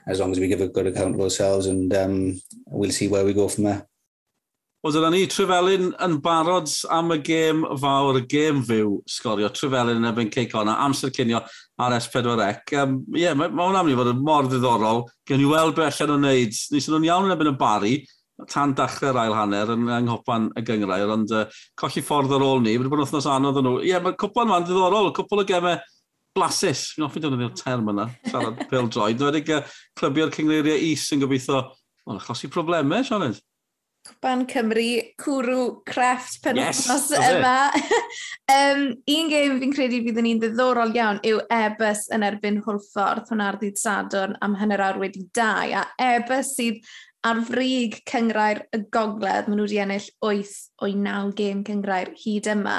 as 0.07 0.19
long 0.19 0.31
as 0.31 0.39
we 0.39 0.47
give 0.47 0.61
a 0.61 0.67
good 0.67 0.87
account 0.87 1.15
of 1.15 1.21
ourselves, 1.21 1.67
and 1.67 1.93
um, 1.93 2.41
we'll 2.67 2.91
see 2.91 3.07
where 3.07 3.23
we 3.23 3.33
go 3.33 3.47
from 3.47 3.65
there. 3.65 3.87
Wel, 4.85 4.93
dyna 4.93 5.07
ni, 5.09 5.23
Trefelyn 5.25 5.87
yn 6.05 6.19
barod 6.21 6.69
am 6.93 7.09
y 7.15 7.15
gêm 7.25 7.63
fawr, 7.81 8.19
y 8.19 8.27
gêm 8.29 8.59
fyw, 8.61 8.91
sgorio 9.09 9.47
Trefelyn 9.49 9.97
yn 9.97 10.05
ebyn 10.05 10.29
Ceicona, 10.29 10.75
amser 10.85 11.09
cynio 11.15 11.39
ar 11.81 11.95
S4C. 11.97 12.45
Ie, 12.75 12.83
um, 12.83 12.93
yeah, 13.17 13.33
mae 13.33 13.49
ma 13.49 13.65
hwnna'n 13.65 13.87
mynd 13.87 13.95
i 13.95 13.97
fod 13.97 14.11
yn 14.11 14.21
mor 14.27 14.45
ddiddorol. 14.45 15.01
Gen 15.25 15.41
i 15.41 15.47
weld 15.49 15.73
beth 15.79 16.03
allan 16.05 16.19
o'n 16.19 16.27
neud. 16.27 16.61
Nes 16.75 16.89
nhw'n 16.91 17.09
iawn 17.09 17.25
yn 17.25 17.33
ebyn 17.33 17.49
y 17.49 17.55
bari, 17.57 17.95
tan 18.53 18.75
dachrau'r 18.77 19.17
ail 19.23 19.35
hanner 19.39 19.73
yn 19.73 19.89
anghopan 19.97 20.51
y 20.53 20.65
gyngrair, 20.69 21.09
ond 21.15 21.33
uh, 21.33 21.47
colli 21.81 22.05
ffordd 22.05 22.37
ar 22.37 22.45
ôl 22.45 22.61
ni. 22.61 22.77
wedi 22.77 22.93
bod 22.93 23.01
yn 23.01 23.07
wythnos 23.07 23.31
anodd 23.33 23.57
yn 23.57 23.69
nhw. 23.71 23.75
Ie, 23.81 23.95
yeah, 23.95 24.05
mae'r 24.05 24.21
cwpl 24.21 24.45
yma'n 24.45 24.69
ddiddorol, 24.69 25.09
cwpl 25.17 25.41
o 25.41 25.49
gemau 25.55 25.81
blasus. 26.37 26.91
Fi'n 26.93 27.09
offi 27.09 27.25
defnyddio'r 27.25 27.57
term 27.57 27.89
yna, 27.95 28.11
siarad 28.29 28.61
pil 28.69 28.93
droid. 28.93 29.25
Nwedig 29.25 29.49
uh, 29.57 29.77
clybio'r 29.97 30.37
cyngreiriau 30.37 30.85
is 30.93 31.09
yn 31.17 31.25
gobeithio, 31.25 31.65
ond 32.05 32.21
achosi 32.21 32.53
problemau, 32.53 33.01
Sioned. 33.09 33.41
Cwpan 34.07 34.45
Cymru, 34.47 34.85
cwrw 35.19 35.63
crefft 35.87 36.39
penwthnos 36.45 37.09
yes, 37.11 37.25
yma. 37.33 37.55
um, 38.55 38.83
un 39.13 39.31
gêm 39.31 39.57
fi'n 39.59 39.73
credu 39.75 39.99
byddwn 40.05 40.27
ni'n 40.29 40.39
ddiddorol 40.41 40.93
iawn 40.95 41.19
yw 41.27 41.41
Ebus 41.51 42.05
yn 42.15 42.23
erbyn 42.27 42.61
Hwlffordd, 42.63 43.27
hwnna 43.27 43.49
ar 43.51 43.59
ddydd 43.59 43.81
Sadwrn 43.81 44.37
am 44.45 44.55
hynny'r 44.59 44.85
awr 44.85 45.01
wedi 45.01 45.25
dau. 45.35 45.73
A 45.75 45.83
Ebus 46.15 46.53
sydd 46.55 46.79
ar 47.27 47.41
frig 47.49 47.99
cyngrair 48.07 48.63
y 48.71 48.83
gogledd, 48.93 49.49
maen 49.49 49.59
nhw 49.59 49.67
wedi 49.67 49.81
ennill 49.83 50.07
8 50.23 50.53
o'i 50.85 50.95
9 50.95 51.33
gêm 51.37 51.65
cyngrair 51.67 52.13
hyd 52.21 52.47
yma. 52.53 52.77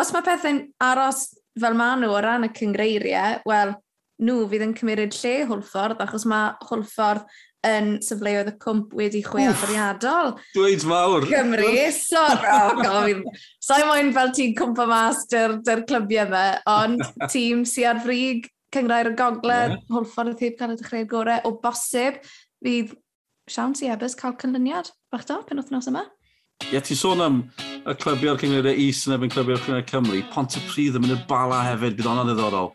Os 0.00 0.10
mae 0.14 0.26
pethau'n 0.26 0.64
aros 0.82 1.28
fel 1.60 1.78
maen 1.78 2.02
nhw 2.02 2.16
o 2.16 2.24
ran 2.24 2.48
y 2.48 2.50
cyngreiriau, 2.56 3.38
wel, 3.46 3.76
nhw 4.20 4.42
fydd 4.50 4.66
yn 4.66 4.74
cymryd 4.76 5.14
lle 5.16 5.36
Hwlffordd, 5.48 6.02
achos 6.04 6.26
mae 6.28 6.52
Hwlffordd 6.66 7.24
yn 7.66 7.90
sefleoedd 8.04 8.52
y 8.52 8.54
cwmp 8.62 8.94
wedi 8.96 9.20
chwe 9.24 9.48
bwriadol. 9.60 10.32
Dweud 10.54 10.86
mawr. 10.88 11.26
Cymru, 11.28 11.72
so, 11.96 12.22
oh, 12.22 13.10
so 13.60 13.80
moyn 13.88 14.14
fel 14.16 14.32
ti'n 14.36 14.54
cwmpa 14.58 14.86
mas 14.88 15.26
dy'r 15.30 15.58
dy 15.66 15.76
clybiau 15.90 16.30
yma, 16.30 16.44
ond 16.72 17.04
tîm 17.32 17.66
si 17.68 17.84
ar 17.88 18.00
frig, 18.04 18.48
cyngrair 18.74 19.12
y 19.12 19.16
gogledd, 19.18 19.76
yeah. 19.76 19.84
hwlffordd 19.92 20.34
y 20.34 20.38
thib 20.40 20.56
cael 20.60 20.74
y 20.76 20.80
dechreu'r 20.80 21.10
gorau, 21.10 21.44
o 21.44 21.56
bosib, 21.60 22.22
fydd 22.64 22.96
siawn 23.50 23.76
si 23.76 23.90
ebys 23.92 24.16
cael 24.18 24.38
cynlyniad, 24.40 24.92
bach 25.12 25.28
do, 25.28 25.40
pen 25.46 25.60
wythnos 25.60 25.90
yma. 25.90 26.06
Ie, 26.60 26.74
yeah, 26.74 26.84
ti 26.84 26.96
sôn 26.96 27.24
am 27.24 27.40
y 27.88 27.96
clybiau'r 28.00 28.40
cyngrair 28.40 28.72
y 28.72 28.88
is 28.88 29.06
yn 29.08 29.16
efo'n 29.16 29.32
clybiau'r 29.32 29.64
cyngrair 29.64 29.88
Cymru, 29.88 30.20
pont 30.32 30.56
y 30.56 30.64
pryd 30.68 30.96
yn 30.96 31.04
mynd 31.04 31.16
i'r 31.16 31.24
bala 31.28 31.64
hefyd, 31.70 31.96
bydd 31.98 32.08
hwnna'n 32.08 32.30
ddiddorol. 32.30 32.72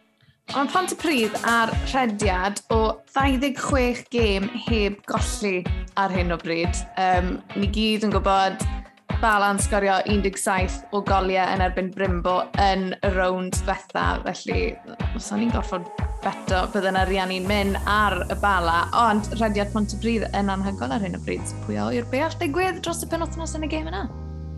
Ond 0.53 0.69
pont 0.69 0.91
y 0.93 0.95
pryd 1.01 1.34
ar 1.49 1.71
rhediad 1.89 2.60
o 2.69 3.01
26 3.15 4.05
gêm 4.13 4.45
heb 4.67 4.99
golli 5.10 5.63
ar 5.97 6.13
hyn 6.13 6.36
o 6.36 6.38
bryd. 6.38 6.77
Um, 7.01 7.39
ni 7.58 7.69
gyd 7.73 8.05
yn 8.05 8.13
gwybod 8.13 8.62
Balan 9.23 9.58
sgorio 9.58 9.95
17 10.05 10.93
o 10.93 11.01
goliau 11.08 11.49
yn 11.55 11.63
erbyn 11.65 11.89
Brimbo 11.95 12.36
yn 12.62 12.91
y 12.93 13.12
rownd 13.15 13.58
ddiwetha, 13.58 14.05
felly 14.27 14.75
os 15.17 15.31
o'n 15.34 15.47
i'n 15.47 15.53
gorfod 15.55 15.88
beto 16.21 16.62
bydden 16.75 16.99
yr 16.99 17.13
Iani'n 17.15 17.49
mynd 17.49 17.79
ar 17.89 18.19
y 18.27 18.38
bala, 18.43 18.84
ond 19.08 19.31
rhediad 19.39 19.73
pont 19.73 19.89
y 19.89 19.97
Pontypridd 19.97 20.29
yn 20.38 20.51
anhygol 20.53 20.93
ar 20.93 21.01
hyn 21.01 21.17
o 21.17 21.25
bryd. 21.25 21.55
Pwy 21.65 21.81
o 21.81 21.89
i'r 21.95 22.08
beall 22.13 22.38
digwydd 22.41 22.84
dros 22.86 23.01
y 23.01 23.10
penwthnos 23.10 23.58
yn 23.58 23.65
y 23.65 23.71
gêm 23.71 23.89
yna? 23.89 24.05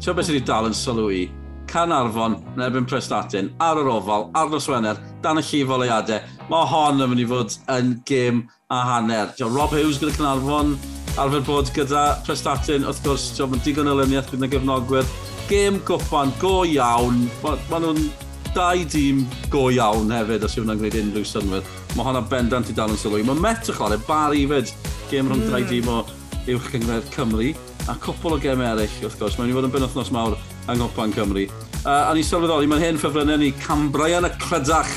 Ti'n 0.04 0.18
beth 0.18 0.28
sydd 0.28 0.42
wedi 0.42 0.50
dal 0.52 0.68
yn 0.68 0.78
sylw 0.78 1.12
i 1.14 1.28
Canarfon 1.68 2.38
yn 2.56 2.64
erbyn 2.66 2.88
Prestatyn, 2.90 3.50
ar 3.64 3.80
yr 3.82 3.90
ofal, 3.92 4.28
ar 4.38 4.52
nos 4.52 4.68
Wener, 4.72 5.00
dan 5.24 5.42
y 5.42 5.44
llif 5.46 5.72
oleiadau. 5.74 6.22
Mae 6.52 6.70
hon 6.72 7.04
yn 7.04 7.12
mynd 7.12 7.24
i 7.24 7.28
fod 7.30 7.58
yn 7.76 7.96
gêm 8.08 8.46
a 8.74 8.84
hanner. 8.92 9.34
Jo, 9.40 9.50
Rob 9.54 9.76
Hughes 9.76 10.00
gyda 10.02 10.16
Canarfon, 10.16 10.76
arfer 11.20 11.44
bod 11.48 11.72
gyda 11.76 12.06
Prestatyn, 12.28 12.88
wrth 12.88 13.04
gwrs, 13.06 13.28
mae'n 13.42 13.66
digon 13.66 13.92
o 13.92 13.98
lyniaeth 14.00 14.32
gyda 14.34 14.50
gyfnogwyr. 14.56 15.12
Gêm 15.52 15.82
gwpan 15.88 16.34
go 16.42 16.62
iawn, 16.68 17.26
mae 17.44 17.60
ma 17.72 17.84
nhw'n 17.84 18.02
dau 18.56 18.84
dîm 18.90 19.24
go 19.54 19.68
iawn 19.70 20.12
hefyd 20.16 20.46
os 20.48 20.56
yw 20.58 20.64
hwnna'n 20.64 20.82
gwneud 20.82 21.00
unrhyw 21.04 21.28
synwyr. 21.28 21.72
Mae 21.96 22.08
hwnna 22.08 22.24
bendant 22.32 22.72
i 22.72 22.76
dal 22.78 22.94
yn 22.94 23.00
sylwi. 23.00 23.24
Mae 23.28 23.38
Met 23.44 23.70
yn 23.70 23.78
chwarae 23.78 24.00
bar 24.08 24.36
fyd, 24.36 24.74
gêm 25.12 25.30
rhwng 25.30 25.46
mm. 25.46 25.52
dau 25.52 25.62
hmm. 25.62 25.72
dîm 25.72 25.92
o 25.94 26.00
uwch 26.56 26.70
gyngred 26.74 27.10
Cymru 27.14 27.52
a 27.88 27.96
cwpl 28.04 28.36
o 28.36 28.40
gem 28.44 28.64
eraill 28.64 29.02
wrth 29.04 29.20
gwrs. 29.20 29.38
Mae'n 29.38 29.52
i 29.52 29.56
fod 29.58 29.68
yn 29.68 29.74
benwthnos 29.76 30.12
mawr 30.16 30.36
yng 30.68 30.82
Nghoppan 30.82 31.14
Cymru. 31.16 31.46
Uh, 31.86 32.10
a 32.10 32.14
ni 32.16 32.24
sylweddoli, 32.26 32.68
mae'n 32.68 32.84
hen 32.84 33.00
ffefrynnau 33.00 33.40
ni 33.40 33.54
Cambraian 33.64 34.28
y 34.28 34.32
Clydach 34.42 34.90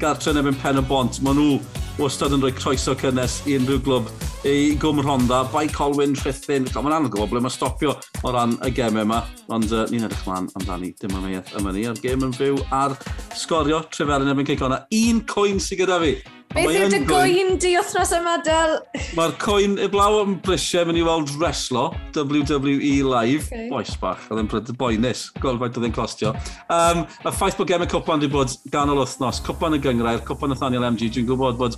gartre 0.00 0.32
yn 0.32 0.40
ebyn 0.40 0.56
pen 0.62 0.80
y 0.80 0.84
bont. 0.88 1.20
Mae 1.24 1.36
nhw 1.36 1.58
wastad 1.98 2.32
yn 2.36 2.40
rhoi 2.44 2.54
croeso 2.56 2.94
cynnes 2.98 3.42
i 3.50 3.58
unrhyw 3.58 3.82
glwb 3.84 4.08
i 4.48 4.76
Gwm 4.80 5.02
Rhonda, 5.02 5.42
Bai 5.52 5.66
Colwyn, 5.74 6.14
Rhythyn. 6.22 6.70
Mae'n 6.70 6.94
anodd 7.00 7.12
gwybod 7.12 7.34
ble 7.34 7.42
mae 7.44 7.52
stopio 7.52 7.96
o 8.22 8.32
ran 8.32 8.56
y 8.64 8.72
gemau 8.72 9.04
yma, 9.04 9.20
ond 9.52 9.68
uh, 9.74 9.84
ni'n 9.90 10.06
edrych 10.06 10.24
mlaen 10.28 10.48
amdani 10.60 10.94
dim 11.02 11.12
ond 11.12 11.24
amaiaeth 11.24 11.52
e- 11.52 11.60
yma 11.60 11.74
ni. 11.74 11.84
A'r 11.90 12.02
gem 12.04 12.24
yn 12.28 12.34
fyw 12.36 12.62
ar 12.72 12.96
sgorio, 13.36 13.82
trefel 13.92 14.24
yn 14.24 14.32
ebyn 14.32 14.48
ceicona. 14.48 14.84
Un 14.94 15.24
coen 15.28 15.60
sy'n 15.60 15.82
gyda 15.82 16.00
fi 16.04 16.16
Beth 16.54 16.72
yw 16.72 16.88
dy 16.88 16.98
gwyn 17.04 17.58
di 17.60 17.74
wythnos 17.76 18.12
yma, 18.16 18.38
Del? 18.44 18.78
Mae'r 19.18 19.34
coen 19.42 19.74
y 19.84 19.88
blaw 19.92 20.16
yn 20.22 20.38
brisiau 20.44 20.88
mynd 20.88 21.00
i 21.00 21.04
weld 21.04 21.32
wreslo, 21.36 21.90
WWE 22.16 22.92
Live, 23.04 23.50
okay. 23.50 23.66
boes 23.68 23.92
bach, 24.00 24.24
oedd 24.30 24.40
yn 24.42 24.48
pryd 24.48 24.72
boenus, 24.80 25.26
gweld 25.42 25.60
faint 25.60 25.76
oedd 25.76 25.88
yn 25.90 25.94
costio. 25.96 26.32
Um, 26.72 27.04
y 27.20 27.34
ffaith 27.36 27.58
bod 27.60 27.68
gemau 27.68 27.90
cwpan 27.92 28.22
wedi 28.22 28.32
bod 28.32 28.56
ganol 28.72 29.02
wythnos, 29.02 29.42
cwpan 29.44 29.76
y 29.76 29.82
gyngrair, 29.84 30.24
cwpan 30.28 30.54
Nathaniel 30.54 30.88
MG, 30.88 31.10
dwi'n 31.12 31.28
gwybod 31.28 31.60
bod 31.60 31.76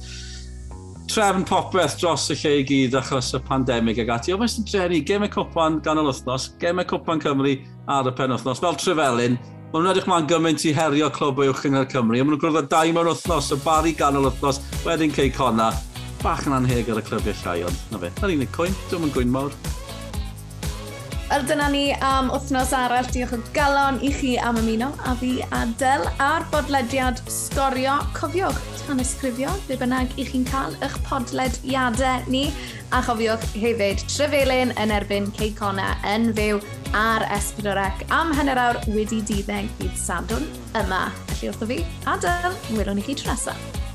trefn 1.10 1.42
popeth 1.50 1.98
dros 1.98 2.28
y 2.30 2.38
lle 2.38 2.56
i 2.60 2.66
gyd 2.68 2.94
achos 3.00 3.32
y 3.34 3.40
pandemig 3.42 3.98
ag 4.04 4.14
ati. 4.20 4.36
Ond 4.36 4.44
mae'n 4.44 4.68
drenu 4.70 5.00
gemau 5.08 5.34
cwpan 5.34 5.80
ganol 5.82 6.12
wythnos, 6.12 6.52
gemau 6.62 6.86
cwpan 6.94 7.22
Cymru 7.26 7.56
ar 7.90 8.06
y 8.06 8.14
pen 8.14 8.36
wythnos, 8.36 8.62
fel 8.62 8.78
Trefelyn, 8.78 9.34
Mae'n 9.70 9.84
nhw'n 9.84 9.92
edrych 9.92 10.06
ma'n 10.10 10.24
gymaint 10.26 10.62
i 10.66 10.70
herio 10.74 11.06
clwb 11.14 11.44
uwch 11.44 11.60
yng 11.68 11.76
Cymru. 11.92 12.16
Mae'n 12.16 12.26
nhw'n 12.26 12.40
gwrdd 12.42 12.56
â 12.58 12.62
dau 12.72 12.94
mewn 12.96 13.06
wythnos, 13.12 13.52
y 13.54 13.58
bari 13.62 13.92
ganol 13.94 14.26
wythnos, 14.26 14.58
wedyn 14.82 15.14
cei 15.14 15.30
cona. 15.30 15.68
Bach 16.24 16.42
yn 16.48 16.56
anheg 16.56 16.90
ar 16.90 16.98
y 16.98 17.04
clybiau 17.06 17.38
llai, 17.44 17.60
ond 17.68 17.84
na 17.92 18.00
fe. 18.02 18.10
Na'r 18.18 18.34
unig 18.34 18.50
coen, 18.56 18.74
dwi'n 18.90 19.06
yn 19.06 19.14
gwyn 19.14 19.30
mawr. 19.30 19.54
Wel, 21.30 21.44
dyna 21.46 21.68
ni 21.70 21.92
am 22.02 22.26
wythnos 22.32 22.72
arall. 22.74 23.06
Diolch 23.14 23.36
o 23.36 23.38
galon 23.54 24.00
i 24.02 24.08
chi 24.10 24.32
am 24.42 24.56
ymuno, 24.58 24.88
a 25.06 25.12
fi 25.14 25.36
Adel, 25.54 26.02
a'r 26.18 26.42
bodlediad 26.50 27.20
sgorio. 27.30 28.00
Cofiwch 28.16 28.58
tan 28.88 28.98
ysgrifio, 28.98 29.52
be 29.68 29.76
bynnag 29.78 30.10
i 30.18 30.24
chi'n 30.26 30.42
cael 30.50 30.74
eich 30.82 30.96
podlediadau 31.06 32.26
ni. 32.34 32.48
A 32.90 32.98
chofiwch 33.06 33.46
hefyd, 33.62 34.02
Trefelyn 34.10 34.74
yn 34.74 34.90
erbyn 34.96 35.30
Ceicona 35.38 35.92
yn 36.10 36.32
fyw 36.34 36.58
ar 36.98 37.22
S4C 37.36 38.08
am 38.16 38.34
hynny'r 38.34 38.64
awr 38.64 38.80
wedi 38.90 39.20
diddeng 39.30 39.70
bydd 39.78 39.94
sadwn 40.02 40.50
yma. 40.82 41.04
Felly 41.36 41.52
wrtho 41.52 41.70
fi, 41.70 41.78
Adel, 42.10 42.58
welwn 42.74 42.98
i 42.98 43.06
chi 43.06 43.14
tro 43.22 43.30
nesaf. 43.30 43.89